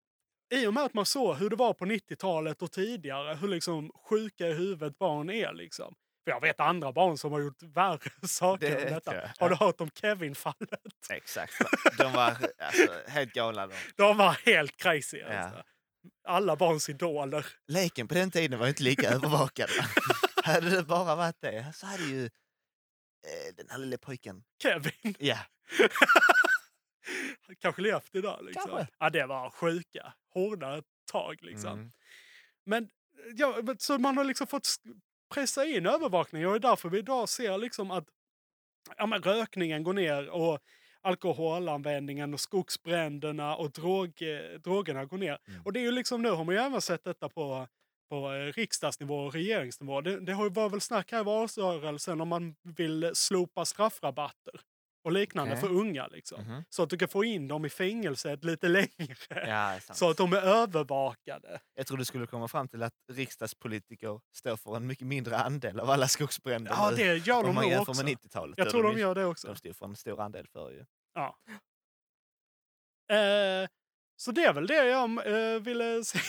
i 0.51 0.67
och 0.67 0.75
med 0.75 0.83
att 0.85 0.95
man 0.95 1.07
såg 1.07 1.37
hur 1.37 1.51
det 1.51 1.57
var 1.57 1.75
på 1.75 1.85
90-talet 1.85 2.63
och 2.63 2.73
tidigare, 2.73 3.35
hur 3.35 3.49
liksom 3.49 3.91
sjuka 4.09 4.49
i 4.49 4.53
huvudet 4.53 4.99
barn 4.99 5.31
är 5.31 5.53
liksom. 5.53 5.95
För 6.25 6.31
jag 6.31 6.41
vet 6.41 6.61
andra 6.61 6.93
barn 6.93 7.19
som 7.19 7.33
har 7.33 7.41
gjort 7.41 7.63
värre 7.63 8.11
saker 8.29 8.71
Det 8.71 8.85
än 8.85 8.95
detta. 8.95 9.31
Har 9.39 9.49
du 9.49 9.55
hört 9.55 9.81
om 9.81 9.91
Kevin-fallet? 9.91 10.81
Exakt. 11.11 11.53
De 11.99 12.13
var 12.13 12.37
alltså, 12.59 12.93
helt 13.07 13.33
galna. 13.33 13.67
De. 13.67 13.75
De 13.97 14.17
var 14.17 14.33
helt 14.47 14.77
crazy. 14.77 15.17
Ja. 15.19 15.39
Alltså. 15.39 15.63
Alla 16.29 16.57
barns 16.57 16.89
idoler. 16.89 17.47
Leken 17.69 18.09
på 18.09 18.15
den 18.15 18.31
tiden 18.31 18.59
var 18.59 18.69
inte 18.69 18.83
lika 18.83 19.09
övervakad. 19.15 19.69
hade 20.45 20.71
det 20.71 20.83
bara 20.83 21.15
varit 21.15 21.41
det 21.41 21.73
så 21.75 21.87
hade 21.87 22.05
ju 22.05 22.25
eh, 22.25 23.55
den 23.57 23.67
här 23.71 23.79
lille 23.79 23.99
pojken... 23.99 24.43
Kevin. 24.63 25.15
Ja, 25.19 25.39
Kanske 27.61 27.83
levt 27.83 28.15
idag. 28.15 28.39
Liksom. 28.43 28.63
Kanske. 28.71 28.95
Ja, 28.99 29.11
det 29.11 29.27
var 29.27 29.51
sjuka, 29.51 30.13
hårda 30.35 30.83
tag. 31.13 31.39
Liksom. 31.43 31.73
Mm. 31.73 31.93
Men, 32.65 32.89
ja, 33.35 33.63
så 33.79 33.99
man 33.99 34.17
har 34.17 34.25
liksom 34.25 34.47
fått 34.47 34.69
pressa 35.35 35.65
in 35.65 35.87
övervakning 35.87 36.47
och 36.47 36.53
det 36.53 36.67
är 36.67 36.71
därför 36.71 36.89
vi 36.89 36.99
idag 36.99 37.29
ser 37.29 37.59
liksom 37.59 37.91
att 37.91 38.05
ja, 38.97 39.07
men 39.07 39.23
rökningen 39.23 39.83
går 39.83 39.93
ner 39.93 40.29
och 40.29 40.61
alkoholanvändningen 41.03 42.35
och 42.35 42.41
skogsbränderna 42.41 43.57
och 43.57 43.71
drog, 43.71 44.23
eh, 44.23 44.61
drogerna 44.61 45.05
går 45.05 45.19
ner. 45.19 45.39
Mm. 45.49 45.63
Och 45.65 45.73
det 45.73 45.81
är 45.81 45.85
ju 45.85 45.91
liksom 45.91 46.23
nu 46.23 46.31
har 46.31 46.45
man 46.45 46.55
ju 46.55 46.61
även 46.61 46.81
sett 46.81 47.05
detta 47.05 47.29
på, 47.29 47.69
på 48.09 48.33
eh, 48.33 48.53
riksdagsnivå 48.53 49.17
och 49.17 49.35
regeringsnivå. 49.35 50.01
Det, 50.01 50.21
det 50.21 50.33
har 50.33 50.45
ju 50.45 50.51
varit 50.51 50.73
väl 50.73 50.81
snack 50.81 51.13
här 51.13 51.21
i 51.21 51.25
valrörelsen 51.25 52.21
om 52.21 52.29
man 52.29 52.57
vill 52.63 53.11
slopa 53.15 53.65
straffrabatter 53.65 54.61
och 55.03 55.13
liknande 55.13 55.53
Okej. 55.53 55.61
för 55.69 55.75
unga. 55.77 56.07
Liksom. 56.07 56.43
Mhm. 56.45 56.65
Så 56.69 56.83
att 56.83 56.91
du 56.91 56.99
kan 56.99 57.09
få 57.09 57.25
in 57.25 57.49
dem 57.49 57.65
i 57.65 57.69
fängelset 57.71 58.45
lite 58.45 58.69
längre. 58.69 59.17
ja. 59.31 59.81
Så 59.95 60.11
att 60.11 60.17
de 60.17 60.33
är 60.33 60.43
övervakade. 60.43 61.61
Jag 61.75 61.87
tror 61.87 61.99
du 61.99 62.05
skulle 62.05 62.27
komma 62.27 62.49
fram 62.49 62.69
till 62.69 62.83
att 62.83 62.95
riksdagspolitiker 63.13 64.21
står 64.33 64.57
för 64.57 64.77
en 64.77 64.87
mycket 64.87 65.07
mindre 65.07 65.39
andel 65.39 65.81
av 65.81 65.91
alla 65.91 66.09
skogsbränder 66.09 66.71
Ja, 66.73 66.91
det 66.91 67.17
gör 67.27 67.43
de 67.43 67.55
nog 67.55 67.73
också. 67.89 68.05
med 68.05 68.17
90-talet. 68.17 68.59
Jag 68.59 68.71
tror 68.71 68.83
de 68.83 68.93
ju- 68.95 69.01
gör 69.01 69.15
det 69.15 69.25
också. 69.25 69.47
De 69.47 69.57
står 69.57 69.73
för 69.73 69.87
en 69.87 69.97
stor 69.97 70.21
andel 70.21 70.47
för 70.47 70.71
ju. 70.71 70.85
Ja. 71.15 71.39
Eh, 73.17 73.69
så 74.17 74.33
det 74.33 74.45
är 74.45 74.53
väl 74.53 74.67
det 74.67 74.87
jag 74.89 75.27
eh, 75.55 75.61
ville 75.61 76.05
säga. 76.05 76.23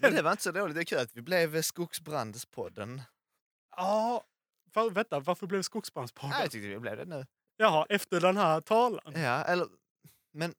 Men 0.00 0.14
det 0.14 0.22
var 0.22 0.30
inte 0.30 0.42
så 0.42 0.52
dåligt. 0.52 0.74
Det 0.74 0.80
är 0.82 0.84
kul 0.84 0.98
att 0.98 1.16
vi 1.16 1.22
blev 1.22 1.62
Skogsbrandspodden. 1.62 3.02
Ja, 3.76 4.24
för, 4.74 4.90
vänta, 4.90 5.20
varför 5.20 5.46
blev 5.46 5.62
Skogsbrandspodden? 5.62 6.30
Nej, 6.30 6.40
jag 6.42 6.50
tyckte 6.50 6.68
vi 6.68 6.78
blev 6.78 6.96
det 6.96 7.04
nu. 7.04 7.26
Jaha, 7.56 7.86
efter 7.88 8.20
den 8.20 8.36
här 8.36 8.60
talan. 8.60 9.12
Ja, 9.14 9.44
eller, 9.44 9.66
men 10.32 10.54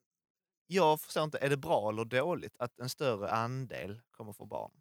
jag 0.66 1.00
förstår 1.00 1.24
inte, 1.24 1.38
är 1.38 1.50
det 1.50 1.56
bra 1.56 1.88
eller 1.88 2.04
dåligt 2.04 2.56
att 2.58 2.78
en 2.78 2.88
större 2.88 3.30
andel 3.30 4.00
kommer 4.10 4.32
från 4.32 4.48
barn? 4.48 4.72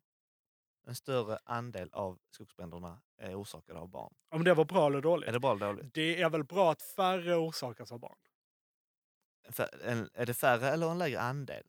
En 0.88 0.96
större 0.96 1.40
andel 1.44 1.90
av 1.94 2.20
skogsbränderna 2.30 3.02
är 3.18 3.42
orsakade 3.42 3.80
av 3.80 3.90
barn. 3.90 4.14
Om 4.30 4.44
det 4.44 4.54
var 4.54 4.66
bra 4.66 4.88
eller 4.88 5.02
dåligt? 5.02 5.30
Är 5.30 5.34
det 5.34 5.40
bra 5.40 5.52
eller 5.52 5.66
dåligt? 5.66 5.94
Det 5.94 6.22
är 6.22 6.30
väl 6.30 6.44
bra 6.44 6.72
att 6.72 6.82
färre 6.82 7.36
orsakas 7.36 7.92
av 7.92 8.00
barn? 8.00 8.18
För, 9.50 9.70
en, 9.84 10.10
är 10.14 10.26
det 10.26 10.34
färre 10.34 10.70
eller 10.70 10.92
en 10.92 10.98
lägre 10.98 11.20
andel? 11.20 11.64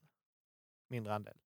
Mindre 0.89 1.13
andel? 1.13 1.37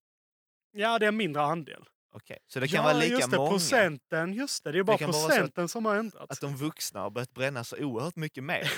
Ja, 0.71 0.99
det 0.99 1.05
är 1.05 1.07
en 1.07 1.17
mindre 1.17 1.41
andel. 1.41 1.89
Okej, 2.12 2.38
så 2.47 2.60
det 2.60 2.68
kan 2.68 2.78
ja, 2.78 2.84
vara 2.84 2.93
lika 2.93 3.16
just 3.16 3.32
det, 3.32 3.38
många? 3.38 3.49
procenten. 3.49 4.34
Just 4.34 4.64
det, 4.64 4.72
det 4.72 4.80
är 4.80 4.84
bara 4.84 4.97
vara 4.97 5.14
så 5.14 5.20
att- 5.20 5.28
procenten 5.28 5.70
som 5.70 5.86
har 5.86 5.95
ändrats. 5.95 6.32
Att 6.32 6.41
de 6.41 6.55
vuxna 6.55 6.99
har 6.99 7.10
börjat 7.10 7.34
bränna 7.34 7.64
så 7.64 7.78
oerhört 7.78 8.16
mycket 8.16 8.43
mer. 8.43 8.62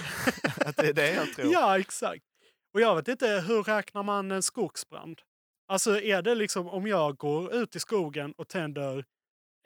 att 0.66 0.78
det 0.78 0.88
är 0.88 0.94
det 0.94 1.14
jag 1.14 1.34
tror. 1.34 1.54
Ja, 1.54 1.80
exakt. 1.80 2.24
Och 2.74 2.82
jag 2.82 2.96
vet 2.96 3.08
inte, 3.08 3.44
hur 3.48 3.64
räknar 3.64 4.04
man 4.04 4.32
en 4.32 4.44
skogsbrand? 4.44 5.22
Alltså 5.68 6.00
är 6.02 6.22
det 6.22 6.36
liksom 6.36 6.68
om 6.68 6.88
jag 6.88 7.18
går 7.18 7.54
ut 7.54 7.76
i 7.76 7.80
skogen 7.80 8.34
och 8.38 8.48
tänder 8.48 9.06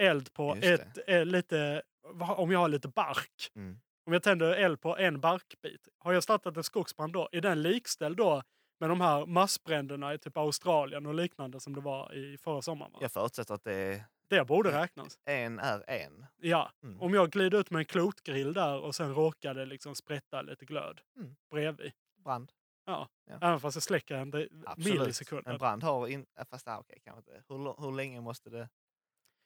eld 0.01 0.33
på 0.33 0.55
Just 0.55 0.65
ett, 0.65 0.97
eh, 1.07 1.25
lite, 1.25 1.81
om 2.19 2.51
jag 2.51 2.59
har 2.59 2.67
lite 2.67 2.87
bark. 2.87 3.51
Mm. 3.55 3.79
Om 4.07 4.13
jag 4.13 4.23
tänder 4.23 4.53
eld 4.53 4.81
på 4.81 4.97
en 4.97 5.19
barkbit. 5.19 5.87
Har 5.97 6.13
jag 6.13 6.23
startat 6.23 6.57
en 6.57 6.63
skogsbrand 6.63 7.13
då? 7.13 7.29
Är 7.31 7.41
den 7.41 7.61
likställd 7.61 8.17
då 8.17 8.43
med 8.79 8.89
de 8.89 9.01
här 9.01 9.25
massbränderna 9.25 10.13
i 10.13 10.17
typ 10.19 10.37
Australien 10.37 11.05
och 11.05 11.13
liknande 11.13 11.59
som 11.59 11.75
det 11.75 11.81
var 11.81 12.13
i 12.13 12.37
förra 12.37 12.61
sommaren? 12.61 12.91
Va? 12.91 12.97
Jag 13.01 13.11
förutsätter 13.11 13.53
att 13.53 13.63
det 13.63 14.05
Det 14.27 14.45
borde 14.47 14.81
räknas. 14.81 15.19
en 15.25 15.59
är 15.59 15.89
en. 15.89 16.25
Ja, 16.41 16.71
Mm. 16.83 17.01
om 17.01 17.13
jag 17.13 17.29
glider 17.31 17.59
ut 17.59 17.71
med 17.71 17.79
en 17.79 17.85
klotgrill 17.85 18.53
där 18.53 18.79
och 18.79 18.95
sen 18.95 19.13
råkade 19.15 19.65
liksom 19.65 19.95
sprätta 19.95 20.41
lite 20.41 20.65
glöd 20.65 21.01
Mm. 21.17 21.35
bredvid. 21.51 21.91
Brand. 22.23 22.51
Ja. 22.85 23.09
Ja. 23.29 23.35
Även 23.41 23.59
fast 23.59 23.75
jag 23.75 23.83
släcker 23.83 24.15
en 24.15 24.31
det- 24.31 24.49
millisekunder. 24.77 25.51
En 25.51 25.57
brand 25.57 25.83
har... 25.83 26.07
In, 26.07 26.25
ja, 26.35 26.45
fast 26.45 26.67
ah, 26.67 26.77
okej, 26.79 26.99
kanske 27.03 27.19
inte. 27.19 27.43
Hur, 27.49 27.81
hur 27.81 27.91
länge 27.95 28.21
måste 28.21 28.49
det... 28.49 28.57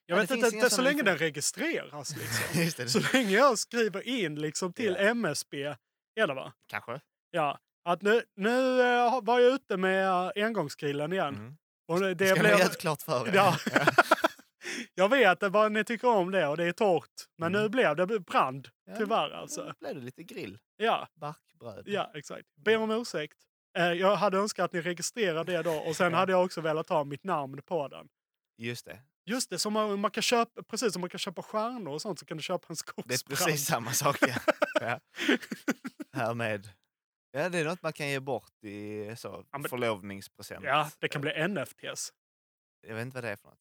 Jag 0.06 0.18
Ja, 0.18 0.22
vet 0.22 0.30
det 0.30 0.36
inte, 0.36 0.50
det, 0.50 0.70
så 0.70 0.82
länge 0.82 1.02
den 1.02 1.18
registreras. 1.18 2.16
Liksom. 2.18 2.62
Det. 2.86 2.90
så 2.90 3.00
länge 3.18 3.32
jag 3.32 3.58
skriver 3.60 4.08
in 4.08 4.36
liksom 4.42 4.74
till 4.74 4.96
Ja. 5.00 5.10
MSB, 5.10 5.76
eller 6.16 6.34
va? 6.36 6.54
Kanske. 6.68 7.02
Ja, 7.32 7.60
Att 7.86 8.02
nu, 8.02 8.24
nu 8.36 8.82
eh, 8.82 9.20
var 9.22 9.40
jag 9.40 9.54
ute 9.54 9.78
med 9.78 10.08
eh, 10.08 10.46
engångsgrillen 10.46 11.14
igen. 11.14 11.36
Mm. 11.36 11.58
Och 11.88 12.16
det, 12.16 12.28
ska 12.28 12.42
man 12.42 12.52
göra 12.52 12.70
klart 12.70 13.02
för 13.02 13.28
er. 13.28 13.32
Ja. 13.36 13.58
jag 14.96 15.10
vet 15.10 15.44
vad 15.44 15.72
ni 15.72 15.84
tycker 15.84 16.08
om 16.08 16.32
det 16.32 16.48
och 16.48 16.58
det 16.58 16.64
är 16.66 16.72
torrt. 16.72 17.12
Men 17.38 17.48
Mm. 17.56 17.62
nu 17.64 17.70
blev 17.70 17.96
det 17.96 18.20
brand, 18.20 18.68
Ja, 18.86 18.96
tyvärr 18.98 19.30
Nu 19.30 19.36
alltså. 19.36 19.74
blev 19.80 19.96
det 19.96 20.02
lite 20.02 20.24
grill. 20.24 20.58
Ja, 20.78 21.08
Barkbröd. 21.16 21.84
ja 21.88 22.12
exakt. 22.16 22.46
Ber 22.66 22.78
om 22.78 22.92
ursäkt. 22.92 23.38
Eh, 23.78 23.84
Jag 23.94 24.16
hade 24.16 24.38
önskat 24.38 24.66
att 24.66 24.74
ni 24.74 24.82
registrerade 24.82 25.52
det 25.52 25.62
då 25.64 25.72
och 25.74 25.96
sen 25.96 26.14
hade 26.14 26.32
jag 26.32 26.46
också 26.46 26.62
velat 26.62 26.90
ha 26.90 27.04
mitt 27.04 27.24
namn 27.24 27.62
på 27.66 27.88
den. 27.88 28.08
Just 28.58 28.86
det. 28.86 29.00
Just 29.26 29.50
det, 29.50 29.60
som 29.60 29.74
man, 29.74 30.00
man 30.00 30.12
kan 30.12 30.24
köpa, 30.24 30.64
precis 30.64 30.94
som 30.94 31.00
man 31.02 31.10
kan 31.10 31.20
köpa 31.20 31.42
stjärnor 31.42 31.94
och 31.94 32.02
sånt 32.02 32.20
så 32.20 32.26
kan 32.26 32.38
du 32.38 32.44
köpa 32.44 32.66
en 32.70 32.76
Det 33.06 33.14
är 33.14 33.18
skogsbrand. 33.18 33.38
precis 33.52 33.66
samma 33.68 33.92
sak. 33.92 34.18
Ja. 34.22 34.36
ja. 34.82 35.00
Härmed. 36.14 36.70
Ja, 37.32 37.50
det 37.50 37.60
är 37.60 37.66
något 37.66 37.82
man 37.82 37.94
kan 37.94 38.10
ge 38.10 38.20
bort 38.20 38.64
i 38.64 39.16
så, 39.18 39.46
Ja, 39.52 39.58
men- 39.58 39.70
förlovningspresent. 39.70 40.66
Ja, 40.66 40.90
det 41.00 41.08
kan 41.08 41.22
bli 41.22 41.48
NFTs. 41.48 42.14
Jag 42.82 42.96
vet 42.96 43.02
inte 43.02 43.16
vad 43.16 43.24
det 43.24 43.30
är 43.30 43.36
för 43.36 43.48
något. 43.48 43.60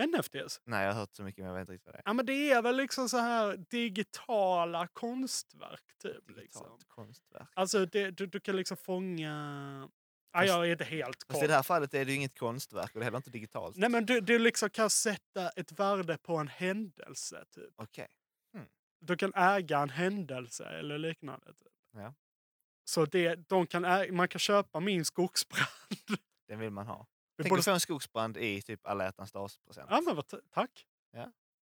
NFTs? 0.00 0.60
Nej, 0.64 0.84
jag 0.86 0.92
har 0.92 1.00
hört 1.00 1.14
så 1.16 1.22
mycket 1.22 1.38
men 1.44 1.46
jag 1.48 1.54
vet 1.54 1.60
inte 1.60 1.72
riktigt 1.72 1.86
vad 1.86 1.94
det 1.94 1.98
är. 1.98 2.02
Ja 2.06 2.12
men 2.12 2.26
det 2.26 2.50
är 2.50 2.62
väl 2.62 2.76
liksom 2.76 3.08
så 3.08 3.18
här 3.18 3.56
digitala 3.56 4.86
konstverk 4.86 5.84
typ. 5.98 6.30
Liksom. 6.30 6.34
Digitalt 6.34 6.88
konstverk. 6.88 7.48
Alltså 7.54 7.86
det, 7.86 8.10
du, 8.10 8.26
du 8.26 8.40
kan 8.40 8.56
liksom 8.56 8.76
fånga... 8.76 9.88
Ja, 10.32 10.44
jag 10.44 10.66
är 10.66 10.72
inte 10.72 10.84
helt 10.84 11.24
Fast 11.28 11.42
i 11.42 11.46
det 11.46 11.54
här 11.54 11.62
fallet 11.62 11.94
är 11.94 12.04
det 12.04 12.10
ju 12.10 12.16
inget 12.16 12.38
konstverk 12.38 12.94
och 12.94 13.00
det 13.00 13.02
är 13.02 13.04
heller 13.04 13.16
inte 13.16 13.30
digitalt. 13.30 13.76
Nej 13.76 13.88
men 13.88 14.06
du, 14.06 14.20
du 14.20 14.38
liksom 14.38 14.70
kan 14.70 14.90
sätta 14.90 15.48
ett 15.48 15.72
värde 15.72 16.18
på 16.18 16.36
en 16.36 16.48
händelse 16.48 17.44
typ. 17.50 17.74
Okej. 17.76 18.06
Du 19.00 19.16
kan 19.16 19.32
äga 19.34 19.78
en 19.78 19.90
händelse 19.90 20.64
eller 20.64 20.98
liknande. 20.98 21.46
Typ. 21.46 21.72
Ja. 21.92 22.14
Så 22.90 23.04
det, 23.04 23.34
de 23.48 23.66
kan 23.66 23.82
man 24.16 24.28
kan 24.28 24.38
köpa 24.38 24.80
min 24.80 25.04
skogsbrand. 25.04 25.68
Den 26.48 26.58
vill 26.58 26.70
man 26.70 26.86
ha. 26.86 27.06
Vi 27.36 27.42
Tänk 27.44 27.50
borde- 27.50 27.58
att 27.60 27.64
få 27.64 27.70
en 27.70 27.80
skogsbrand 27.80 28.36
i 28.36 28.62
typ 28.62 28.86
alla 28.86 29.04
hjärtans 29.04 29.32
dagspresent. 29.32 29.86
Ja 29.90 30.00
men 30.00 30.22
tack. 30.54 30.86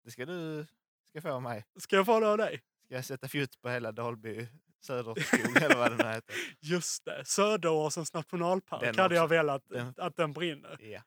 Det 0.05 0.11
ska 0.11 0.27
du 0.27 0.67
ska 1.09 1.23
få 1.23 1.31
av 1.31 1.43
mig. 1.43 1.65
Ska 1.79 1.97
jag 1.97 2.07
få 2.07 2.21
det 2.21 2.29
av 2.29 2.39
dig? 2.39 2.63
Ska 2.85 2.95
jag 2.95 3.05
sätta 3.05 3.29
fjutt 3.29 3.61
på 3.61 3.69
hela 3.69 3.93
Dalby 3.93 4.49
Söderskog 4.81 5.57
eller 5.63 5.77
vad 5.77 5.91
det 5.99 6.05
nu 6.05 6.11
heter. 6.11 6.35
Just 6.61 7.05
det, 7.05 7.25
Söderåsens 7.25 8.13
nationalpark 8.15 8.81
Den 8.83 8.99
hade 8.99 9.15
jag 9.15 9.25
också. 9.25 9.35
velat 9.35 9.63
Den- 9.69 9.95
att 9.97 10.17
den 10.17 10.33
brinner. 10.33 10.79
Ja, 10.81 11.03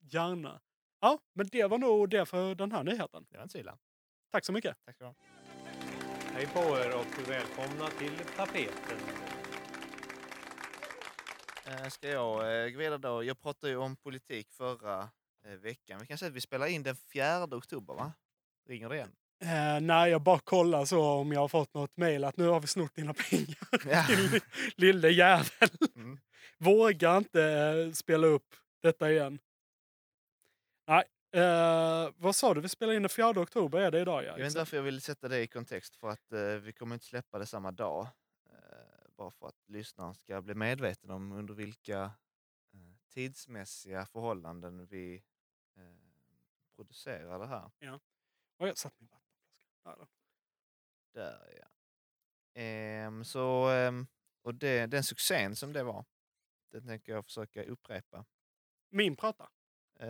Gärna. 0.00 0.60
Ja, 1.00 1.18
men 1.34 1.46
det 1.46 1.64
var 1.66 1.78
nog 1.78 2.10
det 2.10 2.26
för 2.26 2.54
den 2.54 2.72
här 2.72 2.82
nyheten. 2.84 3.26
det 3.30 3.36
var 3.36 3.42
inte 3.42 3.52
så 3.52 3.58
illa. 3.58 3.78
Tack 4.32 4.44
så 4.44 4.52
mycket. 4.52 4.76
Tack 4.84 4.94
ska 4.94 5.04
du 5.04 5.08
ha. 5.08 5.14
Hej 6.34 6.46
på 6.46 6.60
er 6.60 6.96
och 6.96 7.28
välkomna 7.30 7.88
till 7.98 8.18
tapeten. 8.36 8.98
Eh, 11.66 11.88
Ska 11.88 12.08
jag 12.08 12.64
eh, 12.64 12.70
gå 12.70 12.78
vidare 12.78 12.98
då? 12.98 13.24
Jag 13.24 13.40
pratade 13.40 13.70
ju 13.72 13.76
om 13.78 13.96
politik 13.96 14.50
förra 14.50 15.10
eh, 15.46 15.52
veckan. 15.52 16.00
Vi 16.00 16.06
kan 16.06 16.18
säga 16.18 16.28
att 16.28 16.34
vi 16.36 16.40
spelar 16.40 16.66
in 16.66 16.82
den 16.82 16.96
4 16.96 17.44
oktober, 17.44 17.94
va? 17.94 18.12
Ringer 18.68 18.88
det 18.88 18.94
igen? 18.96 19.12
Eh, 19.44 19.80
nej, 19.80 20.10
jag 20.10 20.22
bara 20.22 20.38
kollar 20.38 20.84
så 20.84 21.02
om 21.04 21.32
jag 21.32 21.40
har 21.40 21.48
fått 21.48 21.74
något 21.74 21.96
mejl 21.96 22.24
att 22.24 22.36
nu 22.36 22.46
har 22.48 22.60
vi 22.60 22.66
snott 22.66 22.94
dina 22.94 23.14
pengar. 23.14 23.58
Ja. 23.90 24.06
Din 24.08 24.26
li- 24.30 24.40
lille 24.76 25.08
jävel. 25.08 25.68
Mm. 25.96 26.18
Våga 26.58 27.16
inte 27.16 27.90
spela 27.94 28.26
upp 28.26 28.54
detta 28.82 29.10
igen. 29.12 29.38
Nej, 30.88 31.04
eh, 31.42 32.10
vad 32.16 32.36
sa 32.36 32.54
du? 32.54 32.60
Vi 32.60 32.68
spelar 32.68 32.92
in 32.92 33.02
den 33.02 33.08
4 33.08 33.28
oktober 33.40 33.78
är 33.80 33.90
det 33.90 34.00
idag 34.00 34.22
ja. 34.24 34.26
Jag 34.26 34.36
vet 34.36 34.46
inte 34.46 34.58
varför 34.58 34.76
jag 34.76 34.84
vill 34.84 35.00
sätta 35.00 35.28
det 35.28 35.38
i 35.40 35.46
kontext 35.46 35.96
för 35.96 36.08
att 36.10 36.32
eh, 36.32 36.40
vi 36.40 36.72
kommer 36.72 36.94
inte 36.94 37.06
släppa 37.06 37.38
det 37.38 37.46
samma 37.46 37.70
dag. 37.72 38.08
Bara 39.22 39.30
för 39.30 39.48
att 39.48 39.68
lyssnaren 39.68 40.14
ska 40.14 40.42
bli 40.42 40.54
medveten 40.54 41.10
om 41.10 41.32
under 41.32 41.54
vilka 41.54 42.02
eh, 42.72 42.94
tidsmässiga 43.08 44.06
förhållanden 44.06 44.86
vi 44.86 45.24
eh, 45.76 45.82
producerar 46.76 47.38
det 47.38 47.46
här. 47.46 47.70
Oj, 48.58 48.68
jag 48.68 48.78
satt 48.78 49.00
min 49.00 49.08
vattenflaska. 49.08 50.06
Där. 51.12 51.24
Där 51.24 51.58
ja. 51.60 51.68
Ehm, 52.60 53.24
så, 53.24 53.68
ehm, 53.68 54.06
och 54.42 54.54
det, 54.54 54.86
den 54.86 55.04
succén 55.04 55.56
som 55.56 55.72
det 55.72 55.82
var, 55.82 56.04
den 56.70 56.86
tänker 56.86 57.12
jag 57.12 57.24
försöka 57.24 57.64
upprepa. 57.64 58.24
Min 58.90 59.16
prata. 59.16 59.50
Eh, 59.98 60.08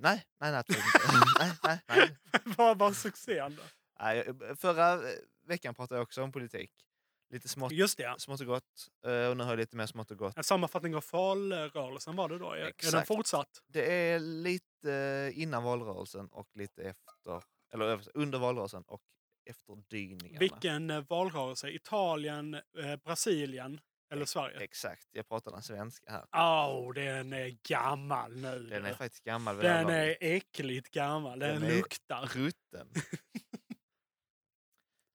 nej, 0.00 0.24
nej, 0.38 0.64
nej, 1.38 1.52
nej, 1.64 1.80
nej. 1.88 2.16
Vad 2.56 2.78
var 2.78 2.92
succén 2.92 3.56
då? 3.56 3.62
nej. 3.98 4.56
Förra 4.56 4.92
eh, 4.92 5.18
veckan 5.42 5.74
pratade 5.74 5.98
jag 5.98 6.02
också 6.02 6.22
om 6.22 6.32
politik. 6.32 6.86
Lite 7.32 7.48
smått, 7.48 7.72
Just 7.72 7.98
det, 7.98 8.14
smått 8.18 8.40
och 8.40 8.46
gott. 8.46 8.88
eh, 9.06 9.26
och 9.26 9.36
nu 9.36 9.44
har 9.44 9.50
jag 9.50 9.58
lite 9.58 9.76
mer 9.76 9.86
smått 9.86 10.10
och 10.10 10.16
gott. 10.18 10.36
En 10.36 10.44
sammanfattning 10.44 10.96
av 10.96 11.04
valrörelsen 11.12 12.16
var 12.16 12.28
det 12.28 12.38
då. 12.38 12.50
Är, 12.50 12.56
är 12.56 12.60
den 12.60 12.68
Exakt. 12.68 13.08
fortsatt? 13.08 13.62
Det 13.66 13.92
är 14.10 14.18
lite 14.18 14.92
eh, 14.92 15.38
innan 15.42 15.62
valrörelsen 15.64 16.28
och 16.28 16.48
lite 16.54 16.82
efter, 16.82 17.42
eller 17.74 18.00
under 18.14 18.38
valrörelsen 18.38 18.82
och 18.86 19.02
efterdyningarna. 19.50 20.38
Vilken 20.38 20.90
eh, 20.90 21.04
valrörelse? 21.08 21.70
Italien, 21.70 22.54
eh, 22.54 22.96
Brasilien 23.04 23.80
eller 24.12 24.24
Sverige? 24.24 24.58
Exakt, 24.60 25.08
jag 25.12 25.28
pratar 25.28 25.50
den 25.52 25.62
svenska 25.62 26.10
här. 26.10 26.26
Åh, 26.36 26.94
den 26.94 27.32
är 27.32 27.56
gammal 27.68 28.36
nu. 28.36 28.58
Den 28.70 28.84
är 28.84 28.94
faktiskt 28.94 29.24
gammal 29.24 29.56
vid 29.56 29.64
det 29.64 29.68
här 29.70 29.84
den 29.84 29.94
är 29.94 30.16
äckligt 30.20 30.90
gammal. 30.90 31.38
Den, 31.38 31.60
Den 31.60 31.70
är 31.70 31.76
luktar. 31.76 32.30
rutten. 32.34 32.88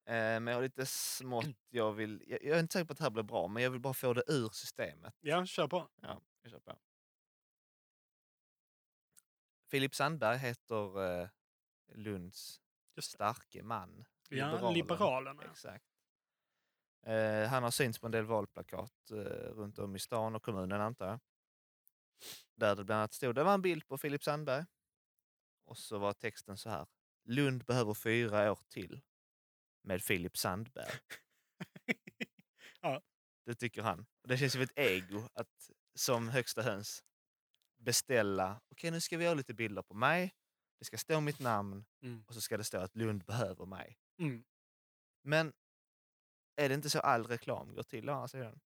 Eh, 0.07 0.13
Men 0.13 0.47
jag 0.47 0.55
har 0.55 0.61
lite 0.61 0.85
smått 0.85 1.45
jag 1.69 1.93
vill... 1.93 2.23
Jag 2.27 2.43
jag 2.43 2.55
är 2.55 2.59
inte 2.59 2.73
säker 2.73 2.85
på 2.85 2.91
att 2.91 2.97
det 2.97 3.03
här 3.03 3.11
blir 3.11 3.23
bra, 3.23 3.47
men 3.47 3.63
jag 3.63 3.69
vill 3.69 3.81
bara 3.81 3.93
få 3.93 4.13
det 4.13 4.23
ur 4.27 4.49
systemet. 4.49 5.15
Ja, 5.19 5.45
kör 5.45 5.67
på. 5.67 5.89
Ja, 6.01 6.21
jag 6.41 6.51
kör 6.51 6.59
på. 6.59 6.79
Filip 9.71 9.95
Sandberg 9.95 10.37
heter 10.37 11.21
eh, 11.21 11.29
Lunds 11.95 12.61
starke 13.01 13.63
man. 13.63 14.05
Ja, 14.29 14.71
Liberalerna. 14.71 15.43
Exakt. 15.43 15.85
Eh, 17.05 17.47
han 17.47 17.63
har 17.63 17.71
synts 17.71 17.99
på 17.99 18.05
en 18.05 18.11
del 18.11 18.25
valplakat 18.25 19.11
eh, 19.11 19.15
runt 19.53 19.79
om 19.79 19.95
i 19.95 19.99
stan 19.99 20.35
och 20.35 20.43
kommunen 20.43 20.81
antar 20.81 21.07
jag. 21.07 21.19
Där 22.55 22.75
det 22.75 22.83
bland 22.83 22.99
annat 22.99 23.13
stod, 23.13 23.35
det 23.35 23.43
var 23.43 23.53
en 23.53 23.61
bild 23.61 23.87
på 23.87 23.97
Filip 23.97 24.23
Sandberg. 24.23 24.65
Och 25.65 25.77
så 25.77 25.97
var 25.97 26.13
texten 26.13 26.57
så 26.57 26.69
här. 26.69 26.87
Lund 27.23 27.65
behöver 27.65 27.93
fyra 27.93 28.51
år 28.51 28.59
till 28.67 29.01
med 29.87 30.01
Filip 30.03 30.37
Sandberg. 30.37 30.91
Ja. 32.81 33.01
Det 33.45 33.55
tycker 33.55 33.81
han. 33.81 34.05
Det 34.23 34.37
känns 34.37 34.53
som 34.53 34.61
ett 34.61 34.77
ego 34.79 35.29
att 35.33 35.69
som 35.95 36.29
högsta 36.29 36.61
höns 36.61 37.03
beställa, 37.77 38.61
okej 38.69 38.91
nu 38.91 39.01
ska 39.01 39.17
vi 39.17 39.23
göra 39.25 39.33
lite 39.33 39.53
bilder 39.53 39.81
på 39.81 39.93
mig, 39.93 40.33
det 40.79 40.85
ska 40.85 40.97
stå 40.97 41.21
mitt 41.21 41.39
namn 41.39 41.85
Mm. 42.03 42.23
och 42.27 42.33
så 42.33 42.41
ska 42.41 42.57
det 42.57 42.63
stå 42.63 42.77
att 42.79 42.95
Lund 42.95 43.25
behöver 43.25 43.65
mig. 43.65 43.97
Mm. 44.19 44.43
Men 45.23 45.53
är 46.55 46.69
det 46.69 46.75
inte 46.75 46.89
så 46.89 46.99
all 46.99 47.25
reklam 47.27 47.73
går 47.75 47.83
till 47.83 48.09
å 48.09 48.13
andra 48.13 48.27
sidan? 48.27 48.59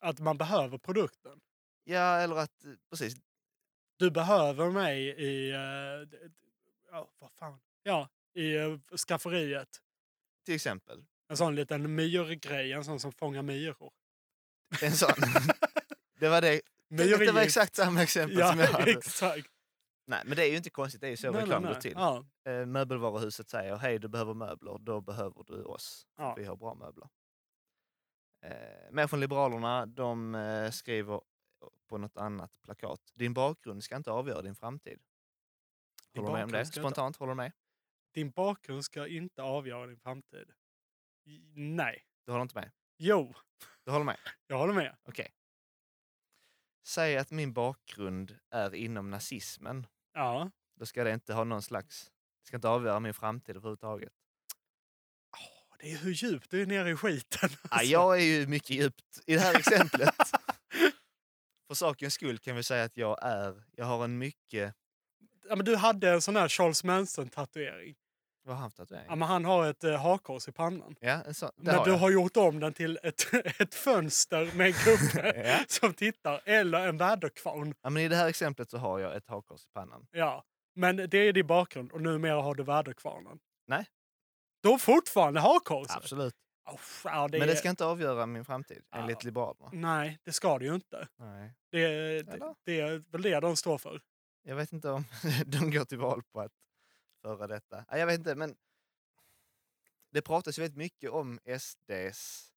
Att 0.00 0.18
man 0.20 0.38
behöver 0.38 0.78
produkten. 0.78 1.40
Ja, 1.84 2.16
eller 2.18 2.36
att, 2.36 2.64
eh, 2.64 2.72
precis, 2.90 3.16
Du 3.98 4.10
behöver 4.10 4.70
mig 4.70 5.08
i... 5.08 5.50
d- 6.10 6.30
ja, 6.90 7.10
vad 7.18 7.32
fan. 7.32 7.60
Ja, 7.82 8.08
i 8.34 8.58
uh, 8.58 8.78
skafferiet. 9.08 9.82
Till 10.46 10.54
exempel. 10.54 11.04
En 11.28 11.36
sån 11.36 11.54
liten 11.54 11.94
myrgrej, 11.94 12.72
en 12.72 12.84
sån 12.84 13.00
som 13.00 13.12
fångar 13.12 13.42
myror. 13.42 13.92
En 14.82 14.92
sån. 14.92 15.10
det 16.20 16.28
var 16.28 16.40
det. 16.40 16.60
Det 16.88 17.32
var 17.32 17.40
exakt 17.42 17.76
samma 17.76 18.02
exempel 18.02 18.38
Ja, 18.38 18.50
som 18.50 18.60
jag 18.60 18.66
hade. 18.72 18.90
exakt. 18.90 19.48
Nej, 20.08 20.22
men 20.26 20.36
det 20.36 20.44
är 20.46 20.50
ju 20.50 20.56
inte 20.56 20.70
konstigt, 20.70 21.00
det 21.00 21.06
är 21.06 21.10
ju 21.10 21.16
så 21.16 21.30
Nej, 21.30 21.40
reklam 21.42 21.62
går 21.62 21.74
till. 21.74 21.92
Ja. 21.96 22.24
Eh, 22.44 22.66
möbelvaruhuset 22.66 23.48
säger, 23.48 23.76
hej 23.76 23.98
du 23.98 24.08
behöver 24.08 24.34
möbler, 24.34 24.78
då 24.80 25.00
behöver 25.00 25.44
du 25.46 25.62
oss. 25.64 26.06
Ja. 26.16 26.34
Vi 26.34 26.44
har 26.44 26.56
bra 26.56 26.74
möbler. 26.74 27.08
Eh, 28.42 28.90
mer 28.92 29.06
från 29.06 29.20
Liberalerna, 29.20 29.86
de 29.86 30.34
eh, 30.34 30.70
skriver 30.70 31.20
på 31.88 31.98
något 31.98 32.16
annat 32.16 32.52
plakat. 32.62 33.00
Din 33.14 33.34
bakgrund 33.34 33.84
ska 33.84 33.96
inte 33.96 34.10
avgöra 34.10 34.42
din 34.42 34.54
framtid. 34.54 35.00
Håller 36.16 36.28
du 36.28 36.32
med 36.34 36.44
om 36.44 36.52
det? 36.52 36.66
Spontant, 36.66 37.16
håller 37.16 37.30
du 37.32 37.36
med? 37.36 37.52
Din 38.16 38.30
bakgrund 38.30 38.84
ska 38.84 39.06
inte 39.06 39.42
avgöra 39.42 39.86
din 39.86 39.98
framtid. 39.98 40.52
Nej. 41.54 42.06
Du 42.24 42.32
håller 42.32 42.42
inte 42.42 42.54
med? 42.54 42.70
Jo, 42.98 43.34
Du 43.84 43.90
håller 43.90 44.04
med? 44.04 44.18
jag 44.46 44.58
håller 44.58 44.72
med. 44.74 44.96
Okej. 45.02 45.32
Säg 46.86 47.16
att 47.16 47.30
min 47.30 47.52
bakgrund 47.52 48.38
är 48.50 48.74
inom 48.74 49.10
nazismen. 49.10 49.86
Ja. 50.12 50.50
Då 50.74 50.86
ska 50.86 51.04
det 51.04 51.12
inte 51.12 51.34
ha 51.34 51.44
någon 51.44 51.62
slags... 51.62 52.12
Det 52.40 52.46
ska 52.46 52.56
inte 52.56 52.68
avgöra 52.68 53.00
min 53.00 53.14
framtid 53.14 53.56
överhuvudtaget. 53.56 54.12
Det 55.78 55.92
är 55.92 55.96
hur 55.96 56.12
djupt 56.12 56.50
du 56.50 56.62
är 56.62 56.66
nere 56.66 56.90
i 56.90 56.96
skiten. 56.96 57.50
Ja, 57.62 57.68
alltså. 57.70 57.86
jag 57.86 58.18
är 58.18 58.24
ju 58.24 58.46
mycket 58.46 58.70
djupt 58.70 59.20
i 59.26 59.34
det 59.34 59.40
här 59.40 59.58
exemplet. 59.58 60.14
För 61.66 61.74
sakens 61.74 62.14
skull 62.14 62.38
kan 62.38 62.56
vi 62.56 62.62
säga 62.62 62.84
att 62.84 62.96
jag 62.96 63.18
är... 63.22 63.64
Jag 63.72 63.84
har 63.84 64.04
en 64.04 64.18
mycket... 64.18 64.74
ja, 65.48 65.56
men 65.56 65.64
du 65.64 65.76
hade 65.76 66.10
en 66.10 66.22
sån 66.22 66.36
här 66.36 66.48
Charles 66.48 66.84
Manson-tatuering. 66.84 67.96
Vad 68.46 68.54
har 68.56 68.60
han 68.62 68.70
för 68.70 68.76
tatuering? 68.76 69.06
Ja, 69.08 69.14
men 69.14 69.28
han 69.28 69.44
har 69.44 69.66
ett 69.66 69.84
uh, 69.84 69.96
hakkors 69.96 70.48
i 70.48 70.52
pannan. 70.52 70.96
Ja, 71.00 71.22
det 71.26 71.50
Men 71.56 71.74
har 71.74 71.84
du 71.84 71.90
jag. 71.90 71.98
har 71.98 72.10
gjort 72.10 72.36
om 72.36 72.60
den 72.60 72.72
till 72.72 72.98
ett, 73.02 73.34
ett 73.60 73.74
fönster 73.74 74.50
med 74.56 74.66
en 74.66 74.72
gubbe 74.84 75.42
Ja. 75.46 75.64
som 75.68 75.94
tittar, 75.94 76.40
eller 76.44 76.88
en 76.88 76.96
väderkvarn. 76.98 77.74
Ja, 77.82 77.90
men 77.90 78.02
I 78.02 78.08
det 78.08 78.16
här 78.16 78.28
exemplet 78.28 78.70
så 78.70 78.78
har 78.78 78.98
jag 78.98 79.16
ett 79.16 79.26
hakkors 79.28 79.64
i 79.64 79.68
pannan. 79.72 80.06
Ja. 80.10 80.44
Men 80.74 80.96
det 80.96 81.14
är 81.18 81.32
din 81.32 81.46
bakgrund 81.46 81.92
och 81.92 82.00
numera 82.02 82.42
har 82.42 82.54
du 82.54 82.62
väderkvarnen. 82.62 83.38
Nej. 83.66 83.86
Du 84.62 84.68
har 84.68 84.78
fortfarande 84.78 85.40
hakkorset? 85.40 85.96
Absolut. 85.96 86.34
Oh, 86.70 86.80
ja, 87.04 87.28
det 87.28 87.38
Men 87.38 87.48
det 87.48 87.54
är- 87.54 87.56
ska 87.56 87.68
inte 87.70 87.84
avgöra 87.84 88.26
min 88.26 88.44
framtid, 88.44 88.82
enligt 88.94 89.24
Liberalerna. 89.24 89.70
Nej, 89.72 90.18
det 90.24 90.32
ska 90.32 90.58
det 90.58 90.64
ju 90.64 90.74
inte. 90.74 91.08
Nej. 91.18 91.52
Det, 91.70 91.88
det, 92.22 92.54
det 92.64 92.80
är 92.80 93.02
väl 93.12 93.22
det 93.22 93.40
de 93.40 93.56
står 93.56 93.78
för. 93.78 94.00
Jag 94.42 94.56
vet 94.56 94.72
inte 94.72 94.90
om 94.90 95.04
de 95.46 95.70
går 95.70 95.84
till 95.84 95.98
val 95.98 96.22
på 96.32 96.40
att 96.40 96.52
föra 97.26 97.46
detta. 97.46 97.84
Jag 97.90 98.06
vet 98.06 98.18
inte, 98.18 98.34
men 98.34 98.56
det 100.10 100.22
pratas 100.22 100.58
ju 100.58 100.62
väldigt 100.62 100.78
mycket 100.78 101.10
om 101.10 101.40
SDs 101.58 102.52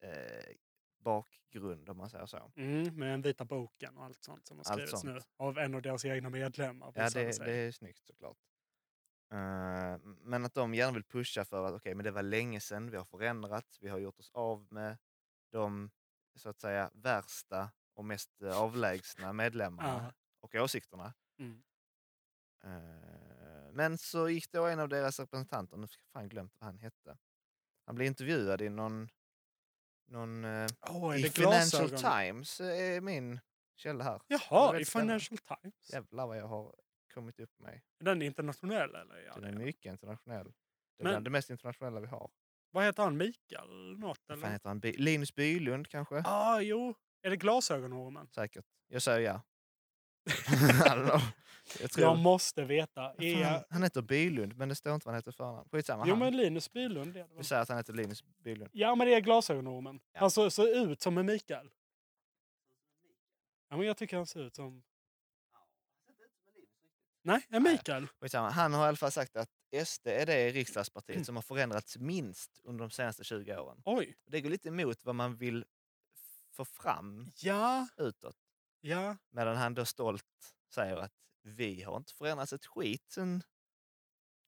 eh, 0.00 0.56
bakgrund, 0.98 1.88
om 1.88 1.96
man 1.96 2.10
säger 2.10 2.26
så. 2.26 2.52
Mm, 2.56 2.94
med 2.96 3.08
den 3.10 3.22
vita 3.22 3.44
boken 3.44 3.96
och 3.96 4.04
allt 4.04 4.24
sånt 4.24 4.46
som 4.46 4.56
har 4.58 4.64
Allt 4.64 4.88
skrivits 4.88 5.04
nu. 5.04 5.20
Av 5.36 5.58
en 5.58 5.74
av 5.74 5.82
deras 5.82 6.04
egna 6.04 6.30
medlemmar. 6.30 6.92
Ja, 6.96 7.10
det, 7.10 7.44
det 7.44 7.52
är 7.52 7.72
snyggt 7.72 8.06
såklart. 8.06 8.38
Eh, 9.32 9.98
men 10.02 10.44
att 10.44 10.54
de 10.54 10.74
gärna 10.74 10.92
vill 10.92 11.04
pusha 11.04 11.44
för 11.44 11.64
att 11.64 11.72
okej, 11.72 11.94
men 11.94 12.04
det 12.04 12.10
var 12.10 12.22
länge 12.22 12.60
sedan, 12.60 12.90
vi 12.90 12.96
har 12.96 13.04
förändrats, 13.04 13.82
vi 13.82 13.88
har 13.88 13.98
gjort 13.98 14.20
oss 14.20 14.30
av 14.34 14.66
med 14.70 14.98
de 15.50 15.90
så 16.34 16.48
att 16.48 16.60
säga 16.60 16.90
värsta 16.94 17.70
och 17.94 18.04
mest 18.04 18.42
eh, 18.42 18.58
avlägsna 18.60 19.32
medlemmarna 19.32 20.02
Ja. 20.04 20.12
och 20.40 20.54
åsikterna. 20.54 21.14
Mm. 21.38 21.62
Eh, 22.64 23.35
men 23.76 23.98
så 23.98 24.28
gick 24.28 24.52
då 24.52 24.66
en 24.66 24.80
av 24.80 24.88
deras 24.88 25.20
representanter, 25.20 25.76
nu 25.76 25.82
har 25.82 25.88
jag 25.88 26.12
fan 26.12 26.28
glömt 26.28 26.52
vad 26.58 26.66
han 26.66 26.78
hette. 26.78 27.18
Han 27.86 27.94
blev 27.94 28.06
intervjuad 28.06 28.62
i 28.62 28.68
någon, 28.68 29.08
någon 30.08 30.44
eh, 30.44 30.50
är 30.50 31.16
i 31.16 31.30
Financial? 31.30 31.90
Times 31.90 32.60
är 32.60 33.00
min 33.00 33.40
källa 33.74 34.04
här. 34.04 34.20
Jaha, 34.26 34.68
i 34.68 34.72
väldigt 34.72 34.88
spännande. 34.88 35.20
Financial 35.20 35.58
Times? 35.60 35.90
Jävlar 35.92 36.26
vad 36.26 36.38
jag 36.38 36.46
har 36.46 36.74
kommit 37.14 37.40
upp 37.40 37.58
med. 37.58 37.80
Är 38.00 38.04
den 38.04 38.22
internationell 38.22 38.94
eller? 38.94 39.18
Ja, 39.26 39.34
Den 39.34 39.44
är 39.44 39.64
mycket 39.64 39.90
internationell. 39.92 40.44
Det 40.46 41.02
är 41.02 41.04
Men- 41.04 41.12
bland 41.12 41.24
det 41.26 41.30
mest 41.30 41.50
internationella 41.50 42.00
vi 42.00 42.06
har. 42.06 42.30
Vad 42.70 42.84
heter 42.84 43.02
han? 43.02 43.16
Mikael 43.16 43.98
något? 43.98 44.30
Eller? 44.30 44.42
fan 44.42 44.52
heter 44.52 44.68
han? 44.68 44.78
Linus 44.80 45.34
Bylund 45.34 45.88
kanske? 45.88 46.22
ah, 46.26 46.60
jo. 46.60 46.94
Är 47.22 47.30
det 47.30 47.36
glasögonormen? 47.36 48.28
Säkert. 48.30 48.66
Jag 48.88 49.02
säger 49.02 49.20
ja. 49.32 49.42
Jag 51.80 51.90
tror... 51.90 52.06
Jag 52.06 52.18
måste 52.18 52.64
veta. 52.64 53.14
Är 53.18 53.40
jag... 53.40 53.64
Han 53.70 53.82
heter 53.82 54.02
Bylund, 54.02 54.56
men 54.56 54.68
det 54.68 54.74
står 54.74 54.94
inte 54.94 55.06
vad 55.06 55.14
han 55.14 55.18
heter 55.18 55.32
förnamn. 55.32 55.68
Skitsamma. 55.72 56.04
Jo 56.06 56.10
han. 56.14 56.18
men 56.18 56.36
Linus 56.36 56.72
Bylund. 56.72 57.14
Det 57.14 57.26
Vi 57.36 57.44
säger 57.44 57.62
att 57.62 57.68
han 57.68 57.78
heter 57.78 57.92
Linus 57.92 58.24
Bylund. 58.44 58.70
Ja 58.72 58.94
men 58.94 59.06
det 59.06 59.14
är 59.14 59.20
glasögonormen. 59.20 60.00
Han 60.14 60.30
ser, 60.30 60.48
ser 60.50 60.90
ut 60.90 61.02
som 61.02 61.18
en 61.18 61.26
Mikael. 61.26 61.70
Ja 63.70 63.76
men 63.76 63.86
jag 63.86 63.96
tycker 63.96 64.16
han 64.16 64.26
ser 64.26 64.40
ut 64.40 64.54
som... 64.54 64.82
Nej, 67.22 67.46
en 67.48 67.62
Mikael. 67.62 68.06
Skitsamma. 68.20 68.50
Han 68.50 68.74
har 68.74 68.84
i 68.84 68.88
alla 68.88 68.96
fall 68.96 69.10
sagt 69.12 69.36
att 69.36 69.50
SD 69.86 70.06
är 70.06 70.26
det 70.26 70.50
riksdagspartiet 70.50 71.16
Mm. 71.16 71.24
som 71.24 71.36
har 71.36 71.42
förändrats 71.42 71.98
minst 71.98 72.60
under 72.64 72.84
de 72.84 72.90
senaste 72.90 73.24
20 73.24 73.56
åren. 73.58 73.82
Oj. 73.84 74.16
Det 74.26 74.40
går 74.40 74.50
lite 74.50 74.68
emot 74.68 75.04
vad 75.04 75.14
man 75.14 75.36
vill 75.36 75.64
få 76.52 76.64
fram 76.64 77.30
Ja. 77.36 77.88
utåt. 77.96 78.36
Ja. 78.86 79.16
Medan 79.30 79.56
han 79.56 79.74
då 79.74 79.84
stolt 79.84 80.54
säger 80.74 80.96
att 80.96 81.12
vi 81.42 81.82
har 81.82 81.96
inte 81.96 82.12
förändrats 82.14 82.52
ett 82.52 82.66
skit 82.66 83.04
sen, 83.08 83.42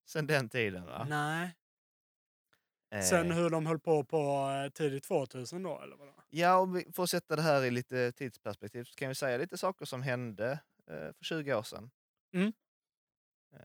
sen 0.07 0.26
den 0.26 0.49
tiden. 0.49 0.86
Va? 0.86 1.07
Nej. 1.11 1.57
Eh, 2.91 3.01
Sen 3.03 3.30
hur 3.30 3.51
de 3.51 3.66
höll 3.66 3.78
på 3.78 4.05
på 4.05 4.51
eh, 4.64 4.70
tidigt 4.70 5.05
2000 5.05 5.62
då 5.62 5.80
eller 5.80 5.97
vadå? 5.97 6.14
Ja, 6.30 6.59
om 6.59 6.72
vi 6.72 6.93
får 6.93 7.07
sätta 7.07 7.36
det 7.36 7.43
här 7.43 7.64
i 7.64 7.70
lite 7.70 8.12
tidsperspektiv 8.12 8.84
så 8.84 8.95
kan 8.95 9.09
vi 9.09 9.14
säga 9.14 9.39
lite 9.39 9.59
saker 9.59 9.84
som 9.84 10.03
hände 10.03 10.61
eh, 10.91 11.12
för 11.12 11.24
20 11.24 11.55
år 11.55 11.62
sedan. 11.62 11.91
Mm. 12.34 12.53
Eh, 13.53 13.61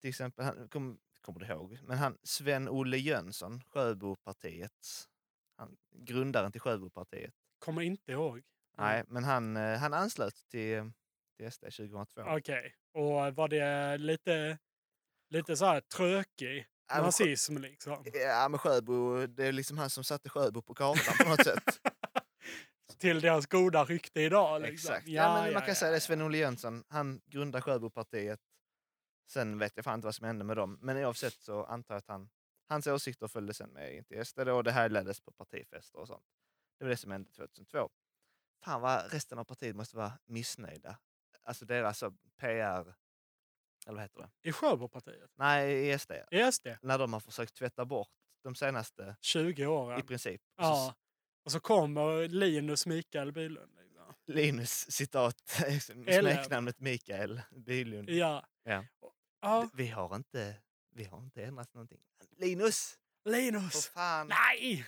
till 0.00 0.10
exempel, 0.10 0.44
han, 0.44 0.68
kom, 0.68 0.98
kommer 1.20 1.40
du 1.40 1.46
ihåg, 1.46 1.78
men 1.82 1.98
han 1.98 2.18
Sven-Olle 2.22 2.96
Jönsson, 2.96 3.62
Sjöbopartiets, 3.64 5.08
han, 5.56 5.76
grundaren 5.92 6.52
till 6.52 6.60
Sjöbopartiet. 6.60 7.34
Kommer 7.58 7.82
inte 7.82 8.12
ihåg. 8.12 8.42
Nej, 8.76 9.04
men 9.08 9.24
han, 9.24 9.56
eh, 9.56 9.78
han 9.78 9.94
anslöt 9.94 10.34
till, 10.50 10.92
till 11.36 11.52
SD 11.52 11.64
2002. 11.64 12.22
Okej. 12.26 12.74
Och 12.94 13.34
var 13.34 13.48
det 13.48 13.98
lite, 13.98 14.58
lite 15.30 15.56
så 15.56 15.64
här 15.64 15.80
trökig 15.80 16.66
Ja, 16.88 17.02
nazism 17.02 17.58
liksom? 17.58 18.04
Ja, 18.14 18.48
men 18.48 18.58
Sjöbo, 18.58 19.26
det 19.26 19.46
är 19.46 19.52
liksom 19.52 19.78
han 19.78 19.90
som 19.90 20.04
satte 20.04 20.28
Sjöbo 20.28 20.62
på 20.62 20.74
kartan 20.74 21.14
på 21.22 21.28
något 21.30 21.44
sätt. 21.44 21.80
Till 22.98 23.20
deras 23.20 23.46
goda 23.46 23.84
rykte 23.84 24.20
idag 24.20 24.62
liksom. 24.62 24.92
Exakt. 24.94 25.08
Ja, 25.08 25.42
men 25.42 25.52
man 25.52 25.62
kan 25.62 25.74
säga 25.74 25.90
det. 25.90 26.00
Sven-Olle 26.00 26.38
Jönsson, 26.38 26.84
han 26.88 27.20
grundade 27.26 27.62
Sjöbopartiet. 27.62 28.40
Sen 29.28 29.58
vet 29.58 29.72
jag 29.76 29.84
fan 29.84 29.94
inte 29.94 30.06
vad 30.06 30.14
som 30.14 30.26
hände 30.26 30.44
med 30.44 30.56
dem. 30.56 30.78
Men 30.80 30.96
oavsett 30.96 31.34
så 31.34 31.64
antar 31.64 31.94
jag 31.94 31.98
att 31.98 32.08
han, 32.08 32.30
hans 32.68 32.86
åsikter 32.86 33.28
följde 33.28 33.54
sen 33.54 33.70
med 33.70 33.94
in 33.96 34.04
till 34.04 34.24
SD 34.24 34.38
och 34.38 34.64
det 34.64 34.72
här 34.72 34.88
leddes 34.88 35.20
på 35.20 35.32
partifester 35.32 35.98
och 35.98 36.06
sånt. 36.06 36.26
Det 36.78 36.84
var 36.84 36.90
det 36.90 36.96
som 36.96 37.10
hände 37.10 37.30
2002. 37.30 37.90
Fan 38.64 38.80
vad 38.80 39.12
resten 39.12 39.38
av 39.38 39.44
partiet 39.44 39.76
måste 39.76 39.96
vara 39.96 40.12
missnöjda. 40.26 40.98
Alltså 41.42 41.64
deras 41.64 41.98
så 41.98 42.10
PR, 42.40 42.94
eller 43.86 43.94
vad 43.94 44.00
heter 44.02 44.20
det? 44.20 44.48
I 44.48 44.52
Sjöbopartiet? 44.52 45.30
Nej, 45.34 45.88
i 45.90 45.98
SD. 45.98 46.12
I 46.30 46.52
SD? 46.52 46.66
När 46.82 46.98
de 46.98 47.12
har 47.12 47.20
försökt 47.20 47.54
tvätta 47.54 47.84
bort 47.84 48.08
de 48.42 48.54
senaste 48.54 49.16
20 49.20 49.66
åren? 49.66 50.00
i 50.00 50.02
princip. 50.02 50.42
Ja. 50.56 50.94
Och 51.44 51.52
så 51.52 51.60
kommer 51.60 52.28
Linus 52.28 52.86
Mikael 52.86 53.32
Bylund. 53.32 53.76
Liksom. 53.78 54.14
Linus 54.26 54.90
citat, 54.90 55.40
smeknamnet 55.80 56.80
Mikael 56.80 57.42
Bylund. 57.50 58.10
Ja. 58.10 58.46
Ja. 58.62 58.84
Ja. 59.40 59.70
Vi 59.72 59.88
har 59.88 60.16
inte, 60.16 60.56
vi 60.90 61.04
har 61.04 61.18
inte 61.18 61.44
ändrat 61.44 61.74
någonting. 61.74 62.00
Linus! 62.36 62.98
Linus! 63.24 63.92
Nej! 64.26 64.86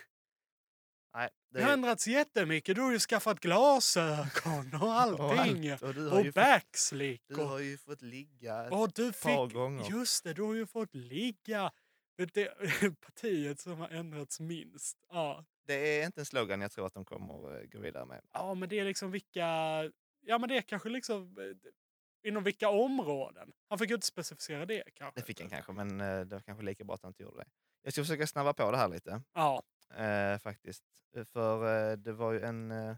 Nej, 1.14 1.28
Det 1.50 1.62
har 1.62 1.72
ändrats 1.72 2.06
jättemycket. 2.06 2.76
Du 2.76 2.82
har 2.82 2.92
ju 2.92 2.98
skaffat 2.98 3.40
glasögon 3.40 4.74
och 4.82 4.92
allting. 4.94 5.70
allt. 5.70 5.82
Och 5.82 5.88
Och, 5.88 5.94
du 5.94 6.08
har 6.08 6.18
ju 6.20 6.32
fått- 6.32 6.34
backslick. 6.34 7.22
Du 7.28 7.34
och, 7.34 7.48
har 7.48 7.58
ju 7.58 7.78
fått 7.78 8.02
ligga 8.02 8.64
ett 8.66 8.72
och 8.72 8.92
du 8.94 9.12
par 9.12 9.46
fick, 9.46 9.54
gånger. 9.54 9.90
Just 9.90 10.24
det, 10.24 10.32
du 10.34 10.42
har 10.42 10.54
ju 10.54 10.66
fått 10.66 10.94
ligga. 10.94 11.70
Det, 12.16 12.34
det, 12.34 12.50
partiet 13.00 13.60
som 13.60 13.78
har 13.78 13.88
ändrats 13.88 14.40
minst. 14.40 14.96
Ja. 15.08 15.44
Det 15.66 15.74
är 16.00 16.06
inte 16.06 16.20
en 16.20 16.24
slogan 16.26 16.60
jag 16.60 16.70
tror 16.72 16.86
att 16.86 16.94
de 16.94 17.04
kommer 17.04 17.60
eh, 17.60 17.66
gå 17.66 17.78
vidare 17.80 18.06
med. 18.06 18.20
ja, 18.32 18.54
men 18.54 18.68
det 18.68 18.78
är 18.78 18.84
liksom 18.84 19.10
vilka... 19.10 19.46
Ja, 20.28 20.38
men 20.38 20.48
det 20.48 20.56
är 20.56 20.62
kanske 20.62 20.88
liksom... 20.88 21.36
eh, 21.38 21.70
Inom 22.28 22.44
vilka 22.44 22.68
områden? 22.68 23.52
Han 23.68 23.78
fick 23.78 23.88
ju 23.90 23.94
inte 23.94 24.06
specificera 24.06 24.66
det 24.66 24.82
kanske. 24.94 25.20
Det 25.20 25.26
fick 25.26 25.40
han 25.40 25.50
kanske, 25.50 25.72
men 25.72 26.00
eh, 26.00 26.20
det 26.20 26.34
var 26.36 26.40
kanske 26.42 26.64
lika 26.64 26.84
bra 26.84 26.94
att 26.94 27.02
han 27.02 27.10
inte 27.10 27.22
gjorde 27.22 27.36
det. 27.38 27.46
Jag 27.82 27.92
ska 27.92 28.02
försöka 28.02 28.26
snabba 28.26 28.52
på 28.52 28.70
det 28.70 28.76
här 28.76 28.88
lite. 28.88 29.22
Ja. 29.34 29.62
Eh, 29.94 30.38
faktiskt. 30.38 30.84
Eh, 31.16 31.24
För 31.24 31.90
eh, 31.90 31.96
det 31.96 32.12
var 32.12 32.32
ju 32.32 32.40
en, 32.40 32.70
eh, 32.70 32.96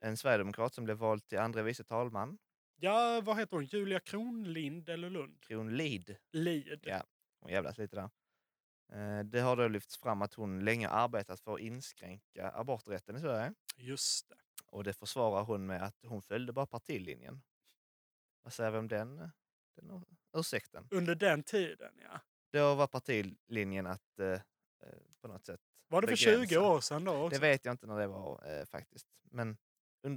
en 0.00 0.16
sverigedemokrat 0.16 0.74
som 0.74 0.84
blev 0.84 0.96
vald 0.96 1.26
till 1.26 1.38
andra 1.38 1.62
vice 1.62 1.84
talman. 1.84 2.38
Ja, 2.76 3.20
vad 3.24 3.38
heter 3.38 3.56
hon? 3.56 3.64
Julia 3.64 4.00
Kronlind 4.00 4.88
eller 4.88 5.10
Lund? 5.10 5.40
Kronlid. 5.42 6.16
Lid. 6.32 6.80
Ja, 6.86 7.02
hon 7.40 7.50
jävlas 7.52 7.78
lite 7.78 7.96
där. 7.96 8.10
Eh, 8.92 9.24
Det 9.24 9.40
har 9.40 9.56
då 9.56 9.68
lyfts 9.68 9.96
fram 9.98 10.22
att 10.22 10.34
hon 10.34 10.64
länge 10.64 10.88
arbetat 10.88 11.40
för 11.40 11.54
att 11.54 11.60
inskränka 11.60 12.50
aborträtten 12.50 13.16
i 13.16 13.20
Sverige. 13.20 13.54
Just 13.76 14.28
det. 14.28 14.36
Och 14.66 14.84
det 14.84 14.92
försvarar 14.92 15.44
hon 15.44 15.66
med 15.66 15.82
att 15.82 15.96
hon 16.06 16.22
följde 16.22 16.52
bara 16.52 16.66
partilinjen. 16.66 17.42
Vad 18.42 18.52
säger 18.52 18.70
vi 18.70 18.78
om 18.78 18.88
den, 18.88 19.16
den 19.76 19.90
ur- 19.90 20.16
ursäkten? 20.40 20.88
Under 20.90 21.14
den 21.14 21.42
tiden, 21.42 21.92
ja. 22.02 22.20
Då 22.52 22.74
var 22.74 22.86
partilinjen 22.86 23.86
att 23.86 24.18
eh, 24.18 24.32
eh, 24.32 24.40
på 25.20 25.28
något 25.28 25.44
sätt 25.46 25.60
Var 25.88 26.02
det 26.02 26.08
för 26.08 26.16
20 26.16 26.30
begränsa. 26.30 26.60
år 26.62 26.80
sedan 26.80 27.04
då 27.04 27.12
också? 27.12 27.40
Det 27.40 27.46
vet 27.48 27.64
jag 27.64 27.72
inte 27.72 27.86
när 27.86 27.98
det 27.98 28.06
var 28.06 28.58
eh, 28.60 28.64
faktiskt. 28.66 29.06
Men 29.30 29.56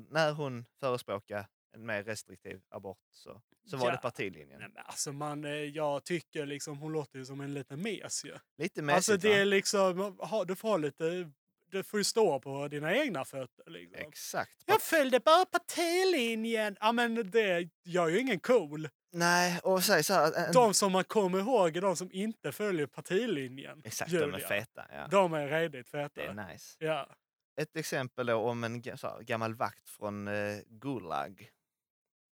när 0.10 0.32
hon 0.32 0.66
förespråkade 0.80 1.48
en 1.74 1.86
mer 1.86 2.04
restriktiv 2.04 2.62
abort 2.70 2.98
så, 3.12 3.42
så 3.66 3.78
var 3.78 3.86
Ja. 3.86 3.92
det 3.92 3.98
partilinjen. 3.98 4.60
Nej, 4.60 4.70
men 4.74 4.84
alltså 4.86 5.12
man, 5.12 5.46
eh, 5.46 5.52
jag 5.52 6.04
tycker 6.04 6.46
liksom 6.46 6.78
hon 6.78 6.92
låter 6.92 7.20
ju 7.20 7.26
som 7.26 7.42
en 7.42 7.54
liten 7.54 7.82
mes 7.82 8.26
ju. 8.26 8.38
Lite 8.58 8.82
Alltså 8.82 9.12
mesigt 9.12 9.22
det 9.22 9.34
är 9.34 9.46
liksom, 9.46 10.18
ha, 10.20 10.46
du 10.46 10.56
får 10.56 10.70
ha 10.70 10.78
lite, 10.78 11.32
du 11.72 11.84
får 11.84 12.00
ju 12.00 12.04
stå 12.04 12.40
på 12.40 12.68
dina 12.68 12.96
egna 12.96 13.26
fötter 13.26 13.70
liksom. 13.70 14.08
Exakt. 14.08 14.64
Jag 14.66 14.82
följde 14.82 15.20
bara 15.20 15.46
partilinjen! 15.46 16.78
Ja 16.80 16.92
men 16.92 17.32
det 17.32 17.70
gör 17.84 18.08
ju 18.08 18.20
ingen 18.20 18.40
cool. 18.40 18.90
Nej, 19.12 19.60
och 19.64 19.84
säg 19.84 20.04
så 20.04 20.14
här. 20.14 20.48
En, 20.48 20.54
De 20.54 20.74
som 20.74 20.92
man 20.92 21.04
kommer 21.04 21.40
ihåg 21.40 21.78
är 21.78 21.82
de 21.82 21.96
som 21.96 22.12
inte 22.12 22.52
följer 22.52 22.88
partilinjen. 22.88 23.82
Exakt, 23.86 24.12
de 24.12 24.18
är 24.18 24.26
Julia. 24.26 24.48
feta. 24.48 24.86
Ja. 24.92 25.08
De 25.08 25.34
är 25.34 25.48
redigt 25.48 25.90
feta. 25.90 26.22
Det 26.22 26.28
är 26.28 26.34
nice. 26.52 26.76
Ja. 26.80 27.16
Ett 27.62 27.76
exempel 27.76 28.26
då 28.26 28.36
om 28.36 28.64
en 28.64 28.74
här, 28.74 29.22
gammal 29.22 29.56
vakt 29.56 29.90
från 29.90 30.28
eh, 30.28 30.60
Gulag. 30.68 31.50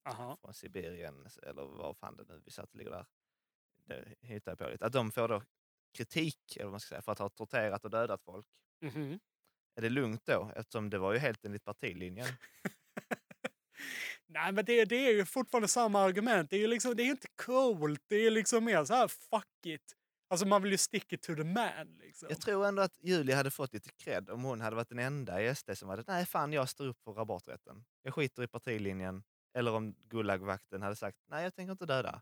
Aha. 0.09 0.37
Från 0.41 0.53
Sibirien, 0.53 1.27
eller 1.43 1.61
var 1.63 1.93
fan 1.93 2.15
det 2.17 2.23
nu 2.27 2.41
vi 2.45 2.51
satt 2.51 2.69
och 2.69 2.75
ligger 2.75 2.91
där. 2.91 3.05
det 3.85 4.05
hittar 4.21 4.51
jag 4.51 4.59
på 4.59 4.69
lite, 4.69 4.85
att 4.85 4.93
de 4.93 5.11
får 5.11 5.27
då 5.27 5.43
kritik 5.97 6.55
eller 6.55 6.65
vad 6.65 6.71
man 6.73 6.79
ska 6.79 6.89
säga, 6.89 7.01
för 7.01 7.11
att 7.11 7.19
ha 7.19 7.29
torterat 7.29 7.85
och 7.85 7.91
dödat 7.91 8.21
folk. 8.23 8.47
Mhm. 8.81 9.19
Är 9.75 9.81
det 9.81 9.89
lugnt 9.89 10.25
då? 10.25 10.51
Eftersom 10.55 10.89
det 10.89 10.97
var 10.97 11.13
ju 11.13 11.19
helt 11.19 11.45
enligt 11.45 11.63
partilinjen. 11.63 12.27
Nej, 14.27 14.51
men 14.51 14.65
det, 14.65 14.85
det 14.85 14.95
är 15.07 15.11
ju 15.13 15.25
fortfarande 15.25 15.67
samma 15.67 16.01
argument. 16.01 16.49
Det 16.49 16.55
är 16.55 16.59
ju 16.59 16.67
liksom, 16.67 16.95
det 16.95 17.03
är 17.03 17.07
inte 17.11 17.27
coolt. 17.45 18.03
Det 18.07 18.15
är 18.15 18.31
liksom 18.31 18.65
mer 18.65 18.85
så 18.85 18.93
här, 18.93 19.07
fuck 19.07 19.65
it. 19.65 19.81
Alltså 20.29 20.47
man 20.47 20.61
vill 20.63 20.71
ju 20.71 20.77
stick 20.77 21.13
it 21.13 21.21
to 21.21 21.35
the 21.35 21.43
man. 21.43 21.97
Liksom. 22.01 22.27
Jag 22.29 22.41
tror 22.41 22.65
ändå 22.65 22.81
att 22.81 22.97
Julia 23.03 23.35
hade 23.35 23.51
fått 23.51 23.73
lite 23.73 23.89
cred 23.91 24.29
om 24.29 24.43
hon 24.43 24.61
hade 24.61 24.75
varit 24.75 24.89
den 24.89 24.99
enda 24.99 25.41
i 25.41 25.55
SD 25.55 25.71
som 25.77 25.89
hade 25.89 26.03
nej 26.07 26.25
fan 26.25 26.53
jag 26.53 26.69
står 26.69 26.87
upp 26.87 27.03
för 27.03 27.21
aborträtten. 27.21 27.85
Jag 28.01 28.13
skiter 28.13 28.43
i 28.43 28.47
partilinjen. 28.47 29.23
Eller 29.57 29.73
om 29.73 29.93
Gulagvakten 30.09 30.81
hade 30.81 30.95
sagt 30.95 31.17
nej 31.29 31.43
jag 31.43 31.55
tänker 31.55 31.71
inte 31.71 31.85
döda. 31.85 32.21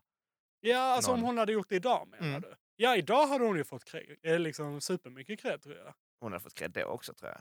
Ja, 0.60 0.78
alltså 0.78 1.10
om 1.12 1.20
någon. 1.20 1.26
hon 1.26 1.38
hade 1.38 1.52
gjort 1.52 1.68
det 1.68 1.76
idag 1.76 2.08
menar 2.08 2.28
Mm. 2.28 2.40
du? 2.40 2.54
Ja, 2.76 2.96
idag 2.96 3.26
hade 3.26 3.44
hon 3.44 3.56
ju 3.56 3.64
fått 3.64 3.84
kre- 3.84 4.16
eh, 4.22 4.38
liksom 4.38 4.80
supermycket 4.80 5.40
cred 5.40 5.62
tror 5.62 5.76
jag. 5.76 5.94
Hon 6.20 6.32
hade 6.32 6.42
fått 6.42 6.54
cred 6.54 6.70
då 6.70 6.84
också 6.84 7.14
tror 7.14 7.30
jag. 7.30 7.40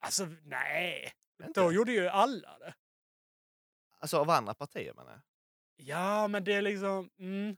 Alltså 0.00 0.28
nej. 0.44 1.12
Inte? 1.46 1.60
Då 1.60 1.72
gjorde 1.72 1.92
ju 1.92 2.08
alla 2.08 2.58
det. 2.58 2.63
Alltså 4.04 4.18
av 4.18 4.30
andra 4.30 4.54
partier 4.54 4.94
menar 4.94 5.10
jag. 5.12 5.20
Ja, 5.76 6.28
men 6.28 6.44
det 6.44 6.52
är 6.54 6.62
liksom... 6.62 7.10
Mm. 7.18 7.56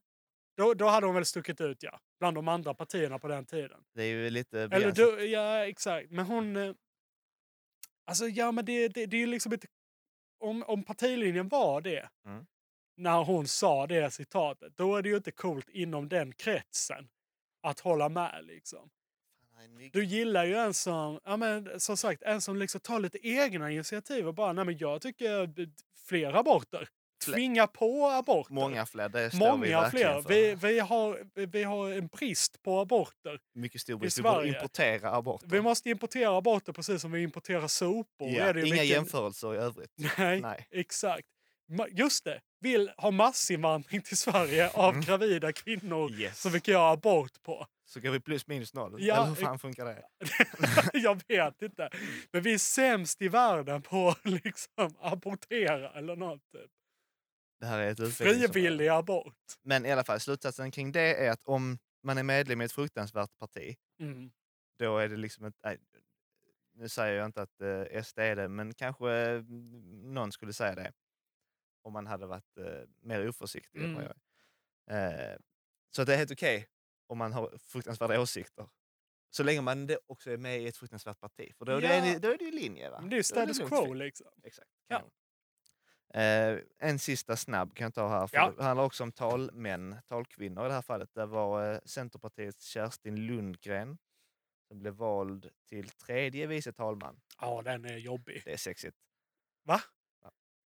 Då, 0.56 0.74
då 0.74 0.86
hade 0.88 1.06
hon 1.06 1.14
väl 1.14 1.24
stuckit 1.24 1.60
ut, 1.60 1.82
ja. 1.82 2.00
Bland 2.18 2.36
de 2.36 2.48
andra 2.48 2.74
partierna 2.74 3.18
på 3.18 3.28
den 3.28 3.46
tiden. 3.46 3.84
Det 3.94 4.02
är 4.02 4.06
ju 4.06 4.30
lite 4.30 4.60
Eller 4.60 4.92
då, 4.92 5.20
ja, 5.24 5.66
exakt. 5.66 6.10
Men 6.10 6.26
hon... 6.26 6.56
eh, 6.56 6.74
Alltså, 8.04 8.28
ja, 8.28 8.52
men 8.52 8.64
det, 8.64 8.88
det, 8.88 9.06
det 9.06 9.16
är 9.16 9.20
ju 9.20 9.26
liksom 9.26 9.52
inte... 9.52 9.66
Om, 10.38 10.62
om 10.62 10.82
partilinjen 10.84 11.48
var 11.48 11.80
det, 11.80 12.08
Mm. 12.26 12.46
när 12.96 13.24
hon 13.24 13.48
sa 13.48 13.86
det 13.86 14.10
citatet, 14.10 14.76
då 14.76 14.96
är 14.96 15.02
det 15.02 15.08
ju 15.08 15.16
inte 15.16 15.32
coolt 15.32 15.68
inom 15.68 16.08
den 16.08 16.32
kretsen 16.32 17.08
att 17.62 17.80
hålla 17.80 18.08
med 18.08 18.44
liksom. 18.44 18.90
Du 19.92 20.04
gillar 20.04 20.44
ju 20.44 20.56
en 20.56 20.74
som, 20.74 21.20
ja 21.24 21.36
men 21.36 21.80
som 21.80 21.96
sagt, 21.96 22.22
en 22.22 22.40
som 22.40 22.56
liksom 22.56 22.80
tar 22.80 23.00
lite 23.00 23.26
egna 23.28 23.70
initiativ 23.70 24.28
och 24.28 24.34
bara, 24.34 24.52
nej 24.52 24.64
men 24.64 24.78
jag 24.78 25.00
tycker 25.02 25.48
fler 26.08 26.32
aborter. 26.32 26.88
Tvinga 27.24 27.66
på 27.66 28.06
aborter. 28.06 28.54
Många 28.54 28.86
fler, 28.86 29.08
det 29.08 29.30
står 29.30 29.38
vi 29.38 29.44
Många 29.50 29.80
verkligen 29.80 30.22
fler. 30.22 30.22
för. 30.22 30.28
Vi, 30.28 30.54
vi, 30.72 30.78
har, 30.80 31.20
vi 31.46 31.62
har 31.62 31.90
en 31.90 32.06
brist 32.06 32.62
på 32.62 32.80
aborter. 32.80 33.38
Mycket 33.54 33.80
stor 33.80 33.96
brist. 33.98 34.18
Vi 34.18 34.22
borde 34.22 34.48
importera 34.48 35.10
aborter. 35.14 35.46
Vi 35.48 35.60
måste 35.60 35.90
importera 35.90 36.36
aborter 36.38 36.72
precis 36.72 37.02
som 37.02 37.12
vi 37.12 37.22
importerar 37.22 37.68
sopor. 37.68 38.28
Ja, 38.28 38.50
inga 38.50 38.52
mycket- 38.62 38.86
jämförelser 38.86 39.54
i 39.54 39.56
övrigt. 39.56 39.90
Nej, 40.18 40.40
Nej. 40.40 40.66
exakt. 40.70 41.26
Just 41.90 42.24
det, 42.24 42.40
vill 42.60 42.90
ha 42.96 43.10
massinvandring 43.10 44.02
till 44.02 44.16
Sverige 44.16 44.70
av 44.70 44.90
Mm. 44.92 45.04
gravida 45.04 45.52
kvinnor 45.52 46.12
Yes. 46.12 46.40
som 46.40 46.52
vi 46.52 46.60
kan 46.60 46.72
göra 46.74 46.90
abort 46.90 47.42
på. 47.42 47.66
Så 47.88 48.00
går 48.00 48.10
vi 48.10 48.20
plus 48.20 48.46
minus 48.46 48.74
noll? 48.74 48.96
Ja, 48.98 49.16
Eller 49.16 49.26
hur 49.26 49.34
fan 49.34 49.58
funkar 49.58 49.84
det? 49.84 50.02
jag 50.98 51.20
vet 51.28 51.62
inte. 51.62 51.90
Men 52.32 52.42
vi 52.42 52.54
är 52.54 52.58
sämst 52.58 53.22
i 53.22 53.28
världen 53.28 53.82
på 53.82 54.08
att 54.08 54.24
liksom 54.24 54.94
abortera 55.00 55.92
eller 55.92 56.16
något. 56.16 56.50
Typ. 56.52 56.70
Det 57.60 57.66
här 57.66 57.78
är 57.78 57.90
ett. 57.90 58.14
Frivillig 58.16 58.88
abort. 58.88 59.34
Men 59.62 59.86
i 59.86 59.92
alla 59.92 60.04
fall, 60.04 60.20
slutsatsen 60.20 60.70
kring 60.70 60.92
det 60.92 61.26
är 61.26 61.30
att 61.30 61.44
om 61.44 61.78
man 62.02 62.18
är 62.18 62.22
medlem 62.22 62.60
i 62.60 62.64
ett 62.64 62.72
fruktansvärt 62.72 63.38
parti, 63.38 63.76
Mm. 64.00 64.30
då 64.78 64.98
är 64.98 65.08
det 65.08 65.16
liksom 65.16 65.44
ett... 65.44 65.54
Nej, 65.64 65.78
nu 66.74 66.88
säger 66.88 67.16
jag 67.18 67.26
inte 67.26 67.42
att 67.42 67.60
eh, 67.60 68.02
SD 68.02 68.18
är 68.18 68.36
det, 68.36 68.48
men 68.48 68.74
kanske 68.74 69.10
eh, 69.12 69.42
någon 69.92 70.32
skulle 70.32 70.52
säga 70.52 70.74
det. 70.74 70.92
Om 71.82 71.92
man 71.92 72.06
hade 72.06 72.26
varit 72.26 72.58
eh, 72.58 72.88
mer 73.02 73.28
oförsiktig. 73.28 73.84
Mm. 73.84 74.02
Eh, 74.90 75.36
så 75.90 76.04
det 76.04 76.14
är 76.14 76.18
helt 76.18 76.30
okej 76.32 76.68
om 77.06 77.18
man 77.18 77.32
har 77.32 77.58
fruktansvärda 77.58 78.20
åsikter. 78.20 78.68
Så 79.30 79.42
länge 79.42 79.60
man 79.60 79.86
det 79.86 79.98
också 80.06 80.30
är 80.30 80.36
med 80.36 80.60
i 80.62 80.66
ett 80.66 80.76
fruktansvärt 80.76 81.20
parti. 81.20 81.54
För 81.58 81.64
då, 81.64 81.72
Ja. 81.72 81.80
det 81.80 81.88
är, 81.88 82.18
då 82.18 82.28
är 82.28 82.38
det 82.38 82.44
ju 82.44 82.50
linje. 82.50 82.90
Va? 82.90 83.00
Men 83.00 83.10
det 83.10 83.14
är 83.14 83.16
ju 83.16 83.20
är 83.20 83.22
status 83.22 83.58
quo 83.58 83.92
liksom. 83.94 84.26
Exakt. 84.42 84.70
Ja. 84.88 85.02
Eh, 86.20 86.58
en 86.78 86.98
sista 86.98 87.36
snabb 87.36 87.74
kan 87.76 87.84
jag 87.84 87.94
ta 87.94 88.08
här. 88.08 88.26
För 88.26 88.36
Ja. 88.36 88.52
Det 88.56 88.62
handlar 88.64 88.84
också 88.84 89.02
om 89.02 89.12
talmän, 89.12 89.96
talkvinnor 90.08 90.64
i 90.64 90.68
det 90.68 90.74
här 90.74 90.82
fallet. 90.82 91.10
Det 91.14 91.26
var 91.26 91.72
eh, 91.72 91.78
Centerpartiets 91.84 92.64
Kerstin 92.64 93.26
Lundgren 93.26 93.98
som 94.68 94.78
blev 94.78 94.94
vald 94.94 95.50
till 95.68 95.88
tredje 95.88 96.46
vice 96.46 96.72
talman. 96.72 97.20
Ja, 97.40 97.62
den 97.62 97.84
är 97.84 97.96
jobbig. 97.96 98.42
Det 98.44 98.52
är 98.52 98.56
sexigt. 98.56 98.96
Va? 99.64 99.80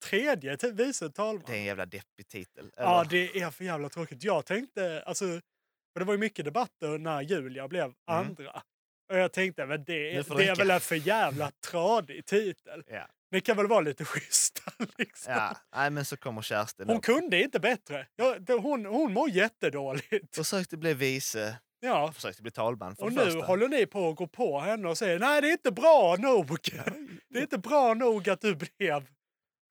Tredje 0.05 0.57
vice 0.73 1.11
talman? 1.11 1.45
Det 1.47 1.53
är 1.53 1.57
en 1.59 1.65
jävla 1.65 1.87
deppig 1.87 2.29
titel. 2.29 2.73
Ja, 2.77 3.01
eller? 3.01 3.11
det 3.11 3.41
är 3.41 3.51
för 3.51 3.65
jävla 3.65 3.89
tråkigt. 3.89 4.25
Jag 4.25 4.47
tänkte, 4.47 5.03
alltså, 5.03 5.41
för 5.97 6.01
det 6.01 6.05
var 6.07 6.15
ju 6.15 6.19
mycket 6.19 6.45
debatter 6.45 6.99
när 6.99 7.23
Julia 7.23 7.69
blev 7.69 7.93
andra. 8.07 8.63
Och 9.13 9.19
jag 9.19 9.33
tänkte, 9.33 9.67
men 9.67 9.85
det, 9.85 10.11
Mm. 10.11 10.25
Det 10.29 10.37
det 10.37 10.49
är 10.49 10.57
väl 10.57 10.71
en 10.71 10.81
för 10.81 10.95
jävla 10.95 11.51
tradig 11.71 12.27
titel. 12.27 12.83
Ja. 12.87 13.07
Det 13.31 13.41
kan 13.41 13.57
väl 13.57 13.67
vara 13.67 13.81
lite 13.81 14.05
schyssta 14.05 14.63
liksom. 14.99 15.33
Ja, 15.33 15.57
nej, 15.77 15.91
men 15.91 16.05
så 16.05 16.17
kommer 16.17 16.43
Kerstin. 16.43 16.89
Hon 16.89 17.01
kunde 17.01 17.43
inte 17.43 17.61
bättre. 17.61 18.07
Ja, 18.17 18.39
det, 18.39 18.53
hon, 18.53 18.87
hon 18.87 19.13
mår 19.13 19.31
jättedåligt. 19.31 20.37
Försökte 20.37 20.77
bli 20.77 20.95
vice, 20.95 21.57
Ja. 21.81 22.13
försökte 22.13 22.43
bli 22.43 22.51
talman 22.51 22.97
för 22.97 23.03
Och 23.05 23.13
nu 23.13 23.21
första. 23.21 23.47
håller 23.47 23.69
ni 23.69 23.87
på 23.87 24.09
att 24.09 24.17
gå 24.17 24.27
på 24.27 24.61
henne 24.61 24.89
och 24.89 24.99
säger 24.99 25.19
nej 25.19 25.41
det 25.43 25.49
är 25.49 25.53
inte 25.53 25.71
bra 25.73 26.17
nog. 26.19 26.47
Det 27.29 27.39
är 27.39 27.43
inte 27.43 27.59
bra 27.59 27.95
nog 27.95 28.29
att 28.31 28.41
du 28.41 28.55
blev 28.55 29.07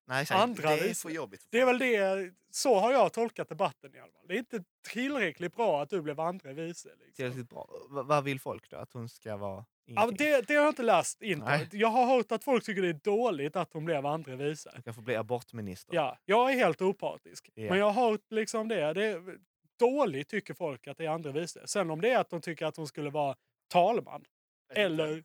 Nej, 0.07 0.21
exakt. 0.21 0.41
andra 0.41 0.69
det 0.69 0.89
är 0.89 0.93
för 0.93 1.09
jobbigt. 1.09 1.47
Det 1.49 1.59
är 1.59 1.65
väl 1.65 1.77
det, 1.79 2.33
så 2.51 2.79
har 2.79 2.91
jag 2.91 3.13
tolkat 3.13 3.49
debatten 3.49 3.95
i 3.95 3.99
alla 3.99 4.11
fall. 4.11 4.27
Det 4.27 4.33
är 4.33 4.37
inte 4.37 4.63
tillräckligt 4.89 5.55
bra 5.55 5.81
att 5.81 5.89
du 5.89 6.01
blev 6.01 6.19
andra 6.19 6.53
vice. 6.53 6.89
Liksom. 6.89 7.13
Tillräckligt 7.15 7.49
bra. 7.49 7.69
V- 7.95 8.01
vad 8.05 8.23
vill 8.23 8.39
folk 8.39 8.69
då? 8.69 8.77
Att 8.77 8.93
hon 8.93 9.09
ska 9.09 9.37
vara 9.37 9.65
Ja, 9.85 10.11
det, 10.17 10.47
det 10.47 10.55
har 10.55 10.61
jag 10.61 10.71
inte 10.71 10.83
läst 10.83 11.21
in 11.21 11.39
på. 11.39 11.45
Nej. 11.45 11.69
Jag 11.71 11.87
har 11.87 12.05
hört 12.05 12.31
att 12.31 12.43
folk 12.43 12.63
tycker 12.65 12.81
det 12.81 12.87
är 12.89 12.99
dåligt 13.03 13.55
att 13.55 13.73
hon 13.73 13.85
blev 13.85 14.05
andra 14.05 14.35
vice. 14.35 14.71
Hon 14.73 14.81
kan 14.83 14.93
få 14.93 15.01
bli 15.01 15.15
abortminister. 15.15 15.95
Ja, 15.95 16.17
jag 16.25 16.51
är 16.51 16.55
helt 16.55 16.81
opartisk. 16.81 17.49
Ja. 17.55 17.69
Men 17.69 17.79
jag 17.79 17.89
har 17.91 18.09
hört 18.11 18.31
liksom 18.31 18.67
det. 18.67 18.93
det 18.93 19.05
är, 19.05 19.37
dåligt 19.79 20.29
tycker 20.29 20.53
folk 20.53 20.87
att 20.87 20.97
det 20.97 21.05
är 21.05 21.09
andra 21.09 21.31
vice. 21.31 21.67
Sen 21.67 21.89
om 21.91 22.01
det 22.01 22.09
är 22.09 22.19
att 22.19 22.29
de 22.29 22.41
tycker 22.41 22.65
att 22.65 22.77
hon 22.77 22.87
skulle 22.87 23.09
vara 23.09 23.35
talman. 23.67 24.25
Eller 24.73 25.23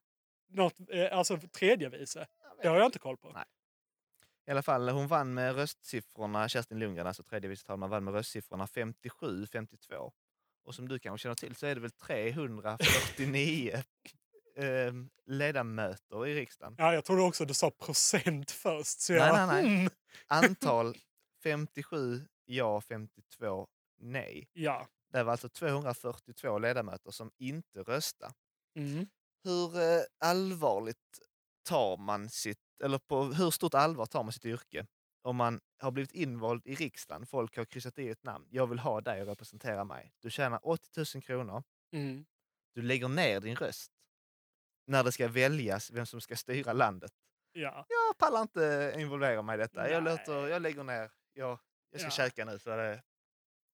något, 0.48 0.74
eh, 0.90 1.18
alltså 1.18 1.38
tredje 1.52 1.88
vice. 1.88 2.26
Det 2.62 2.68
har 2.68 2.76
jag 2.76 2.86
inte 2.86 2.98
koll 2.98 3.16
på. 3.16 3.30
Nej. 3.32 3.44
I 4.46 4.50
alla 4.50 4.62
fall, 4.62 4.88
hon 4.88 5.06
vann 5.06 5.34
med 5.34 5.54
röstsiffrorna, 5.54 6.48
Kerstin 6.48 6.78
Lundgren, 6.78 7.06
alltså 7.06 7.22
tredje 7.22 7.50
vice 7.50 7.66
talman, 7.66 7.90
vann 7.90 8.04
med 8.04 8.14
röstsiffrorna 8.14 8.66
57-52. 8.66 10.12
Och 10.64 10.74
som 10.74 10.88
du 10.88 10.98
kanske 10.98 11.22
känner 11.22 11.34
till 11.34 11.56
så 11.56 11.66
är 11.66 11.74
det 11.74 11.80
väl 11.80 11.90
349 11.90 13.82
eh, 14.56 14.92
ledamöter 15.26 16.26
i 16.26 16.34
riksdagen. 16.34 16.74
Ja, 16.78 16.94
jag 16.94 17.04
trodde 17.04 17.22
också 17.22 17.44
du 17.44 17.54
sa 17.54 17.70
procent 17.70 18.50
först. 18.50 19.00
Så 19.00 19.12
Nej, 19.12 19.22
jag, 19.22 19.48
nej, 19.48 19.62
nej. 19.62 19.76
Mm. 19.76 19.92
Antal 20.26 20.96
57 21.42 22.26
ja, 22.44 22.80
52 22.80 23.68
nej. 23.98 24.48
Ja. 24.52 24.88
Det 25.12 25.22
var 25.22 25.32
alltså 25.32 25.48
242 25.48 26.58
ledamöter 26.58 27.10
som 27.10 27.30
inte 27.38 27.80
röstade. 27.80 28.32
Mm. 28.76 29.06
Hur 29.44 29.78
eh, 29.78 30.02
allvarligt 30.18 31.18
tar 31.68 31.96
man 31.96 32.30
sitt, 32.30 32.58
eller 32.80 32.98
på 32.98 33.24
hur 33.24 33.50
stort 33.50 33.74
allvar 33.74 34.06
tar 34.06 34.22
man 34.22 34.32
sitt 34.32 34.44
yrke 34.44 34.86
om 35.22 35.36
man 35.36 35.60
har 35.78 35.90
blivit 35.90 36.12
invald 36.12 36.66
i 36.66 36.74
riksdagen, 36.74 37.26
folk 37.26 37.56
har 37.56 37.64
kryssat 37.64 37.98
i 37.98 38.08
ett 38.08 38.24
namn, 38.24 38.46
jag 38.50 38.66
vill 38.66 38.78
ha 38.78 39.00
dig 39.00 39.20
att 39.20 39.28
representera 39.28 39.84
mig. 39.84 40.12
Du 40.20 40.30
tjänar 40.30 40.60
80 40.66 41.04
000 41.16 41.22
kronor, 41.22 41.62
Mm. 41.92 42.24
du 42.74 42.82
lägger 42.82 43.08
ner 43.08 43.40
din 43.40 43.56
röst 43.56 43.92
när 44.86 45.04
det 45.04 45.12
ska 45.12 45.28
väljas 45.28 45.90
vem 45.90 46.06
som 46.06 46.20
ska 46.20 46.36
styra 46.36 46.72
landet. 46.72 47.12
Ja. 47.52 47.86
Jag 47.88 48.18
pallar 48.18 48.42
inte 48.42 48.94
involvera 48.98 49.42
mig 49.42 49.54
i 49.54 49.58
detta. 49.58 49.90
Jag, 49.90 50.02
låter, 50.04 50.48
jag 50.48 50.62
lägger 50.62 50.84
ner, 50.84 51.10
jag, 51.32 51.58
jag 51.90 52.00
ska 52.00 52.06
Ja. 52.06 52.10
käka 52.10 52.44
nu 52.44 52.58
så 52.58 52.70
det, 52.76 53.02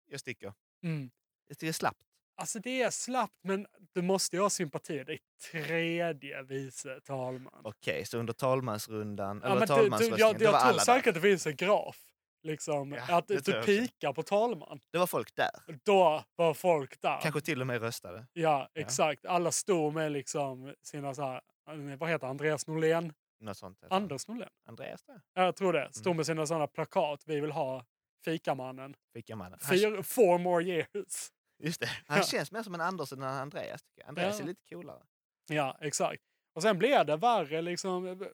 jag 0.07 0.21
sticker. 0.21 0.55
Mm. 0.83 1.11
Jag 1.47 1.59
tycker 1.59 1.67
det 1.67 1.71
är 1.71 1.73
slappt. 1.73 2.03
Alltså 2.43 2.59
det 2.59 2.83
är 2.83 2.91
slappt, 2.91 3.39
men 3.45 3.67
du 3.95 4.03
måste 4.03 4.37
ju 4.37 4.43
ha 4.43 4.51
sympati. 4.51 5.05
Det 5.05 5.13
är 5.13 5.19
tredje 5.53 6.43
vice 6.43 7.01
talman. 7.01 7.61
Okej, 7.65 8.05
så 8.05 8.19
under 8.19 8.33
talmansrundan, 8.33 9.41
Ja, 9.45 9.51
eller 9.51 9.61
du, 9.61 9.67
talmansröstningen, 9.67 10.19
jag 10.19 10.39
det 10.39 10.45
jag 10.45 10.53
var 10.53 10.61
tror 10.61 10.73
där. 10.73 10.79
säkert 10.79 11.07
att 11.07 11.15
det 11.15 11.21
finns 11.21 11.47
en 11.47 11.57
graf. 11.57 11.99
Liksom, 12.43 12.93
Ja, 12.93 13.17
att 13.19 13.29
du 13.29 13.41
jag 13.47 13.65
pikar 13.67 14.13
på 14.13 14.23
talman. 14.23 14.81
Det 14.93 14.99
var 14.99 15.07
folk 15.07 15.35
där. 15.37 15.51
Då 15.85 16.25
var 16.37 16.55
folk 16.55 17.01
där. 17.01 17.21
Kanske 17.23 17.41
till 17.41 17.61
och 17.61 17.67
med 17.67 17.81
röstade. 17.83 18.27
Ja, 18.33 18.69
exakt. 18.75 19.27
Alla 19.27 19.53
stod 19.53 19.95
med 19.95 20.13
liksom 20.13 20.75
sina 20.83 21.15
så 21.15 21.23
här, 21.23 21.41
eh, 21.69 21.97
vad 21.99 22.11
heter 22.11 22.27
Andreas 22.27 22.67
Norlén? 22.67 23.13
Något 23.41 23.57
sånt. 23.57 23.79
Anders 23.91 24.29
Norlén? 24.29 24.49
Andreas 24.69 25.03
där. 25.05 25.21
Ja, 25.35 25.45
Jag 25.45 25.57
tror 25.57 25.73
det. 25.73 25.89
Stod 25.93 26.07
Mm. 26.07 26.17
med 26.17 26.27
sina 26.27 26.47
sådana 26.47 26.67
plakat. 26.67 27.23
Vi 27.27 27.41
vill 27.41 27.53
ha 27.53 27.85
fikamannen. 28.25 28.95
Fikamannen. 29.15 29.59
Fyr, 29.59 30.03
four 30.03 30.39
more 30.39 30.65
years. 30.65 31.29
Just 31.63 31.81
det. 31.81 31.91
Han 32.07 32.19
Ja. 32.19 32.25
känns 32.25 32.53
mer 32.53 32.63
som 32.63 32.75
en 32.75 32.81
Anders 32.81 33.13
än 33.13 33.23
en 33.23 33.29
Andreas. 33.29 33.81
Andreas 34.05 34.37
Ja. 34.39 34.43
är 34.45 34.47
lite 34.49 34.63
coolare. 34.69 35.03
Ja, 35.49 35.79
exakt. 35.81 36.23
Och 36.55 36.63
sen 36.63 36.79
blev 36.79 37.07
det 37.07 37.17
värre 37.17 37.63
liksom. 37.63 38.27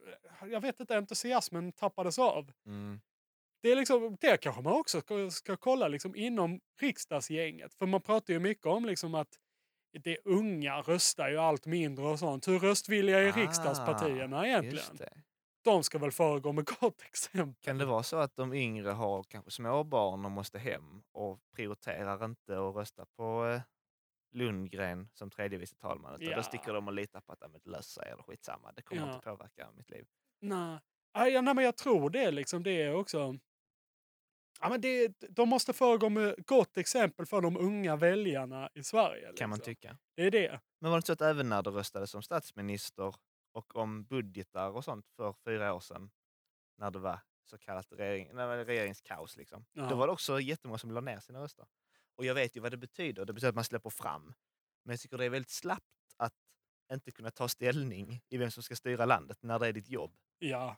Jag 0.47 0.61
vet 0.61 0.81
inte, 0.81 0.97
entusiasmen 0.97 1.73
tappades 1.73 2.19
av. 2.19 2.53
Mm. 2.67 3.01
det, 3.63 3.69
är 3.73 3.77
liksom, 3.77 4.17
det 4.21 4.37
kanske 4.37 4.63
man 4.63 4.73
också 4.73 5.01
ska, 5.01 5.31
ska 5.31 5.57
kolla 5.57 5.89
liksom 5.89 6.17
inom 6.17 6.61
riksdagsgänget. 6.81 7.75
För 7.75 7.87
man 7.87 8.01
pratar 8.03 8.33
ju 8.35 8.39
mycket 8.41 8.67
om 8.67 8.85
liksom 8.85 9.15
att 9.15 9.29
det 10.03 10.19
unga 10.25 10.81
röstar 10.81 11.29
ju 11.29 11.39
allt 11.39 11.67
mindre 11.67 12.05
och 12.07 12.19
sånt. 12.19 12.49
Hur 12.49 12.59
röstvilliga 12.59 13.19
är 13.21 13.29
Ah, 13.33 13.37
riksdagspartierna 13.37 14.47
egentligen? 14.47 14.85
De 15.65 15.85
ska 15.85 15.99
väl 15.99 16.13
föregå 16.13 16.53
med 16.53 16.65
gott 16.81 17.03
exempel. 17.03 17.55
Kan 17.61 17.79
det 17.79 17.85
vara 17.87 18.03
så 18.03 18.17
att 18.17 18.37
de 18.37 18.53
yngre 18.55 18.91
har 18.91 19.23
kanske 19.23 19.51
små 19.51 19.85
barn 19.85 20.25
och 20.25 20.31
måste 20.31 20.59
hem 20.59 21.03
och 21.13 21.41
prioriterar 21.57 22.25
inte 22.25 22.53
att 22.69 22.75
rösta 22.77 23.07
på 23.17 23.47
eh, 23.47 23.61
Lundgren 24.33 25.09
som 25.15 25.31
tredje 25.31 25.59
vice 25.59 25.77
talman 25.77 26.15
utan 26.15 26.31
Ja. 26.31 26.37
då 26.37 26.43
sticker 26.43 26.73
de 26.73 26.87
och 26.89 26.95
litar 26.95 27.21
på 27.21 27.33
att 27.33 27.39
"Ja, 27.41 27.49
men 27.49 27.61
det 27.65 27.71
löser 27.71 28.01
sig 28.03 28.11
eller 28.11 28.23
skitsamma, 28.23 28.73
det 28.73 28.83
kommer 28.83 29.03
Ja. 29.03 29.15
inte 29.15 29.25
påverka 29.25 29.69
mitt 29.77 29.91
liv. 29.91 30.07
Nej, 30.41 30.79
Nej, 31.15 31.33
ja, 31.33 31.41
nej, 31.41 31.55
men 31.55 31.65
jag 31.65 31.77
tror 31.77 32.11
det. 32.11 32.31
Liksom, 32.31 32.63
det 32.63 32.83
är 32.83 32.95
också... 32.95 33.39
Ja, 34.61 34.69
men 34.69 34.81
det, 34.81 35.09
de 35.31 35.49
måste 35.49 35.73
föregå 35.73 36.09
med 36.09 36.35
gott 36.47 36.77
exempel 36.79 37.27
för 37.27 37.41
de 37.41 37.57
unga 37.57 37.97
väljarna 37.97 38.71
i 38.75 38.83
Sverige. 38.83 39.33
Kan 39.37 39.51
man 39.51 39.57
liksom. 39.59 39.75
tycka. 39.75 39.99
Det 40.17 40.23
är 40.23 40.31
det. 40.31 40.61
Men 40.81 40.91
var 40.91 40.97
det 40.97 40.99
inte 40.99 41.07
så 41.07 41.13
att 41.13 41.21
även 41.21 41.49
när 41.49 41.63
det 41.63 41.71
röstades 41.71 42.11
som 42.11 42.23
statsminister 42.23 43.15
och 43.53 43.77
om 43.77 44.05
budgetar 44.05 44.71
och 44.71 44.85
sånt 44.85 45.09
för 45.17 45.33
fyra 45.33 45.75
år 45.75 45.81
sedan, 45.81 46.11
när 46.79 46.91
det 46.91 46.99
var 46.99 47.21
så 47.45 47.59
kallat 47.59 47.93
regering, 47.93 48.31
nej, 48.35 48.65
regeringskaos, 48.65 49.37
liksom, 49.37 49.67
Ja. 49.73 49.89
då 49.89 49.95
var 49.97 50.07
det 50.07 50.13
också 50.13 50.41
jättemånga 50.41 50.79
som 50.79 50.91
la 50.91 51.01
ner 51.01 51.21
sina 51.21 51.41
röster. 51.43 51.67
Och 52.17 52.25
jag 52.25 52.35
vet 52.35 52.57
ju 52.57 52.61
vad 52.61 52.71
det 52.73 52.77
betyder. 52.77 53.25
Det 53.25 53.33
betyder 53.33 53.49
att 53.49 53.55
man 53.55 53.65
släpper 53.65 53.91
fram. 53.91 54.35
Men 54.85 54.93
jag 54.93 55.01
tycker 55.01 55.19
det 55.19 55.25
är 55.25 55.31
väldigt 55.31 55.51
slappt 55.51 55.85
att 56.17 56.35
inte 56.93 57.11
kunna 57.11 57.31
ta 57.31 57.49
ställning 57.49 58.21
i 58.29 58.37
vem 58.39 58.51
som 58.51 58.63
ska 58.63 58.77
styra 58.77 59.05
landet 59.05 59.39
när 59.43 59.59
det 59.59 59.67
är 59.69 59.73
ditt 59.73 59.89
jobb. 59.89 60.17
Ja. 60.39 60.77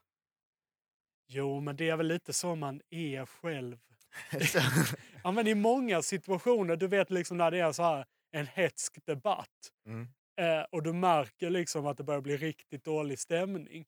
Jo, 1.26 1.60
men 1.60 1.76
det 1.76 1.88
är 1.88 1.96
väl 1.96 2.06
lite 2.06 2.32
så 2.32 2.54
man 2.54 2.80
är 2.90 3.26
själv. 3.26 3.78
Ja, 5.24 5.30
men 5.30 5.46
I 5.46 5.54
många 5.54 6.02
situationer, 6.02 6.76
du 6.76 6.86
vet 6.88 7.10
liksom 7.10 7.36
när 7.36 7.50
det 7.50 7.58
är 7.58 7.72
så 7.72 7.82
här 7.82 8.06
en 8.30 8.46
hetsk 8.46 9.06
debatt 9.06 9.72
Mm. 9.86 10.08
Eh, 10.40 10.64
och 10.70 10.82
du 10.82 10.92
märker 10.92 11.50
liksom 11.50 11.86
att 11.86 11.96
det 11.96 12.04
börjar 12.04 12.20
bli 12.20 12.36
riktigt 12.36 12.84
dålig 12.84 13.18
stämning. 13.18 13.84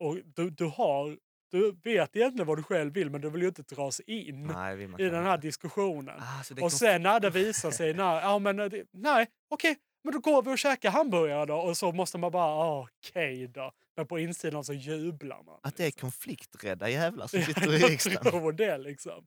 Och 0.00 0.16
du, 0.24 0.50
du, 0.50 0.64
har, 0.64 1.18
du 1.50 1.72
vet 1.84 2.16
egentligen 2.16 2.46
vad 2.46 2.58
du 2.58 2.62
själv 2.62 2.92
vill 2.94 3.10
men 3.10 3.20
du 3.20 3.30
vill 3.30 3.42
ju 3.42 3.48
inte 3.48 3.62
dras 3.62 4.00
in 4.00 4.46
Nej, 4.46 4.82
i 4.98 5.04
den 5.04 5.24
här 5.24 5.38
diskussionen. 5.38 6.20
Ah, 6.20 6.64
och 6.64 6.72
sen 6.72 7.02
när 7.02 7.20
det 7.20 7.30
visar 7.30 7.70
sig, 7.70 7.94
när, 7.94 8.20
ja, 8.20 8.38
men, 8.38 8.58
eh, 8.60 8.66
det- 8.66 8.86
nej, 8.92 9.26
okej, 9.50 9.76
men 10.04 10.12
då 10.12 10.18
går 10.18 10.42
vi 10.42 10.54
och 10.54 10.58
käkar 10.58 10.90
hamburgare 10.90 11.46
då. 11.46 11.54
Och 11.56 11.76
så 11.76 11.92
måste 11.92 12.18
man 12.18 12.30
bara, 12.32 12.44
ah, 12.44 12.88
okej 13.00 13.46
då. 13.48 13.72
Men 13.96 14.06
på 14.06 14.18
insidan 14.18 14.64
så 14.64 14.72
jublar 14.72 15.42
man. 15.42 15.60
Att 15.62 15.76
det 15.76 15.86
är 15.86 15.90
konflikträdda 15.90 16.88
jävlar 16.88 17.26
som 17.26 17.42
sitter 17.42 17.72
i 17.76 17.78
jag 17.80 17.90
riksdagen. 17.90 18.22
tror 18.32 18.52
det 18.52 18.78
liksom. 18.78 19.26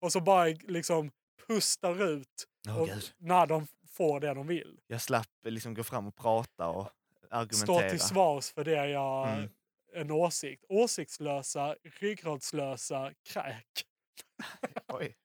Och 0.00 0.12
så 0.12 0.20
bara 0.20 0.44
liksom 0.44 1.10
pustar 1.48 2.02
ut 2.08 2.46
Åh, 2.68 2.80
och, 2.80 2.88
när 3.18 3.46
de 3.46 3.66
får 3.92 4.20
det 4.20 4.34
de 4.34 4.46
vill. 4.46 4.80
Jag 4.86 5.00
slapp 5.00 5.28
liksom 5.44 5.74
gå 5.74 5.82
fram 5.82 6.06
och 6.06 6.16
prata 6.16 6.68
och 6.68 6.88
Stå 7.22 7.36
argumentera. 7.36 7.90
till 7.90 8.00
svars 8.00 8.52
för 8.52 8.64
det 8.64 8.88
jag... 8.90 9.28
Mm. 9.32 9.48
En 9.94 10.10
åsikt. 10.10 10.64
Åsiktslösa, 10.68 11.76
ryggradslösa 11.82 13.12
kräk. 13.32 13.86
Oj. 14.88 15.16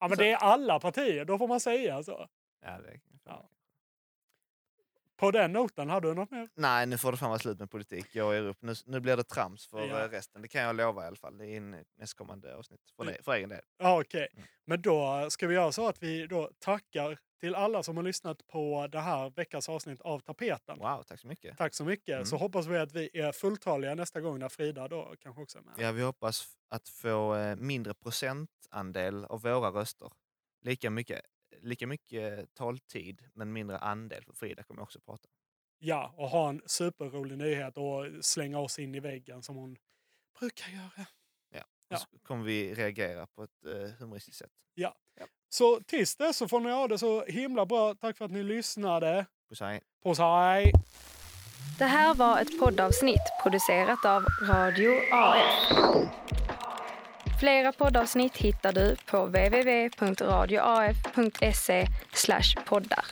Ja, 0.00 0.08
men 0.08 0.16
Så- 0.16 0.22
det 0.22 0.30
är 0.32 0.36
alla 0.36 0.80
partier, 0.80 1.24
då 1.24 1.38
får 1.38 1.48
man 1.48 1.60
säga 1.60 2.02
så. 2.02 2.28
Ja, 2.64 2.78
det... 2.78 3.00
Ja. 3.24 3.48
På 5.16 5.30
den 5.30 5.52
noten, 5.52 5.90
har 5.90 6.00
du 6.00 6.14
något 6.14 6.30
mer? 6.30 6.48
Nej, 6.54 6.86
nu 6.86 6.98
får 6.98 7.12
det 7.12 7.18
fan 7.18 7.28
vara 7.28 7.38
slut 7.38 7.58
med 7.58 7.70
politik. 7.70 8.06
Jag 8.12 8.36
är 8.36 8.42
upp. 8.42 8.62
Nu, 8.62 8.74
nu 8.86 9.00
blir 9.00 9.16
det 9.16 9.22
trams 9.24 9.66
för 9.66 9.86
Ja. 9.86 10.04
eh, 10.04 10.08
resten. 10.08 10.42
Det 10.42 10.48
kan 10.48 10.62
jag 10.62 10.76
lova 10.76 11.04
i 11.04 11.06
alla 11.06 11.16
fall. 11.16 11.38
Det 11.38 11.46
är 11.46 11.56
in 11.56 11.84
nästkommande 11.98 12.56
avsnitt. 12.56 12.80
För, 12.96 13.02
Mm. 13.02 13.14
det, 13.16 13.22
för 13.22 13.32
egen 13.34 13.48
del. 13.48 13.60
Ja, 13.78 14.00
okej. 14.00 14.28
Men 14.66 14.82
då 14.82 15.26
ska 15.30 15.46
vi 15.46 15.54
göra 15.54 15.72
så 15.72 15.88
att 15.88 16.02
vi 16.02 16.26
då 16.26 16.50
tackar 16.58 17.18
till 17.40 17.54
alla 17.54 17.82
som 17.82 17.96
har 17.96 18.04
lyssnat 18.04 18.46
på 18.46 18.86
det 18.86 19.00
här 19.00 19.30
veckans 19.30 19.68
avsnitt 19.68 20.00
av 20.00 20.20
Tapeten. 20.20 20.78
Wow, 20.78 21.02
tack 21.02 21.20
så 21.20 21.26
mycket. 21.26 21.58
Tack 21.58 21.74
så 21.74 21.84
mycket. 21.84 22.14
Mm. 22.14 22.26
Så 22.26 22.36
hoppas 22.36 22.66
vi 22.66 22.78
att 22.78 22.92
vi 22.92 23.18
är 23.18 23.32
fulltaliga 23.32 23.94
nästa 23.94 24.20
gång 24.20 24.38
när 24.38 24.48
Frida 24.48 24.88
då 24.88 25.14
kanske 25.20 25.42
också 25.42 25.58
är 25.58 25.62
med. 25.62 25.74
Ja, 25.78 25.92
vi 25.92 26.02
hoppas 26.02 26.48
att 26.68 26.88
få 26.88 27.34
eh, 27.34 27.56
mindre 27.56 27.94
procentandel 27.94 29.24
av 29.24 29.42
våra 29.42 29.70
röster. 29.70 30.12
Lika 30.60 30.90
mycket, 30.90 31.20
lika 31.60 31.86
mycket 31.86 32.54
taltid, 32.54 33.22
men 33.34 33.52
mindre 33.52 33.78
andel. 33.78 34.24
För 34.24 34.32
Frida 34.32 34.62
kommer 34.62 34.82
också 34.82 35.00
prata. 35.00 35.28
Ja, 35.78 36.14
och 36.16 36.28
ha 36.28 36.48
en 36.48 36.62
superrolig 36.66 37.38
nyhet 37.38 37.76
och 37.76 38.24
slänga 38.24 38.58
oss 38.58 38.78
in 38.78 38.94
i 38.94 39.00
väggen 39.00 39.42
som 39.42 39.56
hon 39.56 39.76
brukar 40.40 40.68
göra. 40.68 41.06
Ja. 41.50 41.64
Ja. 41.88 41.96
Så 41.96 42.06
kommer 42.22 42.44
vi 42.44 42.74
reagera 42.74 43.26
på 43.26 43.42
ett 43.42 43.64
eh, 43.66 43.90
humoristiskt 43.98 44.38
sätt. 44.38 44.52
Ja. 44.74 44.96
Så 45.50 45.80
tills 45.86 46.16
dess 46.16 46.36
så 46.36 46.48
får 46.48 46.60
ni 46.60 46.70
ha 46.70 46.88
det 46.88 46.98
så 46.98 47.24
himla 47.24 47.66
bra. 47.66 47.94
Tack 47.94 48.18
för 48.18 48.24
att 48.24 48.30
ni 48.30 48.42
lyssnade. 48.42 49.26
Puss 49.48 49.60
hej. 49.60 49.80
Puss 50.04 50.18
hej! 50.18 50.72
Det 51.78 51.84
här 51.84 52.14
var 52.14 52.40
ett 52.40 52.60
poddavsnitt 52.60 53.22
producerat 53.42 54.04
av 54.04 54.26
Radio 54.42 54.92
AF. 55.12 55.72
Flera 57.40 57.72
poddavsnitt 57.72 58.36
hittar 58.36 58.72
du 58.72 58.96
på 59.06 59.26
www.radioaf.se 59.26 61.86
poddar. 62.66 63.04